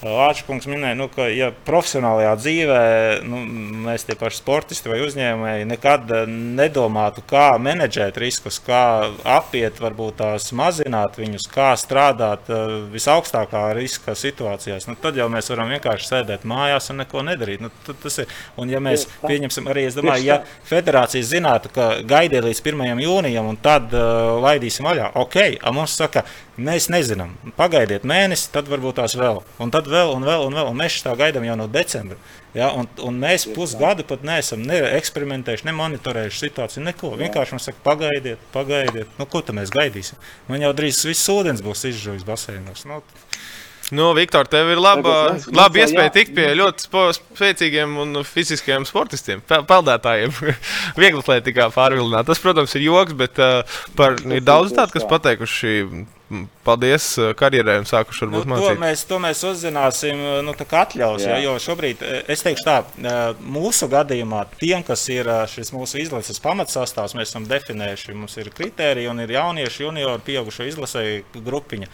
Lāčkungs 0.00 0.64
minēja, 0.70 0.96
nu, 0.96 1.10
ka 1.12 1.26
ja 1.28 1.50
profesionālajā 1.66 2.30
dzīvē 2.40 2.84
nu, 3.28 3.40
mēs 3.84 4.06
tie 4.08 4.14
paši 4.16 4.38
sportisti 4.40 4.88
vai 4.88 5.02
uzņēmēji 5.04 5.66
nekad 5.68 6.14
nedomātu, 6.30 7.24
kā 7.28 7.50
menedžēt 7.60 8.16
riskus, 8.20 8.56
kā 8.64 9.10
apiet, 9.28 9.76
varbūt 9.82 10.20
tās 10.22 10.48
mazināt 10.56 11.18
viņus, 11.20 11.44
kā 11.52 11.68
strādāt 11.80 12.48
uh, 12.48 12.78
visaugstākā 12.94 13.66
riska 13.76 14.16
situācijās, 14.16 14.88
nu, 14.88 14.96
tad 15.00 15.20
jau 15.20 15.28
mēs 15.32 15.52
varam 15.52 15.68
vienkārši 15.74 16.08
sēdēt 16.14 16.48
mājās 16.48 16.88
un 16.94 17.02
neko 17.02 17.26
nedarīt. 17.28 17.60
Nu, 17.66 17.72
tas 17.90 18.22
ir, 18.24 18.32
un 18.56 18.72
ja 18.72 18.80
mēs 18.80 19.04
pieņemsim 19.26 19.68
arī, 19.68 19.84
es 19.90 20.00
domāju, 20.00 20.30
ja 20.30 20.40
federācija 20.70 21.28
zinātu, 21.28 21.74
ka 21.76 21.90
gaidiet 22.08 22.46
līdz 22.48 22.64
1. 22.64 23.04
jūnijam 23.04 23.52
un 23.52 23.60
tad 23.60 23.92
uh, 23.92 24.40
laidīsim 24.40 24.88
vaļā, 24.88 25.12
ok, 25.26 25.38
mums 25.76 26.00
saka, 26.00 26.24
mēs 26.60 26.88
nezinām, 26.92 27.36
pagaidiet 27.58 28.08
mēnesi, 28.08 28.48
tad 28.54 28.68
varbūt 28.70 29.00
tās 29.00 29.16
vēl. 29.18 29.42
Un 29.60 29.72
tad 29.72 29.89
vēl 29.92 30.14
un 30.14 30.26
vēl 30.26 30.46
un 30.46 30.56
vēl. 30.58 30.70
Un 30.72 30.78
mēs 30.78 31.00
tā 31.04 31.14
gaidām 31.18 31.46
jau 31.46 31.56
no 31.58 31.66
decembra. 31.70 32.18
Ja? 32.56 32.70
Un, 32.76 32.88
un 33.06 33.18
mēs 33.22 33.46
pusgadu 33.54 34.06
pat 34.08 34.24
neesam 34.26 34.62
ne 34.66 34.80
eksperimentējuši, 34.98 35.68
ne 35.68 35.76
monitorējuši 35.78 36.44
situāciju. 36.46 36.84
Neko. 36.88 37.12
Vienkārši 37.20 37.56
mums 37.56 37.68
saka, 37.70 37.82
pagaidiet, 37.86 38.42
pagaidiet. 38.54 39.12
Nu, 39.20 39.28
ko 39.30 39.42
tad 39.44 39.58
mēs 39.58 39.72
gaidīsim? 39.74 40.20
Man 40.50 40.64
jau 40.64 40.72
drīz 40.76 41.02
viss 41.08 41.30
ūdens 41.32 41.64
būs 41.64 41.86
izžuvis 41.92 42.26
baseinos. 42.26 42.86
Nu, 42.88 43.02
Nu, 43.90 44.12
Viktor, 44.14 44.46
tev 44.50 44.70
ir 44.70 44.80
laba, 44.80 45.16
laba 45.54 45.82
iespēja 45.82 46.12
tikt 46.14 46.34
pie 46.36 46.50
ļoti 46.58 46.86
spēcīgiem 47.16 47.96
un 48.04 48.22
fiziskiem 48.26 48.86
sportistiem, 48.88 49.42
peldētājiem. 49.48 50.34
Viegli 51.00 51.22
atlētīgā 51.22 51.70
pārvilināt. 51.74 52.28
Tas, 52.30 52.42
protams, 52.42 52.76
ir 52.78 52.86
joks, 52.86 53.18
bet 53.18 53.42
uh, 53.42 53.82
par, 53.98 54.20
ir 54.30 54.46
daudz 54.46 54.76
tādu, 54.76 54.94
kas 54.98 55.08
pateikuši 55.10 55.74
paldies 56.64 57.06
karjerē 57.38 57.80
un 57.80 57.88
sākuši 57.88 58.26
varbūt 58.26 58.46
nu, 58.46 58.52
mācīt. 58.52 58.68
To 58.68 58.82
mēs, 58.84 59.02
to 59.08 59.18
mēs 59.22 59.40
uzzināsim, 59.48 60.20
nu, 60.46 60.54
tā 60.58 60.66
kā 60.68 60.84
atļaus, 60.86 61.24
jā. 61.26 61.34
Ja, 61.34 61.48
jo 61.48 61.56
šobrīd, 61.62 62.04
es 62.30 62.44
teikšu 62.46 62.66
tā, 62.66 62.76
mūsu 63.42 63.88
gadījumā 63.90 64.44
tiem, 64.60 64.84
kas 64.86 65.02
ir 65.10 65.30
šis 65.50 65.72
mūsu 65.74 65.98
izlases 66.04 66.38
pamatsastāvs, 66.44 67.16
mēs 67.18 67.32
esam 67.32 67.48
definējuši, 67.50 68.14
mums 68.14 68.38
ir 68.38 68.52
kritēriji 68.54 69.10
un 69.10 69.24
ir 69.24 69.34
jaunieši, 69.34 69.84
juniori, 69.88 70.26
pieaugušo 70.30 70.68
izlasēju 70.70 71.42
grupiņa. 71.46 71.90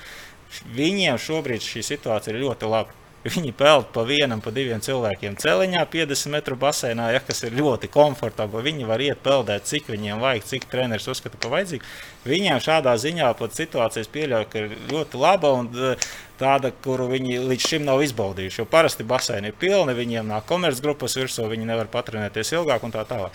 Viņiem 0.76 1.18
šobrīd 1.20 1.64
šī 1.64 1.82
situācija 1.94 2.34
ir 2.34 2.44
ļoti 2.44 2.70
laba. 2.70 3.02
Viņi 3.26 3.50
peld 3.58 3.88
pa 3.94 4.04
vienam, 4.06 4.38
pa 4.42 4.52
diviem 4.54 4.78
cilvēkiem 4.82 5.34
celiņā, 5.42 5.80
50 5.90 6.30
metru 6.30 6.54
basēnā, 6.60 7.08
ja, 7.10 7.20
kas 7.24 7.42
ir 7.46 7.56
ļoti 7.58 7.88
komfortabli. 7.90 8.62
Viņi 8.68 8.86
var 8.86 9.02
iet 9.02 9.22
peldēt, 9.24 9.66
cik 9.66 9.90
viņiem 9.90 10.22
vajag, 10.22 10.46
cik 10.46 10.68
treneris 10.70 11.08
uzskata 11.10 11.40
par 11.42 11.56
vajadzīgu. 11.56 11.90
Viņiem 12.28 12.62
šādā 12.62 12.94
ziņā 13.02 13.32
pat 13.38 13.58
situācijas 13.58 14.12
pieļauj, 14.14 14.46
ka 14.52 14.62
ir 14.62 14.76
ļoti 14.92 15.22
laba 15.22 15.52
un 15.58 15.70
eh, 15.74 16.08
tāda, 16.38 16.70
kuru 16.84 17.08
viņi 17.10 17.40
līdz 17.50 17.70
šim 17.72 17.86
nav 17.88 18.04
izbaudījuši. 18.06 18.62
Jo 18.62 18.68
parasti 18.70 19.06
basēni 19.08 19.50
ir 19.50 19.58
pilni, 19.58 19.96
viņiem 19.98 20.30
nāk 20.30 20.46
komercgrupas 20.46 21.18
virsū, 21.18 21.48
viņi 21.50 21.66
nevar 21.66 21.90
patrenēties 21.90 22.54
ilgāk 22.54 22.86
un 22.86 22.94
tā 22.94 23.02
tālāk 23.08 23.34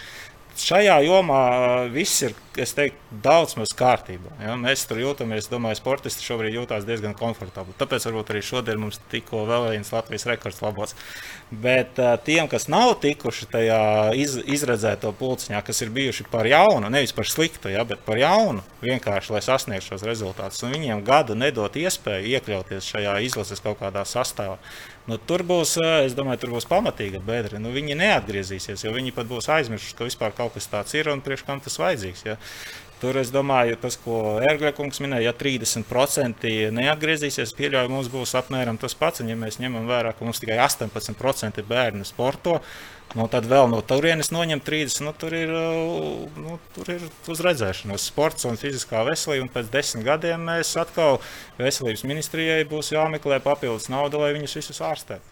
šajā 0.60 0.98
jomā 1.06 1.42
viss 1.94 2.24
ir 2.26 2.36
teiktu, 2.52 3.00
daudz 3.24 3.56
maz 3.60 3.72
kārtībā. 3.78 4.32
Ja? 4.42 4.56
Mēs 4.60 4.84
tur 4.88 5.00
jūtamies, 5.00 5.48
domāju, 5.52 5.80
sportisti 5.80 6.26
šobrīd 6.26 6.56
jūtas 6.58 6.86
diezgan 6.88 7.16
komfortabli. 7.18 7.76
Tāpēc 7.80 8.06
varbūt 8.08 8.32
arī 8.34 8.42
šodien 8.44 8.80
mums 8.82 9.00
tikko 9.12 9.46
vēl 9.48 9.70
viens 9.72 9.92
Latvijas 9.94 10.28
rekords 10.30 10.62
labots. 10.64 10.96
Bet 11.52 12.00
uh, 12.00 12.14
tiem, 12.24 12.48
kas 12.52 12.68
nav 12.72 12.98
tikuši 13.04 13.48
tajā 13.52 13.82
iz, 14.20 14.38
izredzēto 14.44 15.14
pulciņā, 15.20 15.64
kas 15.68 15.84
ir 15.84 15.94
bijuši 15.96 16.28
par 16.32 16.48
jaunu, 16.50 16.92
nevis 16.92 17.16
par 17.16 17.30
sliktu, 17.30 17.72
ja, 17.72 17.86
bet 17.88 18.04
par 18.08 18.20
jaunu, 18.20 18.64
vienkārši 18.84 19.36
lai 19.36 19.44
sasniegtu 19.46 19.92
šos 19.92 20.08
rezultātus, 20.08 20.64
un 20.66 20.76
viņiem 20.76 21.04
gadu 21.08 21.38
nedot 21.40 21.76
iespēju 21.80 22.36
iekļauties 22.36 22.92
šajā 22.96 23.20
izlases 23.28 23.64
kaut 23.64 23.80
kādā 23.84 24.04
sastāvā. 24.08 24.60
Nu, 25.10 25.18
tur 25.18 25.42
būs, 25.48 25.78
es 26.06 26.14
domāju, 26.14 26.44
tur 26.44 26.54
būs 26.54 26.68
pamatīga 26.70 27.24
bedra. 27.26 27.58
Nu, 27.62 27.72
viņi 27.74 27.98
neatgriezīsies, 27.98 28.86
jo 28.86 28.94
viņi 28.94 29.16
pat 29.16 29.30
būs 29.30 29.50
aizmirsuši, 29.50 29.98
ka 29.98 30.06
vispār 30.06 30.36
kaut 30.38 30.54
kas 30.54 30.70
tāds 30.70 30.94
ir 30.98 31.10
un 31.10 31.24
priekš 31.26 31.46
kam 31.48 31.62
tas 31.64 31.80
vajadzīgs. 31.82 32.22
Ja? 32.28 32.38
Tur 33.02 33.18
es 33.18 33.32
domāju, 33.34 33.80
tas, 33.82 33.96
ko 33.98 34.38
Erglekungs 34.46 35.02
minēja, 35.02 35.32
ja 35.32 35.34
30% 35.34 36.46
neatgriezīsies, 36.78 37.56
pieļauju, 37.58 37.90
mums 37.90 38.12
būs 38.14 38.36
apmēram 38.38 38.78
tas 38.78 38.94
pats. 38.94 39.24
Un, 39.24 39.32
ja 39.34 39.38
mēs 39.42 39.58
ņemam 39.64 39.90
vērā, 39.90 40.14
ka 40.14 40.28
mums 40.28 40.44
tikai 40.44 40.60
18% 40.62 41.66
bērnu 41.66 42.06
sporto, 42.06 42.60
Nu, 43.12 43.26
tad 43.28 43.44
vēl 43.52 43.68
no 43.68 43.82
turienes 43.84 44.30
noņemt 44.32 44.64
30. 44.64 45.04
Nu, 45.04 45.12
tur, 45.20 45.34
ir, 45.36 45.50
nu, 46.40 46.56
tur 46.76 46.94
ir 46.94 47.04
uz 47.32 47.42
redzēšanos 47.44 48.06
sports 48.08 48.48
un 48.48 48.60
fiziskā 48.60 49.04
veselība. 49.08 49.44
Un 49.44 49.52
pēc 49.52 49.68
desmit 49.74 50.08
gadiem 50.08 50.48
mēs 50.48 50.72
atkal 50.80 51.20
veselības 51.60 52.06
ministrijai 52.08 52.64
būs 52.72 52.94
jāmeklē 52.96 53.42
papildus 53.44 53.90
nauda, 53.92 54.22
lai 54.22 54.32
viņus 54.38 54.58
visus 54.62 54.80
ārstētu. 54.88 55.28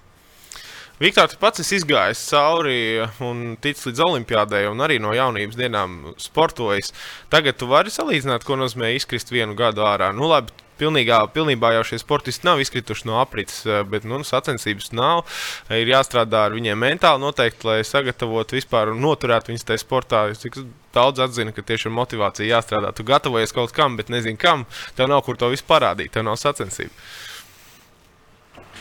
Viktor, 0.99 1.29
tu 1.31 1.37
pats 1.39 1.61
esi 1.63 1.77
izgājis 1.79 2.25
cauri 2.27 2.79
un 3.23 3.53
ticis 3.63 3.85
līdz 3.87 4.01
olimpiādai, 4.03 4.65
un 4.67 4.83
arī 4.83 4.97
no 4.99 5.13
jaunības 5.15 5.55
dienām 5.55 5.93
sportojis. 6.19 6.91
Tagad 7.31 7.55
tu 7.55 7.69
vari 7.71 7.93
salīdzināt, 7.93 8.43
ko 8.43 8.59
nozīmē 8.59 8.91
izkrist 8.97 9.31
vienu 9.31 9.55
gadu 9.55 9.87
ārā. 9.87 10.09
Nu, 10.11 10.27
labi, 10.27 10.51
pilnīgā, 10.79 11.19
pilnībā 11.35 11.73
jau 11.75 11.85
šie 11.91 11.99
sportisti 12.01 12.47
nav 12.47 12.61
izkrituši 12.63 13.07
no 13.09 13.19
aprits, 13.21 13.61
eh, 13.65 13.83
bet 13.83 14.07
nu, 14.07 14.21
sacensības 14.25 14.91
nav. 14.95 15.25
Ir 15.69 15.91
jāstrādā 15.91 16.45
ar 16.47 16.55
viņiem 16.57 16.79
mentāli 16.79 17.23
noteikti, 17.23 17.67
lai 17.67 17.79
sagatavotu 17.87 18.57
vispār 18.59 18.93
un 18.93 19.01
noturētu 19.03 19.53
viņus 19.53 19.67
tajā 19.67 19.83
sportā. 19.83 20.25
Cik 20.39 20.61
daudz 20.95 21.19
atzina, 21.19 21.53
ka 21.53 21.61
tieši 21.61 21.89
ar 21.89 21.97
motivāciju 21.99 22.49
jāstrādā. 22.49 22.93
Tu 22.95 23.03
gatavojies 23.03 23.53
kaut 23.55 23.73
kam, 23.75 23.97
bet 23.99 24.09
nezini 24.09 24.39
kam. 24.39 24.65
Tev 24.95 25.11
nav 25.11 25.23
kur 25.25 25.37
to 25.37 25.49
visu 25.51 25.67
parādīt, 25.67 26.13
tev 26.15 26.25
nav 26.25 26.39
sacensību. 26.41 26.91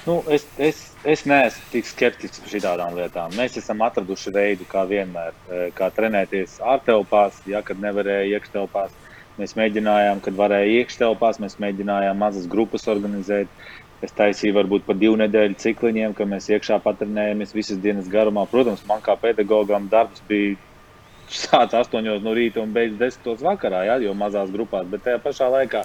Nu, 0.06 0.22
es, 0.32 0.46
es, 0.56 0.78
es 1.04 1.24
neesmu 1.28 1.66
tik 1.72 1.84
skeptisks 1.84 2.40
par 2.40 2.52
šādām 2.54 2.94
lietām. 2.96 3.34
Mēs 3.36 3.58
esam 3.60 3.82
atraduši 3.84 4.32
veidu, 4.32 4.64
kā 4.70 4.86
vienmēr, 4.88 5.34
eh, 5.50 5.66
kā 5.76 5.90
trenēties 5.92 6.60
ārtelpās, 6.64 7.42
ja 7.50 7.60
kad 7.66 7.82
nevarēja 7.82 8.38
iekštelpās. 8.38 8.94
Mēs 9.38 9.54
mēģinājām, 9.58 10.22
kad 10.24 10.38
varēja 10.38 10.80
iekštelpās, 10.80 11.38
mēs 11.42 11.58
mēģinājām 11.62 12.18
mazas 12.18 12.48
grupas 12.50 12.88
organizēt. 12.90 13.52
Es 14.02 14.14
taisīju 14.14 14.54
varbūt 14.54 14.84
pa 14.86 14.94
divu 14.98 15.16
nedēļu 15.18 15.58
cikliņiem, 15.58 16.14
ka 16.18 16.26
mēs 16.30 16.50
iekšā 16.52 16.78
patrenējāmies 16.84 17.54
visas 17.54 17.80
dienas 17.82 18.10
garumā. 18.10 18.44
Protams, 18.50 18.84
man 18.86 19.02
kā 19.02 19.16
pedagogam 19.18 19.88
darbs 19.90 20.22
bija 20.30 20.56
sācis 21.42 21.78
8 21.78 22.04
no 22.24 22.34
rīta 22.36 22.62
un 22.62 22.74
beidzas 22.74 23.18
10 23.24 23.44
vakarā, 23.46 23.84
ja, 23.88 23.96
jo 24.02 24.14
mazās 24.18 24.52
grupās. 24.54 24.86
Bet 24.90 25.06
tajā 25.06 25.22
pašā 25.24 25.48
laikā 25.54 25.84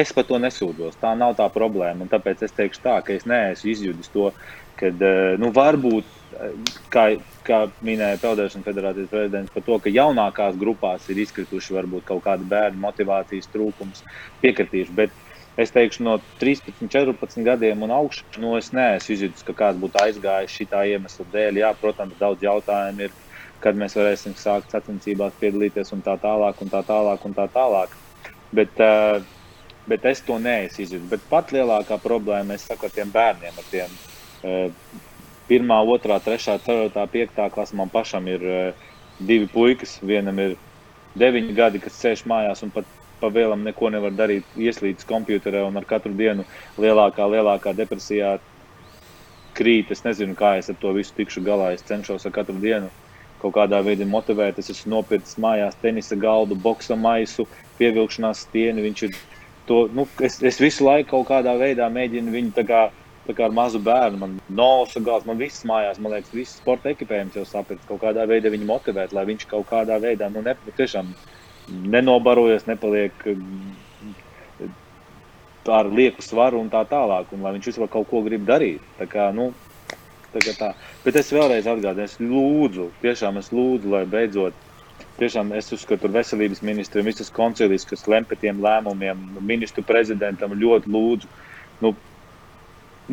es 0.00 0.12
par 0.14 0.28
to 0.28 0.40
nesūdzos. 0.42 0.98
Tā 1.00 1.14
nav 1.18 1.36
tā 1.38 1.48
problēma. 1.52 2.04
Un 2.04 2.12
tāpēc 2.12 2.44
es 2.46 2.54
teikšu 2.56 2.84
tā, 2.84 2.98
ka 3.06 3.16
es 3.16 3.26
neesmu 3.28 3.72
izjudis 3.72 4.12
to, 4.14 4.30
ka 4.80 4.90
eh, 4.90 5.34
nu, 5.40 5.52
varbūt 5.54 6.24
kā, 6.92 7.04
kā 7.46 7.58
minēja 7.84 8.20
Peldēšanas 8.22 8.66
federācijas 8.66 9.10
prezidents, 9.10 9.52
par 9.54 9.64
to, 9.66 9.78
ka 9.82 9.92
jaunākās 9.92 10.58
grupās 10.60 11.06
ir 11.12 11.20
izkrituši 11.24 11.76
varbūt 11.76 12.06
kaut 12.08 12.24
kāda 12.26 12.46
bērnu 12.48 12.82
motivācijas 12.82 13.50
trūkums, 13.52 14.04
piekritīšu. 14.42 14.94
Bet 14.96 15.14
es 15.60 15.72
teikšu, 15.74 16.04
no 16.06 16.18
13, 16.40 16.86
14 16.90 17.44
gadiem 17.46 17.84
un 17.86 17.94
augšu, 17.94 18.26
nu, 18.42 18.56
es 18.58 18.72
neesmu 18.74 19.16
izjūtis, 19.16 19.46
ka 19.46 19.56
kāds 19.64 19.80
būtu 19.82 20.00
aizgājis 20.02 20.56
šī 20.56 20.68
iemesla 20.94 21.28
dēļ. 21.34 21.62
Jā, 21.62 21.74
protams, 21.80 22.18
daudz 22.20 22.42
jautājumu 22.44 23.06
ir, 23.06 23.14
kad 23.64 23.78
mēs 23.80 23.96
varēsim 23.96 24.34
sākt 24.36 24.74
sacensībās 24.74 25.36
piedalīties 25.40 25.94
un 25.96 26.02
tā 26.04 26.18
tālāk, 26.20 26.60
un 26.60 26.72
tā 26.72 26.82
tālāk. 26.84 27.24
Un 27.24 27.36
tā 27.36 27.46
tālāk. 27.52 27.94
Bet, 28.54 28.80
uh, 28.84 29.22
bet 29.88 30.04
es 30.10 30.20
to 30.26 30.36
neesmu 30.38 30.84
izjūtis. 30.84 31.08
Bet 31.10 31.24
pat 31.30 31.54
lielākā 31.54 31.98
problēma, 32.02 32.58
es 32.58 32.66
saku, 32.68 32.88
ar 32.88 32.94
tiem 32.94 33.12
bērniem, 33.14 33.56
ar 33.62 33.70
tiem 33.70 33.94
uh, 33.96 34.98
pirmā, 35.48 35.80
otrā, 35.94 36.20
trešā, 36.22 36.58
ceturtā, 36.66 37.06
piektā 37.10 37.48
klasē 37.52 37.80
man 37.80 37.92
pašam 37.92 38.28
ir 38.28 38.44
uh, 38.44 38.90
divi 39.18 39.48
puikas. 39.50 39.96
Vienam 40.04 40.40
ir 40.44 40.58
deviņi 41.18 41.56
gadi, 41.56 41.80
kas 41.80 41.96
sēž 42.02 42.26
mājās 42.28 42.64
un 42.66 42.74
pat 42.74 42.90
pa 43.20 43.30
vēlam 43.32 43.62
neko 43.64 43.88
nevar 43.94 44.12
darīt, 44.12 44.44
ieslīdis 44.60 45.06
computerē 45.08 45.62
un 45.64 45.78
ar 45.80 45.86
katru 45.88 46.12
dienu 46.18 46.44
lielākā, 46.82 47.24
lielākā 47.30 47.72
depresijā 47.78 48.34
krīt. 49.56 49.94
Es 49.94 50.04
nezinu, 50.04 50.36
kā 50.36 50.58
es 50.60 50.68
ar 50.68 50.76
to 50.82 50.92
visu 50.92 51.14
tikšu 51.16 51.40
galā. 51.46 51.72
Es 51.72 51.86
cenšos 51.88 52.26
ar 52.26 52.34
katru 52.34 52.58
dienu 52.60 52.90
kaut 53.44 53.54
kādā 53.58 53.80
veidā 53.84 54.08
motivēt. 54.08 54.58
Es 54.58 54.72
esmu 54.72 54.96
nopircis 54.96 55.38
mājās 55.40 55.78
tenisa 55.82 56.16
galdu, 56.16 56.56
boxa 56.56 56.96
maisu, 56.96 57.46
pievilkšanās 57.78 58.46
stieni. 58.48 58.84
Viņš 58.88 59.06
ir 59.08 59.16
to, 59.68 59.84
nu, 59.94 60.08
es, 60.24 60.40
es 60.42 60.60
visu 60.62 60.88
laiku 60.88 61.12
kaut 61.14 61.30
kādā 61.32 61.56
veidā 61.60 61.88
mēģinu 61.92 62.34
viņu 62.34 62.54
tā 62.58 62.66
kā 62.68 62.84
kā 63.32 63.46
ar 63.46 63.54
mazu 63.56 63.80
bērnu. 63.80 64.18
Man 64.20 64.34
nosa 64.52 65.00
gals, 65.00 65.24
man 65.24 65.38
viss 65.40 65.64
mājās, 65.64 66.00
man 66.02 66.12
liekas, 66.12 66.34
viss 66.36 66.58
sporta 66.60 66.90
ekipējums 66.92 67.38
jau 67.38 67.46
saprast, 67.48 67.86
kaut 67.88 68.02
kādā 68.02 68.26
veidā 68.28 68.52
viņu 68.52 68.68
motivēt, 68.68 69.14
lai 69.16 69.24
viņš 69.30 69.46
kaut 69.48 69.70
kādā 69.70 69.96
veidā, 70.02 70.28
nu, 70.32 70.42
ne, 70.44 70.52
tiešām 70.76 71.14
nenobarojas, 71.88 72.66
nepaliek 72.68 73.24
ar 75.72 75.88
lieku 75.88 76.20
svaru 76.20 76.60
un 76.60 76.68
tā 76.68 76.82
tālāk, 76.84 77.30
un 77.32 77.44
lai 77.46 77.54
viņš 77.56 77.70
vispār 77.70 77.88
kaut 77.94 78.10
ko 78.10 78.20
grib 78.26 78.44
darīt. 78.44 78.84
Tā 78.98 79.08
kā, 79.08 79.30
nu, 79.32 79.52
tā. 79.54 79.73
Bet 81.04 81.18
es 81.20 81.32
vēlreiz 81.34 81.66
atgādinu, 81.70 82.04
es 82.08 82.16
lūdzu, 82.20 82.88
tiešām 83.02 83.38
es 83.40 83.50
lūdzu, 83.54 83.90
lai 83.92 84.04
beidzot. 84.10 84.56
Tiešām 85.18 85.52
es 85.54 85.70
uzskatu, 85.74 86.08
ka 86.08 86.14
veselības 86.16 86.62
ministriem, 86.66 87.06
visas 87.06 87.30
koncilijas, 87.34 87.86
kas 87.86 88.06
lem 88.10 88.26
par 88.26 88.38
tiem 88.42 88.62
lēmumiem, 88.62 89.20
ministru 89.46 89.84
prezidentam 89.86 90.56
ļoti 90.58 90.90
lūdzu, 90.90 91.30
nu, 91.82 91.92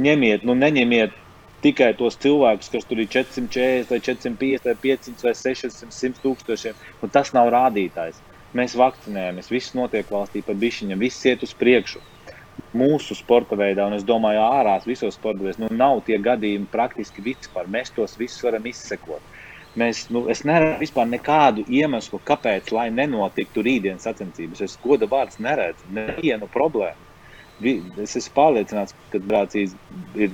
ņemiet, 0.01 0.45
nu, 0.47 0.55
neņemiet 0.57 1.13
tikai 1.61 1.91
tos 1.97 2.17
cilvēkus, 2.21 2.71
kas 2.73 2.87
tur 2.89 3.03
ir 3.03 3.09
440, 3.13 3.89
vai 3.91 4.01
450, 4.01 4.65
vai 4.65 4.75
500, 4.87 5.25
vai 5.27 5.35
600, 5.37 5.93
100 5.93 6.23
tūkstošiem. 6.23 6.85
Nu, 7.03 7.09
tas 7.13 7.33
nav 7.37 7.51
rādītājs. 7.53 8.21
Mēs 8.57 8.73
vakcinējamies, 8.75 9.51
viss 9.53 9.77
notiek 9.77 10.09
valstī 10.11 10.41
pa 10.43 10.57
bišķiņam, 10.57 11.05
viss 11.05 11.29
iet 11.29 11.45
uz 11.45 11.53
priekšu 11.55 12.01
mūsu 12.77 13.15
sporta 13.17 13.57
veidā, 13.59 13.85
un 13.87 13.97
es 13.97 14.05
domāju, 14.07 14.41
ārās 14.43 14.87
visos 14.87 15.17
sporta 15.17 15.43
veidos, 15.43 15.59
nu, 15.61 15.69
nav 15.75 16.03
tie 16.07 16.19
gadījumi 16.23 16.69
praktiski 16.71 17.23
vispār. 17.25 17.69
Mēs 17.71 17.93
tos 17.95 18.17
visus 18.19 18.43
varam 18.45 18.67
izsekot. 18.69 19.23
Mēs, 19.79 20.05
nu, 20.11 20.25
es 20.31 20.43
neredzu 20.47 20.81
vispār 20.81 21.07
nekādu 21.07 21.63
iemeslu, 21.71 22.19
kāpēc, 22.27 22.73
lai 22.75 22.89
nenotiktu 22.91 23.63
rītdienas 23.63 24.07
sacensības. 24.07 24.63
Es 24.65 24.77
goda 24.83 25.07
vārds 25.11 25.39
neredzu 25.39 25.87
nevienu 25.95 26.49
problēmu. 26.51 27.07
Es 28.01 28.17
esmu 28.17 28.33
pārliecināts, 28.35 28.95
ka 29.11 29.19
federācijas 29.19 29.75
ir 30.17 30.33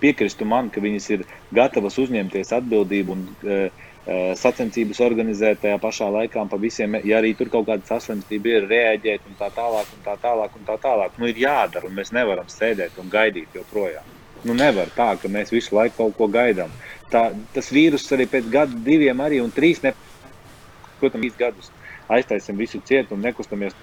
piekristu 0.00 0.46
man, 0.48 0.68
ka 0.70 0.82
viņas 0.84 1.08
ir 1.16 1.24
gatavas 1.56 1.98
uzņemties 2.02 2.52
atbildību 2.56 3.16
un 3.16 3.24
uh, 3.26 3.88
sacensības 4.06 5.00
organizēt 5.04 5.60
tajā 5.62 5.78
pašā 5.82 6.08
laikā, 6.10 6.46
pa 6.48 6.58
visiem, 6.60 6.96
ja 7.04 7.18
arī 7.20 7.34
tur 7.36 7.50
kaut 7.52 7.66
kāda 7.68 7.84
saslimstība 7.86 8.54
ir, 8.54 8.68
reaģēt 8.70 9.26
un 9.28 9.36
tā 9.38 9.50
tālāk, 9.54 9.90
un 9.96 10.06
tā 10.06 10.16
tālāk, 10.22 10.56
un 10.56 10.64
tā 10.68 10.78
tālāk. 10.80 11.18
Nu, 11.20 11.28
ir 11.28 11.42
jādara, 11.42 11.86
un 11.86 11.98
mēs 11.98 12.14
nevaram 12.16 12.48
sēdēt 12.48 12.96
un 12.98 13.12
gaidīt 13.12 13.54
joprojām. 13.54 14.16
Nu, 14.44 14.56
nevar 14.56 14.88
tā, 14.96 15.12
ka 15.20 15.28
mēs 15.28 15.52
visu 15.52 15.76
laiku 15.76 15.98
kaut 15.98 16.16
ko 16.16 16.30
gaidām. 16.32 16.72
Tā, 17.12 17.28
tas 17.52 17.68
vīrus 17.74 18.08
arī 18.16 18.24
pēc 18.30 18.48
gada, 18.50 18.80
diviem, 18.86 19.20
arī 19.20 19.42
un 19.44 19.52
trīs, 19.52 19.82
ne, 19.84 19.92
protams, 21.00 21.20
trīs 21.26 21.38
gadus 21.38 21.70
aiztaisim 22.10 22.58
visu 22.58 22.80
cietu 22.86 23.14
un 23.14 23.22
nekustamies 23.22 23.76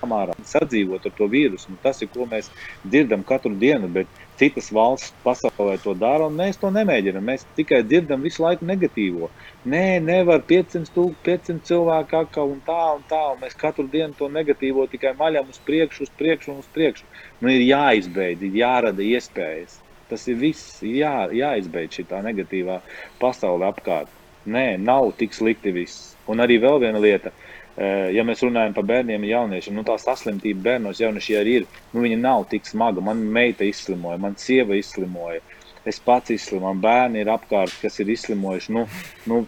samārā 0.00 0.36
sadzīvot 0.46 1.08
ar 1.08 1.14
to 1.16 1.28
vīrusu. 1.32 1.72
Nu, 1.72 1.80
tas 1.82 2.02
ir, 2.04 2.10
ko 2.12 2.28
mēs 2.30 2.50
dzirdam 2.84 3.24
katru 3.26 3.54
dienu, 3.58 3.88
bet 3.90 4.25
citas 4.38 4.68
valsts 4.72 5.12
pasaulē 5.24 5.76
to 5.82 5.94
dara, 5.98 6.26
un 6.28 6.36
mēs 6.38 6.58
to 6.60 6.70
nemēģinām. 6.74 7.24
Mēs 7.30 7.46
tikai 7.58 7.82
dzirdam 7.86 8.24
visu 8.26 8.44
laiku 8.44 8.68
negatīvo. 8.68 9.30
Nē, 9.72 9.98
nevar 10.04 10.44
500, 10.48 10.92
tūk, 10.94 11.16
500 11.26 11.64
cilvēku 11.68 12.20
atkal 12.20 12.52
un 12.52 12.60
tā 12.66 12.82
un 12.96 13.06
tā, 13.10 13.22
un 13.32 13.40
mēs 13.42 13.56
katru 13.58 13.86
dienu 13.92 14.14
to 14.18 14.28
negatīvo 14.32 14.86
tikai 14.92 15.14
maļam 15.18 15.50
uz 15.52 15.58
priekšu, 15.68 16.06
uz 16.06 16.12
priekšu 16.20 16.52
un 16.54 16.60
uz 16.64 16.68
priekšu. 16.76 17.08
Nu, 17.40 17.50
ir 17.52 17.64
jāizbeidz, 17.66 18.44
ir 18.44 18.60
jārada 18.62 19.06
iespējas. 19.06 19.80
Tas 20.10 20.28
ir 20.30 20.38
viss, 20.38 20.78
ir 20.86 21.00
jā, 21.00 21.16
jāizbeidz 21.34 21.98
šī 21.98 22.06
negatīvā 22.28 22.80
pasaule 23.22 23.66
apkārt. 23.66 24.12
Nē, 24.46 24.76
nav 24.78 25.10
tik 25.18 25.34
slikti 25.34 25.72
viss. 25.74 26.12
Un 26.30 26.42
arī 26.42 26.60
vēl 26.62 26.78
viena 26.82 27.00
lieta, 27.02 27.32
uh, 27.32 27.55
ja 27.76 28.24
mēs 28.24 28.40
runājam 28.44 28.72
par 28.76 28.86
bērniem 28.88 29.24
un 29.24 29.28
jauniešiem, 29.28 29.76
nu, 29.76 29.84
tā 29.84 29.98
saslimtība 30.00 30.64
bērnos 30.70 31.02
jaunieši 31.02 31.36
arī 31.40 31.58
ir. 31.60 31.68
Nu, 31.92 32.04
viņa 32.06 32.18
nav 32.22 32.46
tik 32.52 32.68
smaga. 32.68 33.04
Man 33.04 33.20
meita 33.36 33.66
izslimoja, 33.68 34.20
man 34.22 34.38
sieva 34.40 34.78
izslimoja, 34.78 35.42
es 35.84 36.00
pats 36.02 36.32
izslimoju, 36.32 36.66
man 36.70 36.82
bērni 36.84 37.22
ir 37.22 37.30
apkārt, 37.34 37.76
kas 37.82 38.00
ir 38.00 38.10
izslimojuši. 38.16 38.74
Nu, 38.76 38.86
nu, 39.30 39.44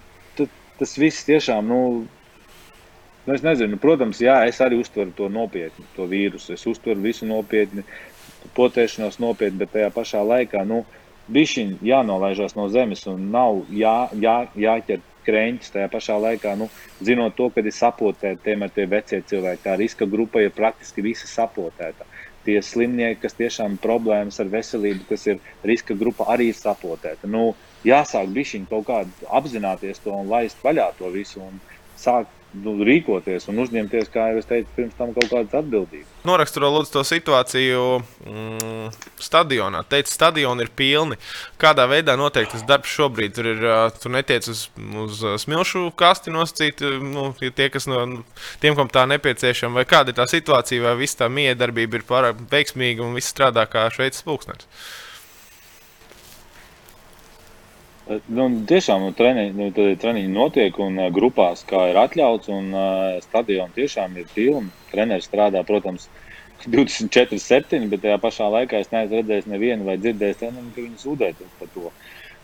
tas 0.78 0.96
viss 1.00 1.26
tiešām. 1.28 1.68
Nu, 1.72 1.82
Nu, 3.28 3.34
es 3.36 3.42
nezinu, 3.44 3.76
protams, 3.76 4.22
jā, 4.24 4.38
es 4.48 4.56
arī 4.64 4.78
uztveru 4.80 5.10
to 5.12 5.26
nopietni, 5.28 5.82
to 5.92 6.06
vīrusu. 6.08 6.54
Es 6.54 6.62
uztveru 6.64 7.02
visu 7.04 7.26
nopietni, 7.28 7.82
potēšanos 8.56 9.18
nopietni, 9.20 9.58
bet 9.60 9.74
tajā 9.74 9.90
pašā 9.92 10.22
laikā 10.24 10.62
nu, 10.64 10.78
bišķiņ 11.36 11.74
jānolaižās 11.84 12.56
no 12.56 12.70
zemes 12.72 13.04
un 13.10 13.26
nav 13.34 13.60
jā, 13.74 14.08
jā, 14.16 14.38
jāķer 14.56 15.02
krēķis 15.28 15.74
tajā 15.74 15.90
pašā 15.92 16.16
laikā, 16.24 16.54
nu, 16.58 16.70
zinot 17.04 17.36
to, 17.38 17.50
ka 17.52 17.62
ir 17.62 17.74
sapotēti 17.74 18.42
tie, 18.46 18.56
tie 18.74 18.86
vecie 18.88 19.20
cilvēki. 19.30 19.64
Tā 19.66 19.76
riska 19.80 20.08
grupa 20.08 20.42
ir 20.44 20.54
praktiski 20.56 21.04
visa 21.04 21.28
sapotēta. 21.30 22.08
Tie 22.46 22.56
slimnieki, 22.64 23.20
kas 23.26 23.36
tiešām 23.36 23.76
problēmas 23.82 24.40
ar 24.40 24.48
veselību, 24.52 25.04
kas 25.10 25.26
ir 25.28 25.42
riska 25.68 25.96
grupa, 25.98 26.30
arī 26.32 26.48
ir 26.52 26.56
sapotēta. 26.56 27.28
Nu, 27.28 27.52
jāsāk 27.86 28.30
bišķiņi 28.34 28.70
kaut 28.70 28.88
kādā 28.88 29.32
apzināties 29.40 30.00
to 30.04 30.14
un 30.16 30.30
laist 30.32 30.64
vaļā 30.64 30.88
to 30.98 31.12
visu 31.12 31.42
un 31.44 31.60
sākt 31.98 32.37
nu, 32.56 32.72
rīkoties 32.86 33.48
un 33.50 33.60
uzņemties, 33.62 34.08
kā 34.12 34.30
jau 34.30 34.40
es 34.40 34.48
teicu, 34.48 34.70
pirms 34.76 34.96
tam 34.98 35.12
kaut 35.16 35.28
kādas 35.30 35.56
atbildības. 35.60 36.08
Noraksturo 36.28 36.70
lūdzu 36.72 36.94
to 36.94 37.02
situāciju 37.06 37.82
mm, 38.00 38.92
stadionā. 39.22 39.82
Teicu, 39.88 40.12
stadioni 40.12 40.64
ir 40.64 40.70
pilni. 40.76 41.18
Kādā 41.60 41.84
veidā 41.90 42.16
notiek 42.20 42.48
tas 42.50 42.64
darbs 42.68 42.92
šobrīd? 42.94 43.34
Tur 43.36 43.50
ir, 43.52 43.66
tur 44.00 44.14
netiec 44.14 44.48
uz, 44.50 44.66
uz 45.04 45.24
smilšu 45.44 45.88
kasti 45.98 46.34
nosacīt, 46.34 46.84
nu, 47.04 47.30
tie, 47.38 47.68
kas 47.74 47.88
no 47.90 48.04
tiem, 48.62 48.76
kam 48.78 48.90
tā 48.92 49.04
nepieciešama, 49.12 49.80
vai 49.80 49.88
kāda 49.88 50.14
ir 50.14 50.20
tā 50.20 50.28
situācija, 50.30 50.86
vai 50.88 50.96
viss 51.02 51.18
tā 51.20 51.30
miedarbība 51.32 52.00
ir 52.00 52.08
pārāk 52.08 52.40
veiksmīga 52.50 53.04
un 53.04 53.18
viss 53.18 53.34
strādā 53.34 53.68
kā 53.70 53.86
šveicis 53.94 54.26
pulksners. 54.26 54.68
Nu, 58.08 58.44
tiešām 58.64 59.02
nu, 59.04 59.10
treniņi, 59.12 59.50
nu, 59.52 59.66
treniņi 60.00 60.30
notiek 60.32 60.78
un 60.80 60.96
uh, 60.96 61.10
grupās, 61.12 61.60
kā 61.68 61.90
ir 61.90 61.98
atļauts, 62.00 62.48
un 62.48 62.70
uh, 62.72 63.18
stadions 63.20 63.74
tiešām 63.76 64.16
ir 64.16 64.30
pilns. 64.32 64.72
Treneris 64.88 65.28
strādā, 65.28 65.60
protams, 65.68 66.06
24, 66.72 67.36
7, 67.42 67.84
bet 67.92 68.02
tajā 68.06 68.16
pašā 68.22 68.48
laikā 68.54 68.80
es 68.80 68.88
neesmu 68.94 69.20
redzējis 69.20 69.50
nevienu 69.52 69.90
vai 69.90 69.98
dzirdējis, 70.00 70.40
treneri, 70.40 70.72
ka 70.74 70.86
viņi 70.86 71.02
sūdzēt 71.02 71.42
par 71.60 71.72
to. 71.74 71.92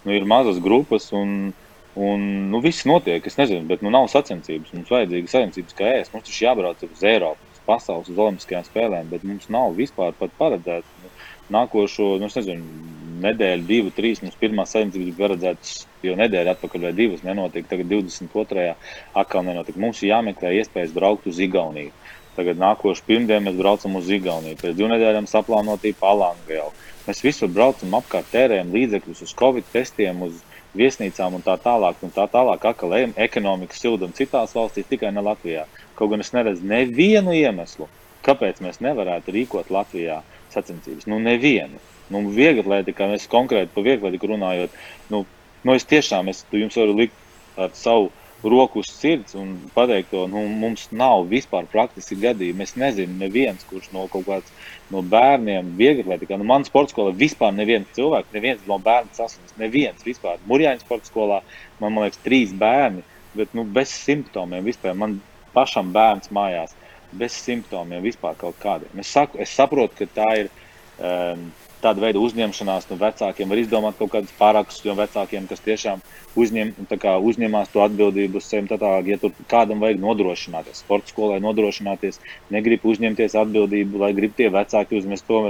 Nu, 0.05 0.13
ir 0.13 0.29
mazas 0.29 0.61
grupas 0.61 1.09
un, 1.17 1.55
un 1.97 2.29
nu, 2.53 2.61
viss 2.65 2.85
notiek. 2.85 3.25
Es 3.25 3.41
nezinu, 3.41 3.65
bet 3.71 3.81
nu, 3.81 3.93
nav 3.95 4.11
sacensības. 4.13 4.75
Mums 4.77 4.93
vajadzīga 4.93 5.33
sacensības 5.33 5.79
kā 5.81 5.95
ēst. 5.97 6.13
Mums 6.13 6.29
taču 6.29 6.45
jābrauc 6.45 6.85
uz 6.85 7.07
Eiropu, 7.09 7.49
uz 7.57 7.65
pasaules, 7.65 8.13
uz 8.13 8.21
Olimpiskajām 8.21 8.69
spēlēm, 8.69 9.09
bet 9.17 9.25
mums 9.25 9.49
nav 9.49 9.73
vispār 9.81 10.13
paredzēts. 10.21 10.93
Nu, 11.01 11.15
nākošo, 11.53 12.15
nu, 12.23 12.29
nezinu, 12.29 12.85
nedēļu, 13.25 13.67
divu, 13.69 13.93
trīs. 13.95 14.23
Mums 14.23 14.39
pirmā 14.41 14.65
bija 14.93 15.17
paredzētas 15.19 15.87
jau 16.05 16.17
nedēļu 16.19 16.53
atpakaļ, 16.55 16.89
vai 16.89 16.93
divas 16.97 17.25
nenotika. 17.27 17.75
Tagad 17.75 17.91
22. 17.93 18.75
atkal 19.15 19.45
nenotika. 19.47 19.81
Mums 19.81 20.03
ir 20.03 20.13
jāmeklē 20.13 20.55
iespējas 20.61 20.95
braukt 20.95 21.27
uz 21.27 21.39
Igauniju. 21.39 21.93
Tagad 22.35 22.59
nākošais 22.59 23.05
pirmdien 23.07 23.45
mēs 23.47 23.59
braucam 23.59 23.95
uz 24.01 24.11
Igauniju. 24.11 24.59
Pēc 24.59 24.75
divām 24.75 24.95
nedēļām 24.97 25.29
saplānotīja 25.31 26.01
Palangēlu. 26.01 26.73
Mēs 27.05 27.23
visur 27.23 27.51
braucam 27.53 27.95
apkārt, 28.01 28.33
tērējam 28.33 28.73
līdzekļus 28.75 29.23
uz 29.27 29.35
Covid 29.39 29.67
testiem, 29.73 30.23
uz 30.27 30.41
viesnīcām 30.75 31.37
un 31.39 31.45
tā 31.45 31.55
tālāk. 31.63 32.01
Un 32.03 32.13
tā 32.15 32.27
tālāk 32.33 32.65
atkal 32.67 32.97
ejam 32.99 33.15
ekonomikas 33.27 33.83
sildam 33.85 34.15
citās 34.17 34.57
valstīs, 34.57 34.89
tikai 34.91 35.13
ne 35.15 35.23
Latvijā. 35.23 35.69
Kaut 35.95 36.11
gan 36.11 36.25
es 36.25 36.33
neredzu 36.35 36.67
nevienu 36.67 37.37
iemeslu, 37.39 37.87
kāpēc 38.27 38.59
mēs 38.65 38.81
nevarētu 38.83 39.35
rīkot 39.37 39.71
Latvijā 39.71 40.23
sacensības. 40.55 41.09
Nu, 41.11 41.21
nevienu. 41.23 41.81
Nu, 42.13 42.21
Vieglatlētikā 42.37 43.09
mēs 43.11 43.29
konkrēti 43.33 43.73
par 43.75 43.87
vieglatlētiku 43.87 44.35
runājot, 44.35 44.75
nu, 45.13 45.25
nu 45.65 45.77
es 45.77 45.87
tiešām 45.89 46.29
es 46.33 46.45
jums 46.53 46.77
varu 46.77 46.99
likt 46.99 47.61
ar 47.61 47.73
savu 47.79 48.11
roku 48.45 48.83
uz 48.83 48.91
sirds 48.93 49.35
un 49.41 49.55
pateikt, 49.75 50.11
to 50.11 50.27
nu, 50.29 50.43
mums 50.49 50.91
nav 50.93 51.25
vispār 51.31 51.65
praktiski 51.71 52.19
gadījumi. 52.21 52.67
Es 52.67 52.75
nezinu, 52.77 53.17
neviens, 53.23 53.65
kurš 53.71 53.89
no 53.95 54.05
kaut 54.13 54.27
kādas 54.29 54.71
no 54.93 55.01
bērniem 55.01 55.73
vieglatlētikā, 55.79 56.37
nu, 56.37 56.47
man 56.49 56.67
sporta 56.69 56.93
skolā 56.93 57.15
vispār 57.17 57.55
neviens 57.57 57.89
cilvēks, 57.97 58.35
neviens 58.37 58.65
no 58.69 58.79
bērnu 58.85 59.17
saslims, 59.17 59.57
neviens 59.61 60.05
vispār. 60.05 60.43
Murjāņu 60.51 60.85
sporta 60.85 61.09
skolā 61.09 61.41
man, 61.81 61.95
man 61.95 62.03
liekas, 62.05 62.21
trīs 62.27 62.53
bērni, 62.61 63.05
bet 63.35 63.57
nu, 63.57 63.65
bez 63.65 63.95
simptomiem 64.05 64.67
vispār. 64.69 64.93
Man 64.99 65.23
pašam 65.57 65.95
bērns 65.95 66.33
mājās 66.35 66.77
bez 67.19 67.37
simptomiem 67.45 68.03
vispār 68.05 68.39
kaut 68.39 68.57
kādiem. 68.63 69.03
Es, 69.03 69.13
saku, 69.15 69.41
es 69.43 69.55
saprotu, 69.55 70.03
ka 70.03 70.11
tā 70.23 70.31
ir. 70.45 70.51
Um, 70.95 71.51
tāda 71.85 72.01
veida 72.01 72.21
uzņemšanās 72.23 72.87
no 72.89 72.97
vecākiem, 73.01 73.51
var 73.51 73.61
izdomāt 73.61 73.99
kaut 73.99 74.13
kādus 74.15 74.33
pārākstus 74.39 74.87
no 74.89 74.95
vecākiem, 74.99 75.49
kas 75.51 75.63
tiešām 75.65 76.01
uzņem, 76.41 76.73
kā, 77.01 77.17
uzņemās 77.31 77.73
to 77.75 77.83
atbildību 77.85 78.41
uz 78.41 78.49
sevi. 78.49 78.71
Tātāk, 78.71 79.11
ja 79.13 79.19
tur 79.21 79.35
kādam 79.51 79.85
vajag 79.85 80.01
nodrošināties, 80.03 80.81
sporta 80.85 81.13
skolai 81.13 81.43
nodrošināties, 81.45 82.21
negrib 82.55 82.87
uzņemties 82.89 83.37
atbildību, 83.43 84.01
lai 84.01 84.15
grib 84.17 84.33
tie 84.39 84.49
vecāki 84.55 85.01
uzņemt 85.01 85.29
to 85.29 85.43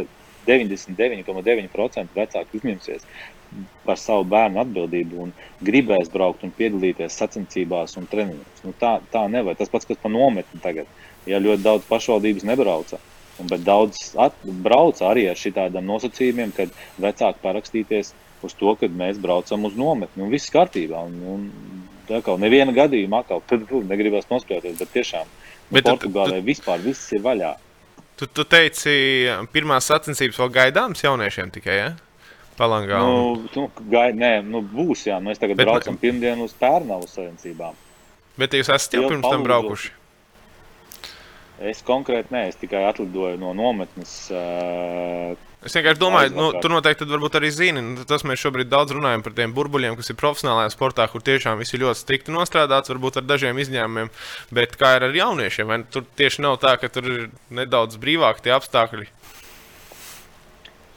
99,9% 0.48 2.18
vecāki 2.18 2.60
uzņemsies 2.60 3.06
par 3.86 3.98
savu 4.00 4.24
bērnu 4.26 4.58
atbildību 4.64 5.20
un 5.22 5.32
gribēs 5.62 6.10
braukt 6.10 6.42
un 6.42 6.52
piedalīties 6.56 7.16
sacensībās 7.20 7.94
un 8.00 8.08
treniņos. 8.10 8.64
Nu, 8.66 8.72
tā, 8.80 8.96
tā 9.12 9.28
nevar. 9.30 9.54
Tas 9.58 9.70
pats, 9.70 9.86
kas 9.86 10.00
pa 10.02 10.10
nometni 10.10 10.58
tagad. 10.64 10.90
Ja 11.26 11.40
ļoti 11.40 11.64
daudz 11.64 11.86
pašvaldības 11.88 12.44
nebrauca, 12.44 13.00
Un, 13.38 13.48
bet 13.50 13.64
daudz 13.66 14.12
brauc 14.62 15.00
arī 15.02 15.26
ar 15.30 15.38
šādiem 15.38 15.86
nosacījumiem, 15.88 16.52
kad 16.54 16.70
vecāki 17.02 17.42
parakstīties 17.42 18.12
uz 18.46 18.54
to, 18.54 18.74
ka 18.78 18.86
mēs 18.86 19.18
braucam 19.22 19.66
uz 19.66 19.74
nometni. 19.78 20.22
Un 20.22 20.30
viss 20.30 20.52
kārtībā. 20.54 21.00
Un, 21.08 21.16
un, 21.32 21.48
tā 22.06 22.20
kā 22.22 22.36
neviena 22.38 22.74
gadījumā, 22.76 23.24
atkal, 23.24 23.42
tad, 23.48 23.64
tad 23.70 23.90
negribas 23.90 24.28
nospēlēties, 24.30 24.78
bet 24.78 24.92
tiešām 24.94 25.26
nu, 25.26 25.74
bet 25.74 25.88
Portugālē 25.88 26.38
tad, 26.38 26.46
vispār 26.46 26.84
viss 26.84 27.10
ir 27.16 27.24
vaļā. 27.24 27.54
Tu, 28.20 28.28
tu 28.30 28.44
teici, 28.46 28.94
pirmās 29.50 29.90
sacensības 29.90 30.38
vēl 30.38 30.52
gaidāmas 30.60 31.02
jauniešiem 31.02 31.50
tikai. 31.56 31.80
Ja? 31.80 31.90
Palangā. 32.54 33.00
Nu, 33.02 33.48
nu, 33.56 33.66
gai, 33.90 34.12
nē, 34.14 34.36
nu, 34.46 34.60
būs 34.62 35.08
jā. 35.08 35.18
Mēs 35.18 35.42
tagad 35.42 35.58
Bet- 35.58 35.66
braucam 35.66 35.98
pirmdienu 35.98 36.46
uz 36.46 36.54
Pērnavu 36.54 37.10
sacensībām. 37.10 37.74
Bet 38.38 38.54
jūs 38.54 38.70
esat 38.70 38.94
jau 38.94 39.08
pirms 39.10 39.26
tam 39.26 39.42
braukuši. 39.42 39.90
Es 41.62 41.84
konkrēti 41.86 42.34
nē, 42.34 42.48
es 42.50 42.56
tikai 42.58 42.82
atlidoju 42.88 43.38
no 43.38 43.52
nometnes. 43.54 44.14
Uh, 44.34 45.34
Es 45.64 45.72
vienkārši 45.72 45.96
domāju, 45.96 46.32
nu, 46.36 46.48
tu 46.60 46.68
noteikti 46.68 47.06
arī 47.08 47.48
zini, 47.48 47.80
nu, 47.80 48.02
tas 48.04 48.20
mēs 48.28 48.42
šobrīd 48.42 48.68
daudz 48.68 48.92
runājam 48.92 49.22
par 49.24 49.32
tiem 49.32 49.54
burbuļiem, 49.56 49.94
kas 49.96 50.12
ir 50.12 50.18
profesionālajā 50.20 50.74
sportā, 50.74 51.06
kur 51.08 51.24
tiešām 51.24 51.56
viss 51.56 51.72
ir 51.72 51.80
ļoti 51.86 52.02
strikti 52.02 52.34
nostrādāts, 52.34 52.92
varbūt 52.92 53.16
ar 53.16 53.24
dažiem 53.24 53.56
izņēmumiem. 53.62 54.10
Bet 54.52 54.76
kā 54.76 54.92
ir 54.98 55.06
ar 55.08 55.16
jauniešiem, 55.16 55.70
vai 55.70 55.80
tur 55.88 56.04
tieši 56.20 56.44
nav 56.44 56.58
tā, 56.60 56.74
ka 56.76 56.92
tur 56.92 57.08
ir 57.08 57.24
nedaudz 57.48 57.96
brīvāki 57.96 58.44
tie 58.44 58.52
apstākļi? 58.58 59.08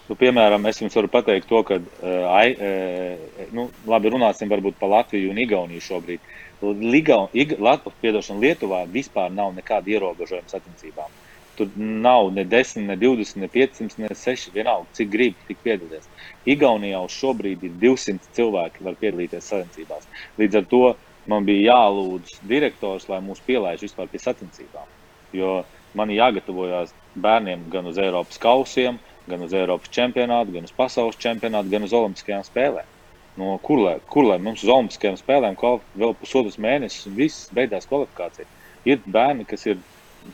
nu, 0.07 0.15
piemēram, 0.15 0.65
es 0.69 0.81
jums 0.81 0.95
varu 0.97 1.09
pateikt 1.11 1.49
to, 1.49 1.61
ka, 1.67 1.79
uh, 1.79 2.27
ai, 2.31 2.51
uh, 2.55 3.47
nu, 3.55 3.67
labi, 3.89 4.11
runāsim 4.13 4.51
varbūt 4.51 4.79
par 4.79 4.91
Latviju 4.93 5.33
un 5.33 5.41
Igauniju 5.43 5.83
šobrīd. 5.83 6.35
Liga, 6.61 7.27
Ig, 7.33 7.53
Lat, 7.61 7.85
piedošana, 8.01 8.41
Lietuvā 8.41 8.81
vispār 8.89 9.29
nav 9.33 9.53
nekāda 9.53 9.93
ierobežojuma 9.93 10.49
sacensībām. 10.49 11.11
Tur 11.57 11.69
nav 11.77 12.31
ne 12.33 12.45
10, 12.45 12.85
ne 12.85 12.95
20, 12.97 13.39
ne 13.41 13.49
500, 13.49 13.97
ne 14.01 14.09
6. 14.13 14.51
Vienalga, 14.53 14.89
cik 14.97 15.09
grib, 15.09 15.37
tik 15.47 15.61
piedalīties. 15.65 16.09
Igaunijā 16.49 17.01
uz 17.05 17.13
šobrīd 17.17 17.65
ir 17.65 17.77
200 17.81 18.33
cilvēki, 18.37 18.85
var 18.85 18.97
piedalīties 19.01 19.49
sacensībās. 19.53 20.09
Līdz 20.37 20.59
ar 20.61 20.67
to 20.73 20.83
man 21.29 21.45
bija 21.45 21.73
jālūdz 21.73 22.39
direktors, 22.49 23.07
lai 23.09 23.21
mūs 23.25 23.41
pielaiž 23.45 23.85
vispār 23.85 24.09
pie 24.09 24.21
sacensībām. 24.21 24.89
Jo 25.33 25.63
man 25.97 26.13
ir 26.13 26.21
jāgatavojas 26.21 26.93
bērniem 27.17 27.65
gan 27.73 27.89
uz 27.89 27.97
Eiropas 28.01 28.37
kausiem, 28.41 29.01
gan 29.27 29.41
uz 29.45 29.53
Eiropas 29.53 29.93
čempionātu, 29.93 30.53
gan 30.57 30.69
uz 30.69 30.73
pasaules 30.77 31.17
čempionātu, 31.21 31.73
gan 31.73 31.85
uz 31.85 31.93
Olimpiskajām 31.93 32.45
spēlēm. 32.47 32.96
No 33.37 33.57
kur 33.61 33.81
lai, 33.83 33.97
kur 34.09 34.25
lai 34.25 34.39
mums 34.41 34.63
uz 34.65 34.71
Olimpiskajām 34.73 35.17
spēlēm 35.19 35.57
vēl 36.01 36.15
pusotras 36.17 36.57
mēnešus 36.61 37.09
un 37.09 37.17
viss 37.19 37.51
beidzās 37.53 37.85
kvalifikācija? 37.89 38.47
Ir 38.89 39.03
bērni, 39.05 39.45
kas 39.45 39.67
ir, 39.67 39.77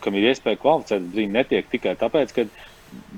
kam 0.04 0.16
ir 0.16 0.30
iespēja 0.30 0.62
kvalificēt, 0.62 1.10
brīdi 1.12 1.36
netiek 1.36 1.68
tikai 1.72 1.98
tāpēc, 2.00 2.32
ka 2.36 2.46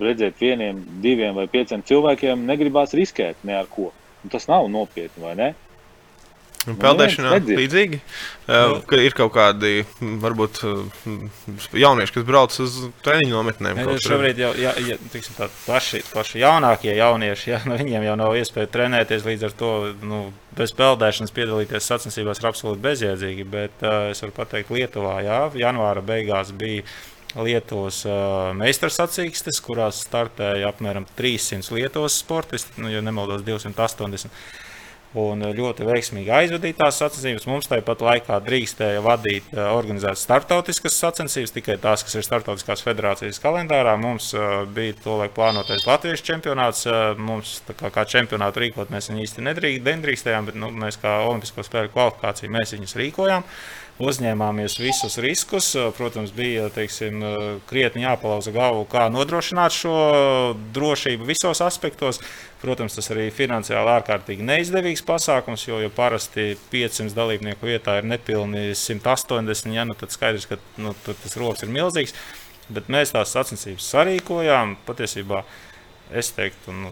redzēt 0.01 0.41
vieniem, 0.41 0.81
diviem 1.03 1.37
vai 1.37 1.45
pieciem 1.51 1.83
cilvēkiem 1.85 2.47
negribās 2.49 2.95
riskēt 2.97 3.43
ne 3.45 3.59
ar 3.59 3.69
ko. 3.69 3.91
Un 4.23 4.33
tas 4.33 4.47
nav 4.49 4.65
nopietni, 4.73 5.21
vai 5.21 5.35
ne? 5.37 5.51
Peldēšanā 6.65 7.29
neviens 7.29 7.43
nedzird. 7.45 7.59
līdzīgi. 7.59 7.99
Uh, 8.45 8.79
ka 8.89 8.97
ir 9.01 9.13
kaut 9.17 9.31
kādi, 9.35 9.85
varbūt, 10.01 10.61
jaunieši, 11.77 12.13
kas 12.15 12.25
brauc 12.25 12.57
uz 12.63 12.77
treniņu 13.05 13.33
nometnēm. 13.35 13.81
Ja, 13.81 13.97
šobrīd 14.01 14.41
jau 14.41 14.51
ja, 14.57 14.73
ja, 14.81 14.97
tiksim, 15.13 15.37
tā, 15.37 15.49
paši, 15.67 16.01
paši 16.09 16.41
jaunākie 16.41 16.95
jaunieši, 16.97 17.51
ja, 17.53 17.61
nu, 17.69 17.77
viņiem 17.77 18.07
jau 18.09 18.17
nav 18.23 18.37
iespēja 18.39 18.71
trenēties. 18.73 19.27
Līdz 19.29 19.49
ar 19.49 19.57
to 19.59 19.71
nu, 20.05 20.21
bez 20.57 20.73
peldēšanas 20.77 21.33
piedalīties 21.35 21.91
sacensībās 21.91 22.41
ir 22.41 22.49
absolūti 22.49 22.83
bezjēdzīgi. 22.85 23.49
Bet 23.55 23.85
uh, 23.85 24.09
es 24.13 24.25
varu 24.25 24.37
pateikt, 24.41 24.73
Lietuvā 24.73 25.19
jā, 25.25 25.41
janvāra 25.67 26.05
beigās 26.05 26.53
bija. 26.55 26.87
Lietuvas 27.35 27.97
uh, 28.07 28.53
meistarsacīkstes, 28.55 29.57
kurās 29.59 29.97
startēja 30.05 30.69
apmēram 30.71 31.03
300 31.17 31.75
Lietuvas 31.75 32.15
sportisti, 32.21 32.79
nu, 32.79 32.87
ja 32.87 33.01
nemaldos, 33.03 33.43
280. 33.43 34.31
Un 35.15 35.45
eh, 35.47 35.53
ļoti 35.55 35.85
veiksmīgi 35.87 36.31
aizvadītās 36.35 36.97
sacensības. 36.99 37.45
Mums 37.47 37.69
tāpat 37.71 38.01
laikā 38.03 38.39
drīkstēja 38.43 39.03
vadīt, 39.05 39.47
eh, 39.53 39.61
organizēt 39.71 40.19
startautiskas 40.19 40.97
sacensības, 40.99 41.53
tikai 41.55 41.77
tās, 41.79 42.03
kas 42.03 42.17
ir 42.19 42.25
startautiskās 42.27 42.83
federācijas 42.83 43.39
kalendārā. 43.43 43.95
Mums 43.99 44.33
uh, 44.35 44.65
bija 44.67 44.97
to 45.03 45.15
laiku 45.21 45.37
plānotais 45.37 45.87
Latvijas 45.87 46.23
čempionāts. 46.25 46.83
Mums 47.21 47.61
kā, 47.69 47.89
kā 47.93 48.03
čempionātu 48.09 48.65
rīkot 48.65 48.91
mēs 48.91 49.07
viņu 49.09 49.23
īsti 49.23 49.45
nedrīk, 49.47 49.79
nedrīkstējām, 49.85 50.51
bet 50.51 50.59
nu, 50.59 50.69
mēs 50.83 50.99
kā 50.99 51.17
Olimpisko 51.29 51.63
spēļu 51.63 51.93
kvalifikāciju 51.95 52.51
mēs 52.51 52.75
viņus 52.75 52.99
rīkojām. 52.99 53.47
Uzņēmāmies 53.95 54.73
visus 54.83 55.15
riskus. 55.23 55.69
Protams, 55.95 56.33
bija 56.35 56.67
teiksim, 56.75 57.21
krietni 57.69 58.03
jāpalauza 58.03 58.51
galvu, 58.51 58.83
kā 58.91 59.05
nodrošināt 59.07 59.71
šo 59.71 59.95
drošību 60.75 61.29
visos 61.29 61.63
aspektos. 61.63 62.19
Protams, 62.65 62.95
tas 62.97 63.11
arī 63.13 63.27
finansiāli 63.29 63.91
ārkārtīgi 63.93 64.45
neizdevīgs 64.45 65.03
pasākums, 65.05 65.67
jo, 65.67 65.77
jo 65.83 65.91
parasti 65.93 66.55
500 66.71 67.13
dalībnieku 67.13 67.67
vietā 67.69 67.99
ir 67.99 68.07
nepilni 68.09 68.71
180. 68.73 69.69
Ja, 69.75 69.83
nu, 69.85 69.93
tad 69.99 70.15
skaidrs, 70.15 70.47
ka 70.49 70.57
nu, 70.81 70.95
tur 71.05 71.17
tas 71.21 71.37
rokas 71.37 71.61
ir 71.61 71.69
milzīgs. 71.75 72.15
Bet 72.73 72.89
mēs 72.89 73.13
tās 73.13 73.35
sacensības 73.35 73.85
sarīkojām. 73.93 74.79
Patiesībā 74.87 75.43
es 76.13 76.29
teiktu, 76.35 76.73
nu, 76.73 76.91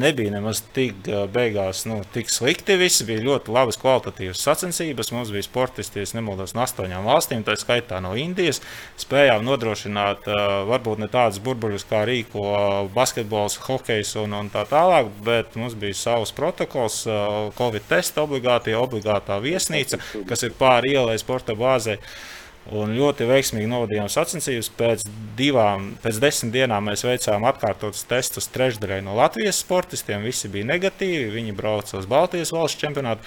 nebija 0.00 0.32
nemaz 0.32 0.62
tik 0.74 1.08
beigās 1.32 1.84
nu, 1.88 2.00
tik 2.14 2.30
slikti. 2.32 2.78
Viss 2.80 3.04
bija 3.06 3.22
ļoti 3.24 3.52
labas, 3.52 3.78
kvalitatīvas 3.80 4.42
sacensības. 4.44 5.12
Mums 5.14 5.32
bija 5.34 5.46
sportisti, 5.46 6.02
ja 6.02 6.16
nemaldos, 6.16 6.54
no 6.56 6.64
astoņām 6.64 7.08
valstīm, 7.08 7.44
tā 7.46 7.56
skaitā 7.60 8.00
no 8.04 8.14
Indijas. 8.18 8.62
Spējām 9.00 9.44
nodrošināt 9.46 10.28
varbūt 10.70 11.02
ne 11.04 11.10
tādus 11.12 11.42
burbuļus, 11.44 11.86
kā 11.90 12.04
rīko 12.08 12.46
basketbols, 12.96 13.58
hokejs 13.68 14.16
un, 14.22 14.38
un 14.40 14.50
tā 14.54 14.64
tālāk, 14.68 15.12
bet 15.26 15.58
mums 15.60 15.76
bija 15.78 15.98
savs 15.98 16.34
protokols, 16.36 17.04
Covid 17.58 17.86
testa 17.90 18.24
obligātie, 18.24 18.76
obligātā 18.78 19.38
viesnīca, 19.44 20.00
kas 20.28 20.48
ir 20.48 20.56
pāri 20.58 20.96
ielai 20.96 21.18
sporta 21.20 21.56
bāzei. 21.58 22.00
Un 22.76 22.92
ļoti 22.92 23.24
veiksmīgi 23.24 23.68
novadījām 23.70 24.10
sacensības. 24.12 24.68
Pēc 24.76 25.06
divām, 25.38 25.92
pēc 26.02 26.18
desmit 26.20 26.52
dienām 26.52 26.90
mēs 26.90 27.04
veicām 27.06 27.46
atkārtotus 27.48 28.04
testus 28.10 28.50
trešdaļai 28.52 29.00
no 29.06 29.14
Latvijas 29.16 29.62
sportistiem. 29.62 30.26
Visi 30.26 30.50
bija 30.52 30.68
negatīvi. 30.68 31.30
Viņi 31.32 31.56
brauca 31.56 31.96
uz 32.00 32.08
Baltijas 32.10 32.52
valsts 32.52 32.80
čempionātu. 32.82 33.24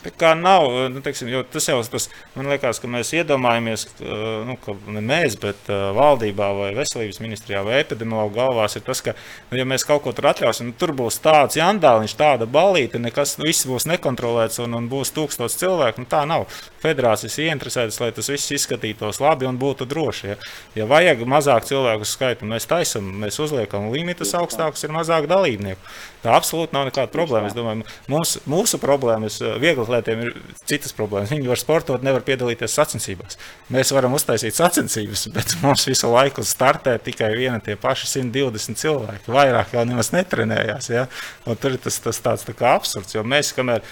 Tā 0.00 0.10
kā 0.16 0.32
nav, 0.38 0.66
nu, 0.90 1.02
teiksim, 1.04 1.28
tas 1.52 1.66
jau 1.68 1.78
tas, 1.92 2.06
man 2.36 2.48
liekas, 2.50 2.78
ka 2.80 2.88
mēs 2.90 3.10
iedomājamies, 3.18 3.84
ka, 3.98 4.18
nu, 4.48 4.54
ka 4.62 4.74
ne 4.96 5.02
mēs, 5.04 5.36
bet 5.40 5.68
uh, 5.68 5.90
valdībā 5.96 6.50
vai 6.56 6.70
veselības 6.76 7.20
ministrijā 7.20 7.62
vai 7.66 7.80
epidemiologu 7.82 8.38
galvās 8.38 8.78
ir 8.78 8.84
tas, 8.86 9.02
ka, 9.04 9.16
nu, 9.50 9.58
ja 9.60 9.66
mēs 9.68 9.84
kaut 9.88 10.04
ko 10.04 10.14
tur 10.16 10.30
atļausim, 10.30 10.70
nu, 10.70 10.76
tur 10.78 10.94
būs 10.96 11.20
tāds 11.24 11.58
jandāliņš, 11.58 12.16
tāda 12.16 12.48
balīte, 12.48 13.02
nekas, 13.02 13.36
nu, 13.40 13.48
viss 13.50 13.68
būs 13.68 13.88
nekontrolēts 13.90 14.62
un, 14.64 14.78
un 14.78 14.88
būs 14.90 15.12
tūkstots 15.16 15.58
cilvēku. 15.60 16.04
Nu, 16.04 16.10
tā 16.10 16.22
nav. 16.28 16.46
Federācijas 16.80 17.36
ieinteresētas, 17.44 18.00
lai 18.00 18.12
tas 18.16 18.30
viss 18.32 18.54
izskatītos 18.80 19.20
labi 19.20 19.46
un 19.46 19.58
būtu 19.58 19.86
droši. 19.88 20.30
Ja, 20.30 20.36
ja 20.74 20.86
vajag 20.86 21.24
mazāk 21.28 21.66
cilvēku 21.68 22.04
skaitu, 22.04 22.46
mēs 22.46 22.66
taisam, 22.66 23.04
mēs 23.20 23.38
uzliekam 23.40 23.90
limitus 23.92 24.34
augstākus, 24.34 24.84
ir 24.84 24.92
mazāk 24.92 25.28
dalībnieku. 25.28 25.80
Tā 26.22 26.34
absolūti 26.36 26.74
nav 26.74 26.88
nekāda 26.88 27.10
problēma. 27.12 27.48
Es 27.48 27.56
domāju, 27.56 27.84
mums, 28.08 28.38
mūsu 28.46 28.78
problēmas, 28.80 29.40
vieglatlētiem 29.60 30.20
ir 30.24 30.34
citas 30.68 30.92
problēmas. 30.92 31.32
Viņi 31.32 31.48
var 31.48 31.60
sportot, 31.60 32.04
nevar 32.04 32.24
piedalīties 32.24 32.76
sacensībās. 32.76 33.38
Mēs 33.72 33.92
varam 33.96 34.14
uztaisīt 34.16 34.56
sacensības, 34.56 35.28
bet 35.36 35.56
mums 35.64 35.86
visu 35.88 36.10
laiku 36.12 36.44
startē 36.44 36.98
tikai 37.00 37.32
viena 37.36 37.60
tie 37.60 37.76
paši 37.80 38.10
120 38.20 38.80
cilvēki. 38.80 39.32
Vairāk 39.32 39.76
jau 39.76 39.84
nemaz 39.88 40.12
netrenējās. 40.16 40.92
Ja? 40.92 41.08
Un 41.48 41.60
tur 41.60 41.76
ir 41.76 41.84
tas, 41.84 42.00
tas 42.04 42.20
tāds 42.20 42.48
tā 42.48 42.74
absurds, 42.74 43.14
jo 43.16 43.24
mēs, 43.24 43.54
kamēr 43.56 43.84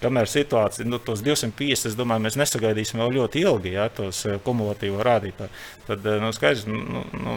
Kamēr 0.00 0.28
situācija, 0.32 0.86
nu, 0.88 0.98
tos 1.04 1.20
250, 1.24 1.90
es 1.90 1.96
domāju, 1.98 2.24
mēs 2.24 2.38
nesagaidīsim 2.40 3.02
vēl 3.02 3.18
ļoti 3.18 3.42
ilgi, 3.44 3.74
ja 3.76 3.88
tos 3.92 4.22
eh, 4.26 4.38
kumulatīvo 4.44 5.02
rādītāju. 5.04 5.52
Tad, 5.88 6.06
eh, 6.08 6.20
nu, 6.22 6.30
skaidrs, 6.32 6.64
nu, 6.70 7.02
nu, 7.20 7.34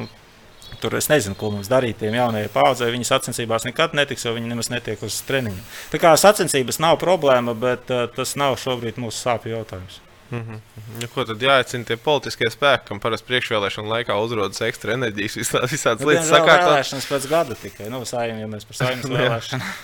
tur 0.80 0.95
es 0.95 1.09
nezinu, 1.11 1.36
ko 1.39 1.51
mums 1.53 1.68
darīt 1.72 1.99
tiem 1.99 2.16
jaunajiem 2.18 2.53
paudzei. 2.53 2.91
Viņi 2.95 3.09
sacensībās 3.09 3.68
nekad 3.68 3.93
netiks, 3.99 4.24
jo 4.26 4.34
viņi 4.38 4.53
nemaz 4.53 4.72
netiek 4.74 5.03
uz 5.03 5.20
treniņu. 5.28 5.59
Tā 5.91 5.99
kā 6.01 6.16
sacensības 6.20 6.80
nav 6.84 6.97
problēma, 7.03 7.53
bet 7.55 7.91
uh, 7.93 8.07
tas 8.16 8.36
nav 8.39 8.55
šobrīd 8.64 8.99
mūsu 9.03 9.20
sāpju 9.26 9.57
jautājums. 9.57 9.99
Nu, 10.34 11.07
ko 11.14 11.26
tad 11.30 11.43
jāicina 11.45 11.86
tie 11.86 11.97
politiskie 12.01 12.47
spēki, 12.49 12.88
kam 12.88 13.01
parasti 13.03 13.28
priekšvēlēšana 13.30 13.91
laikā 13.91 14.16
uzrodas 14.18 14.64
ekstra 14.66 14.95
enerģijas, 14.95 15.36
visā, 15.38 15.61
visādas 15.70 16.01
Bet, 16.01 16.09
lietas 16.09 16.26
diemžēl, 16.32 16.39
sakārtot? 16.39 16.70
vēlēšanas 16.72 17.09
pēc 17.11 17.28
gada 17.30 17.57
tikai. 17.59 17.89
Nu, 17.93 17.99
sājum, 18.09 18.39
ja 18.41 18.47
mēs 18.49 18.66
par 18.66 18.80
saimnes 18.80 19.05
Nu, 19.11 19.20
vēlēšanām. 19.20 19.76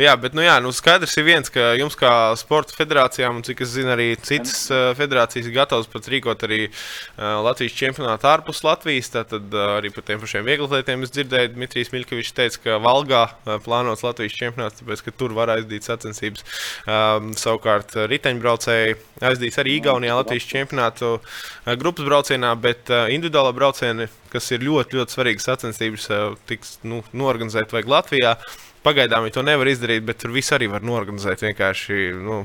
Jā, 0.00 0.14
bet 0.16 0.32
nu, 0.32 0.40
jā, 0.40 0.54
nu, 0.64 0.70
skaidrs 0.72 1.12
ir 1.20 1.26
viens, 1.26 1.50
ka 1.52 1.74
jums 1.76 1.92
kā 1.98 2.10
sporta 2.40 2.72
federācijām, 2.72 3.36
un 3.36 3.44
cik 3.44 3.58
es 3.66 3.74
zinu, 3.74 3.90
arī 3.92 4.06
citas 4.16 4.62
uh, 4.72 4.94
federācijas 4.96 5.50
ir 5.50 5.52
gatavas 5.52 5.90
pat 5.92 6.06
rīkot 6.08 6.44
arī 6.46 6.60
uh, 6.70 7.42
Latvijas 7.44 7.74
čempionātu 7.76 8.30
ārpus 8.30 8.62
Latvijas. 8.64 9.10
Tad 9.12 9.34
uh, 9.36 9.74
arī 9.74 9.90
par 9.92 10.06
tiem 10.08 10.22
pašiem 10.22 10.46
vieglietiem 10.46 11.04
es 11.04 11.12
dzirdēju, 11.12 11.50
Dmitrijs 11.52 11.92
Miļkevičs 11.92 12.32
teica, 12.38 12.62
ka 12.64 12.78
Valgā 12.80 13.26
uh, 13.26 13.58
plānots 13.60 14.06
Latvijas 14.06 14.38
čempionāts, 14.38 14.80
tāpēc 14.80 15.04
ka 15.04 15.14
tur 15.20 15.36
var 15.36 15.52
aizdīt 15.58 15.84
sacensības. 15.84 16.48
Um, 16.88 17.34
savukārt 17.36 17.92
uh, 17.98 18.08
riteņbraucēji 18.08 18.96
aizdīs 19.32 19.60
arī 19.60 19.76
Igaunijā 19.82 20.16
Latvijas 20.16 20.48
čempionātu 20.48 21.12
uh, 21.18 21.76
grupas 21.76 22.08
braucienā, 22.08 22.54
bet 22.56 22.88
uh, 22.88 23.04
individuālā 23.12 23.52
brauciena, 23.52 24.08
kas 24.32 24.48
ir 24.56 24.64
ļoti, 24.64 24.96
ļoti 24.96 25.18
svarīgas 25.18 25.50
sacensības, 25.52 26.08
uh, 26.08 26.26
tiks 26.48 26.78
nu, 26.88 27.04
norganizēt 27.12 27.76
vajag 27.76 27.96
Latvijā. 27.98 28.36
Pagaidām 28.80 29.26
viņi 29.26 29.34
to 29.34 29.44
nevar 29.44 29.68
izdarīt, 29.68 30.04
bet 30.08 30.22
tur 30.22 30.32
viss 30.32 30.54
arī 30.56 30.70
var 30.72 30.84
norganizēt 30.86 31.42
vienkārši 31.44 31.98
nu, 32.16 32.38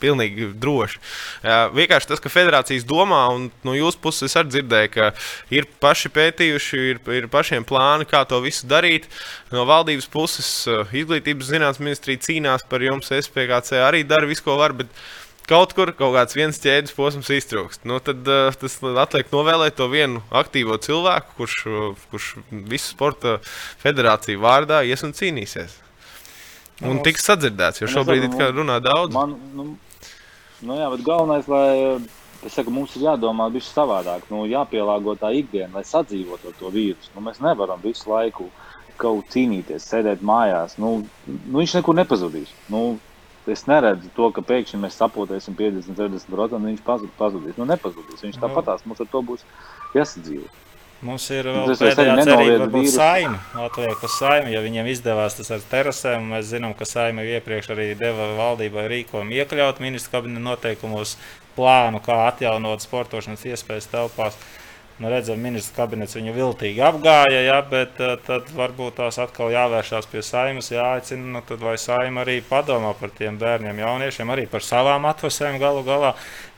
pilnīgi 0.00 0.48
droši. 0.56 1.00
Uh, 1.42 1.66
vienkārši 1.76 2.08
tas, 2.14 2.22
ka 2.22 2.32
federācijas 2.32 2.86
domā, 2.88 3.20
un 3.34 3.50
no 3.66 3.76
jūsu 3.76 4.00
puses 4.00 4.30
es 4.30 4.38
arī 4.40 4.54
dzirdēju, 4.54 4.92
ka 4.94 5.10
ir 5.52 5.68
paši 5.84 6.12
pētījuši, 6.16 6.82
ir, 6.94 7.02
ir 7.18 7.28
pašiem 7.32 7.66
plāni, 7.68 8.08
kā 8.08 8.22
to 8.28 8.40
visu 8.44 8.68
darīt. 8.70 9.10
No 9.52 9.66
valdības 9.68 10.08
puses 10.12 10.48
uh, 10.70 10.88
izglītības 10.96 11.52
zinātnes 11.52 11.84
ministrija 11.84 12.24
cīnās 12.24 12.64
par 12.70 12.84
jums, 12.84 13.12
SPKC 13.12 13.82
arī 13.84 14.00
dara 14.08 14.30
visu, 14.30 14.46
ko 14.48 14.56
var. 14.62 14.72
Bet, 14.78 14.88
kaut 15.50 15.74
kur 15.76 15.92
kaut 15.96 16.14
kāds 16.16 16.36
viens 16.38 16.60
ķēdes 16.62 16.94
posms 16.96 17.30
iztrūkst. 17.34 17.86
Nu, 17.88 17.98
tad 18.04 18.26
uh, 18.30 18.50
tas 18.58 18.78
atliek 19.04 19.30
novēlēt 19.32 19.78
to 19.78 19.88
vienu 19.92 20.22
aktīvo 20.30 20.78
cilvēku, 20.82 21.36
kurš, 21.40 21.56
uh, 21.66 22.08
kurš 22.12 22.32
visu 22.50 22.92
sporta 22.92 23.38
federāciju 23.82 24.42
vārdā 24.42 24.82
ies 24.88 25.04
un 25.06 25.14
cīnīsies. 25.16 25.78
Un 26.82 26.98
Nu, 26.98 27.04
tiks 27.06 27.26
sadzirdēts, 27.28 27.82
jo 27.82 27.86
nu, 27.86 27.94
šobrīd 27.94 28.26
it 28.26 28.34
kā 28.38 28.48
runā 28.50 28.80
daudz. 28.82 29.14
Man, 29.14 29.36
nu, 29.54 29.68
nu 30.66 30.78
jā, 30.80 30.88
bet 30.94 31.04
galvenais, 31.06 31.46
lai 31.50 32.00
es 32.42 32.56
saku, 32.56 32.72
mums 32.74 32.96
ir 32.98 33.06
jādomā 33.06 33.46
viss 33.54 33.70
savādāk, 33.74 34.26
nu, 34.32 34.42
jāpielāgo 34.50 35.14
tā 35.20 35.30
ikdiena, 35.38 35.70
lai 35.76 35.84
sadzīvotu 35.86 36.50
ar 36.50 36.58
to 36.58 36.72
vīrusu. 36.74 37.12
Nu, 37.14 37.22
mēs 37.28 37.38
nevaram 37.44 37.82
visu 37.84 38.10
laiku 38.10 38.48
kaut 38.98 39.30
cīnīties, 39.34 39.86
sēdēt 39.86 40.24
mājās. 40.26 40.76
Nu, 40.82 41.02
nu, 41.26 41.58
viņš 41.60 41.78
nekur 41.78 41.96
nepazudīs. 41.98 42.50
Nu, 42.72 42.98
es 43.46 43.64
neredzu 43.66 44.10
to, 44.16 44.30
ka 44.30 44.40
pēkšņi 44.42 44.78
mēs 44.84 44.98
sapotēsim 45.00 45.54
50, 45.58 45.96
60%, 45.98 46.52
un 46.58 46.66
viņš 46.70 46.82
pazu- 46.86 47.08
pazudīs. 47.18 47.56
Nu, 47.58 47.64
nepazudīs. 47.66 48.22
Viņš 48.22 48.38
Nu. 48.40 48.48
tāpatās 48.48 48.84
mums 48.86 49.00
ar 49.00 49.06
to 49.10 49.22
būs 49.22 49.42
jāsadzīvo. 49.94 50.46
Mums 51.02 51.24
ir 51.34 51.44
Nu, 51.50 51.66
vēl 51.66 51.74
pēdējā 51.74 52.24
cerība, 52.24 52.58
varbūt 52.62 52.88
saima. 52.94 53.38
Atliek 53.58 54.02
uz 54.06 54.12
saimu, 54.20 54.52
ja 54.54 54.60
viņiem 54.62 54.86
izdevās 54.86 55.34
tas 55.34 55.50
ar 55.50 55.58
terasēm. 55.58 56.28
Mēs 56.30 56.52
zinām, 56.54 56.76
ka 56.78 56.84
saima 56.86 57.22
iepriekš 57.26 57.72
arī 57.74 57.98
deva 57.98 58.28
valdībai 58.38 58.86
rīkojumu 58.86 59.34
iekļaut 59.34 59.80
ministru 59.82 60.12
kabineta 60.20 60.44
noteikumos 60.46 61.16
plānu, 61.56 61.98
kā 62.00 62.28
atjaunot 62.30 62.80
sportošanas 62.86 63.42
iespējas 63.44 63.90
telpās. 63.90 64.38
Nu, 65.02 65.08
redzam, 65.10 65.40
ministrs 65.42 65.74
kabinets 65.74 66.14
viņu 66.14 66.32
viltīgi 66.36 66.78
apgāja, 66.86 67.40
ja, 67.42 67.56
bet 67.66 67.98
uh, 67.98 68.12
tad 68.22 68.46
varbūt 68.54 69.00
tās 69.00 69.16
atkal 69.18 69.50
jāvēršās 69.50 70.06
pie 70.12 70.20
saimas, 70.22 70.68
jāaicina, 70.70 71.24
nu, 71.34 71.40
tad 71.48 71.58
vai 71.64 71.72
saima 71.80 72.22
arī 72.22 72.36
padomā 72.46 72.92
par 73.00 73.10
tiem 73.16 73.34
bērniem, 73.40 73.80
jauniešiem, 73.82 74.30
arī 74.30 74.44
par 74.52 74.62
savām 74.62 75.08
atvasēm 75.10 75.58
galu 75.58 75.82
galā, 75.88 76.12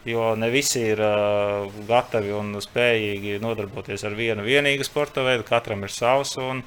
jo 0.05 0.35
ne 0.37 0.51
visi 0.53 0.83
ir 0.91 1.01
uh, 1.01 1.73
gatavi 1.89 2.37
un 2.37 2.59
spējīgi 2.61 3.39
nodarboties 3.41 4.05
ar 4.05 4.19
vienu 4.19 4.45
vienīgu 4.45 4.85
sporta 4.85 5.25
veidu, 5.25 5.49
katram 5.49 5.89
ir 5.89 5.97
savs. 5.97 6.37
Un, 6.37 6.61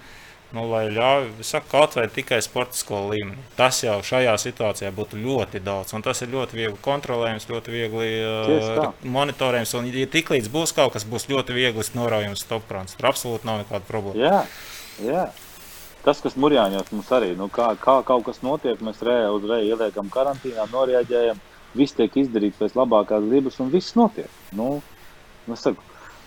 Nu, 0.55 0.63
lai 0.71 0.85
ļauj, 0.95 1.25
saku, 1.43 1.67
kaut 1.73 1.97
vai 1.97 2.05
tikai 2.11 2.37
sporta 2.43 2.77
skolu 2.79 3.11
līmenī. 3.11 3.41
Tas 3.57 3.81
jau 3.83 3.97
šajā 4.05 4.35
situācijā 4.39 4.93
būtu 4.95 5.19
ļoti 5.19 5.59
daudz. 5.63 5.91
Un 5.97 6.05
tas 6.05 6.23
ir 6.23 6.31
ļoti 6.31 6.55
viegli 6.55 6.79
kontrolējams, 6.85 7.49
ļoti 7.51 7.73
viegli 7.73 8.07
uh, 8.23 8.85
monitorējams. 9.03 9.73
Un, 9.79 9.89
ja 9.91 10.07
tiklīdz 10.13 10.47
būs 10.53 10.71
kaut 10.77 10.95
kas, 10.95 11.03
būs 11.07 11.27
ļoti 11.27 11.57
viegli 11.57 11.83
noraujams 11.97 12.45
stopkrāns. 12.47 12.95
Tur 12.95 13.09
absolūti 13.11 13.49
nav 13.49 13.59
nekāda 13.65 13.83
problēma. 13.89 14.23
Jā, 14.23 14.39
jā. 15.03 15.27
Tas, 16.07 16.21
kas 16.23 16.37
Mūrjāņos 16.39 16.93
mums 16.95 17.09
arī, 17.11 17.33
nu, 17.35 17.49
kā, 17.51 17.73
kā 17.81 17.97
kaut 18.07 18.23
kas 18.29 18.39
notiek, 18.39 18.79
mēs 18.79 19.01
reāli 19.03 19.41
uzreiz 19.41 19.67
ieliekam 19.67 20.07
karantīnā, 20.13 20.63
noreaģējam, 20.71 21.41
viss 21.75 21.97
tiek 21.97 22.15
izdarīts 22.21 22.61
pēc 22.61 22.77
labākās 22.79 23.27
gribas 23.27 23.59
un 23.59 23.73
viss 23.73 23.97
notiek. 23.99 24.31
Nu, 24.55 24.77
nu 25.43 25.57
es, 25.57 25.65
saku, 25.65 25.83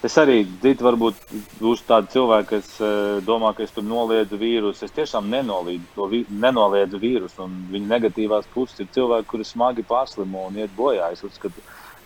es 0.06 0.16
arī 0.20 0.42
dzirdēju, 0.46 0.86
varbūt 0.86 1.34
būs 1.60 1.82
tādi 1.88 2.12
cilvēki, 2.14 2.48
kas 2.50 2.68
eh, 2.80 3.18
domā, 3.26 3.52
ka 3.56 3.64
es 3.66 3.74
tur 3.74 3.84
noliedzu 3.86 4.38
vīrusu. 4.40 4.86
Es 4.86 4.94
tiešām 4.96 5.28
nenoliedzu 5.32 5.90
to 5.96 6.06
vi 6.12 6.22
nenoliedzu 6.30 7.00
vīrusu, 7.02 7.48
viņa 7.74 7.90
negatīvās 7.96 8.48
puses 8.54 8.80
ir 8.80 8.88
cilvēki, 8.94 9.28
kuri 9.32 9.48
smagi 9.48 9.86
pārslimo 9.88 10.46
un 10.48 10.62
iet 10.62 10.72
bojā. 10.76 11.10
Es 11.12 11.24
uzskatu, 11.26 11.64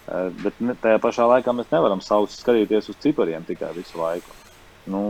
eh, 0.08 0.32
bet 0.42 0.58
ne, 0.60 0.74
tajā 0.80 1.02
pašā 1.02 1.28
laikā 1.34 1.54
mēs 1.54 1.70
nevaram 1.74 2.02
sausi 2.02 2.40
skatīties 2.40 2.90
uz 2.90 2.98
cipariem 3.04 3.46
tikai 3.46 3.74
visu 3.76 4.02
laiku. 4.02 4.42
Nu, 4.86 5.06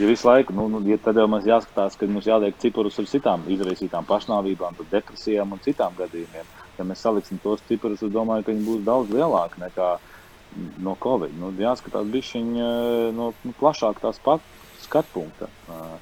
Ja 0.00 0.06
visu 0.06 0.28
laiku, 0.28 0.54
nu, 0.56 0.64
nu, 0.72 0.78
ja 0.88 0.96
tad 0.96 1.18
jau 1.20 1.26
mums 1.28 1.44
jāskatās, 1.44 1.92
ka 2.00 2.06
mums 2.08 2.24
jāliek 2.24 2.54
ciprus 2.56 2.96
ar 3.02 3.04
citām 3.04 3.42
izraisītām 3.52 4.06
pašnāvībām, 4.08 4.78
depresijām 4.88 5.52
un 5.52 5.60
citām 5.60 5.92
gadījumiem. 5.98 6.46
Ja 6.78 6.86
mēs 6.88 7.02
saliksim 7.04 7.36
tos 7.42 7.60
ciprus, 7.68 8.00
es 8.00 8.14
domāju, 8.14 8.46
ka 8.46 8.54
viņi 8.54 8.64
būs 8.64 8.86
daudz 8.86 9.12
lielāki 9.12 9.60
nekā 9.60 9.90
no 10.82 10.96
Covid. 11.02 11.34
Nu, 11.38 11.52
jāskatās 11.58 12.08
bišķiņ 12.10 12.48
no 13.16 13.32
nu, 13.44 13.52
plašāk 13.60 14.00
tās 14.02 14.18
pat 14.22 14.44
skatpunkta. 14.82 15.48
Uh, 15.68 15.96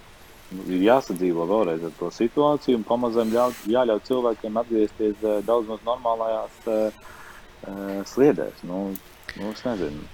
nu, 0.55 0.65
ir 0.73 0.85
jāsadzīvo 0.87 1.47
vēlreiz 1.49 1.85
ar 1.89 1.95
to 1.99 2.11
situāciju 2.15 2.81
un 2.81 2.87
pamazām 2.89 3.33
jāļauj 3.35 4.05
cilvēkiem 4.09 4.61
atgriezties 4.63 5.25
uh, 5.25 5.41
daudz 5.47 5.69
maz 5.73 5.85
normālajās 5.87 6.63
uh, 6.71 7.05
sliedēs. 8.09 8.65
Nu, 8.69 8.89
nu, 9.37 9.53
es 9.53 9.65
nezinu. 9.67 10.07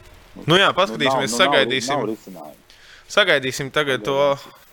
Nu 0.50 0.58
jā, 0.58 0.72
paskatīsimies, 0.74 1.30
nav, 1.30 1.40
sagaidīsim. 1.44 1.94
Nav, 1.94 2.06
nav 2.06 2.10
risinājumu. 2.10 2.63
Sagaidīsim 3.10 3.68
tagad 3.74 4.04
to 4.06 4.16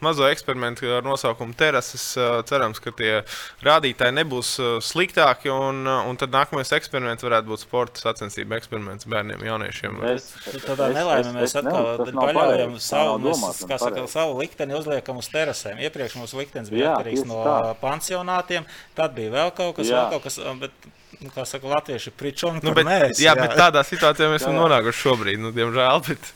mazo 0.02 0.26
eksperimentu 0.26 0.88
ar 0.96 1.04
nosaukumu 1.06 1.54
terases. 1.58 2.04
Uh, 2.18 2.40
Cerams, 2.48 2.80
ka 2.82 2.94
tie 2.96 3.22
rādītāji 3.66 4.16
nebūs 4.18 4.54
uh, 4.62 4.70
sliktāki. 4.84 5.52
Un, 5.54 5.84
uh, 5.86 6.08
un 6.10 6.18
tad 6.20 6.34
nākamais 6.34 6.72
eksperiments 6.78 7.26
varētu 7.26 7.52
būt 7.52 7.64
sporta 7.66 8.02
sacensību 8.02 8.58
eksperiments 8.58 9.10
bērniem, 9.12 9.44
jauniešiem. 9.46 10.00
Es, 10.14 10.32
Tad 10.48 10.66
tādā 10.66 10.90
nelaimē 10.96 11.36
mēs 11.38 11.58
atkal 11.60 12.06
paļaujam 12.08 12.78
savu, 12.82 13.20
mēs, 13.28 13.62
kā 13.70 13.78
saka, 13.82 14.08
savu 14.12 14.40
likteni, 14.42 14.78
uzliekam 14.80 15.22
uz 15.22 15.30
terasēm. 15.34 15.84
Iepriekš 15.86 16.18
mūsu 16.22 16.42
liktenis 16.42 16.74
bija 16.74 16.96
atkarīgs 16.96 17.28
no 17.30 17.44
tā. 17.46 17.60
pansionātiem, 17.84 18.66
tad 18.98 19.14
bija 19.18 19.36
vēl 19.38 19.54
kaut 19.60 19.78
kas, 19.78 19.92
Jā. 19.92 20.08
vēl 20.08 20.18
kaut 20.18 20.30
kas 20.30 20.42
bet, 20.64 20.92
nu, 21.20 21.30
kā 21.36 21.44
saka, 21.46 21.68
latvieši 21.68 22.12
pričom, 22.18 22.60
Nu, 22.64 22.74
bet, 22.74 22.86
mēs. 22.88 23.20
jā, 23.22 23.36
bet 23.36 23.58
tādā 23.60 23.84
situācijā 23.86 24.30
mēs 24.32 24.42
esam 24.46 24.56
Jā. 24.56 24.62
nonākuši 24.64 25.02
šobrīd. 25.04 25.40
Nu, 25.44 25.52
diemžēl, 25.52 26.02
bet 26.08 26.32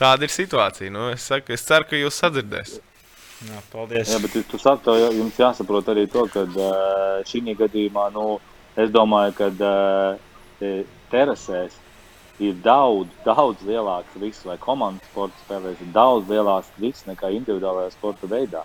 tāda 0.00 0.26
ir 0.26 0.34
situācija. 0.34 0.90
Nu, 0.90 1.08
es, 1.14 1.22
saku, 1.22 1.52
es 1.56 1.64
ceru, 1.64 1.84
ka 1.88 1.96
jūs 1.96 2.18
sadzirdēsiet. 2.22 2.82
Jā, 3.46 3.60
paldies. 3.72 4.08
Jā, 4.10 4.18
bet 4.22 4.32
jūs- 4.34 4.82
to, 4.82 4.94
jums 5.12 5.36
jāsaprot 5.36 5.88
arī 5.92 6.06
to, 6.10 6.26
ka 6.32 6.46
šī 7.28 7.56
gadījumā, 7.56 8.10
nu, 8.12 8.40
es 8.76 8.90
domāju, 8.90 9.34
ka 9.36 9.50
uh, 9.52 10.84
terasēs 11.12 11.76
ir 12.40 12.54
daudz, 12.64 13.08
daudz 13.24 13.62
lielāks 13.64 14.16
risks, 14.20 14.44
vai 14.44 14.56
komandas 14.60 15.06
sporta 15.10 15.36
spēlēs 15.46 15.80
ir 15.80 15.92
daudz 15.94 16.28
lielāks 16.28 16.72
risks 16.80 17.06
nekā 17.08 17.30
individuālajā 17.32 17.92
sporta 17.94 18.26
veidā. 18.28 18.64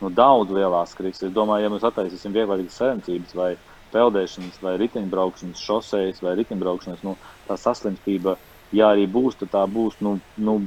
Nu, 0.00 0.10
daudz 0.10 0.50
lielāks 0.50 0.94
risks. 1.00 1.22
Es 1.22 1.32
domāju, 1.34 1.64
ja 1.66 1.70
mēs 1.72 1.86
attaisīsim 1.86 2.34
vieglākas 2.34 2.76
sacensības 2.78 3.34
vai 3.34 3.56
peldēšanas, 3.94 4.60
vai 4.64 4.74
riteņbraukšanas, 4.82 5.62
šoseis 5.62 6.20
vai 6.24 6.34
riteņbraukšanas, 6.40 7.04
nu, 7.06 7.16
tā 7.48 7.56
saslimstība, 7.60 8.36
ja 8.74 8.90
arī 8.92 9.06
būs, 9.10 9.38
tad 9.40 9.54
tā 9.54 9.64
būs 9.70 9.96
nu, 10.04 10.18
nu, 10.36 10.58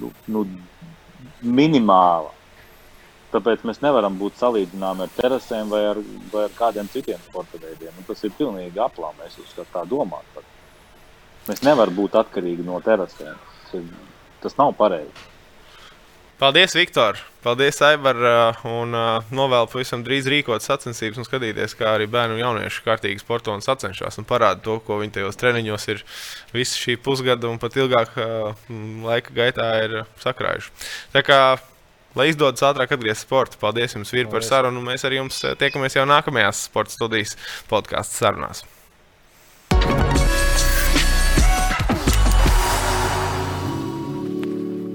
nu, 0.00 0.12
nu, 0.28 0.44
minimāla. 1.42 2.32
Tāpēc 3.34 3.64
mēs 3.66 3.80
nevaram 3.82 4.14
būt 4.14 4.38
salīdzināmi 4.38 5.08
ar 5.08 5.14
terasēm 5.16 5.72
vai 5.72 5.80
ar, 5.88 5.98
vai 6.30 6.44
ar 6.46 6.52
kādiem 6.54 6.86
citiem 6.92 7.18
sporta 7.24 7.58
veidiem. 7.58 7.90
Nu, 7.96 8.06
tas 8.06 8.22
ir 8.22 8.34
pilnīgi 8.38 8.78
aplām, 8.78 9.18
es 9.26 9.34
uzskatu, 9.42 9.66
tā 9.74 9.82
domāt. 9.90 10.28
Pat. 10.36 10.46
Mēs 11.48 11.64
nevaram 11.66 11.96
būt 11.98 12.14
atkarīgi 12.20 12.66
no 12.66 12.78
terasēm. 12.84 13.34
Tas, 13.34 13.74
ir, 13.80 13.88
tas 14.44 14.54
nav 14.60 14.76
pareizi. 14.78 15.33
Paldies, 16.38 16.74
Viktor! 16.74 17.18
Paldies, 17.42 17.80
Aivar! 17.82 18.16
uh, 18.16 18.62
Un 18.66 18.94
uh, 18.96 19.26
novēlu 19.30 19.68
pavisam 19.70 20.02
drīz 20.02 20.26
rīkot 20.26 20.64
sacensības 20.64 21.20
un 21.22 21.26
skatīties, 21.28 21.76
kā 21.78 21.92
arī 21.94 22.08
bērnu 22.10 22.34
un 22.34 22.40
jauniešu 22.40 22.82
kārtīgi 22.82 23.22
sporto 23.22 23.54
un 23.54 23.62
sacenšas 23.62 24.18
un 24.18 24.26
parāda 24.26 24.58
to, 24.64 24.80
ko 24.82 24.98
viņi 24.98 25.14
tajos 25.20 25.38
treniņos 25.38 25.86
ir 25.94 26.02
visu 26.56 26.80
šī 26.80 26.96
pusgada 27.04 27.46
un 27.46 27.60
pat 27.62 27.78
ilgāk 27.78 28.18
uh, 28.18 28.66
laika 29.06 29.36
gaitā 29.36 29.68
ir 29.84 29.96
sakrājuši. 30.24 30.74
Tā 31.14 31.22
kā, 31.22 31.40
lai 32.18 32.30
izdodas 32.32 32.66
ātrāk 32.66 32.96
atgriezties 32.98 33.28
sportā, 33.28 33.60
paldies 33.62 33.94
jums, 33.94 34.10
Vīri, 34.10 34.26
par 34.32 34.42
sarunu. 34.42 34.82
Mēs 34.82 35.06
ar 35.06 35.14
jums 35.14 35.38
tiekamies 35.60 36.00
jau 36.00 36.08
nākamajās 36.10 36.66
sporta 36.66 36.98
studijas 36.98 37.38
podkāstu 37.70 38.24
sarunās. 38.24 38.66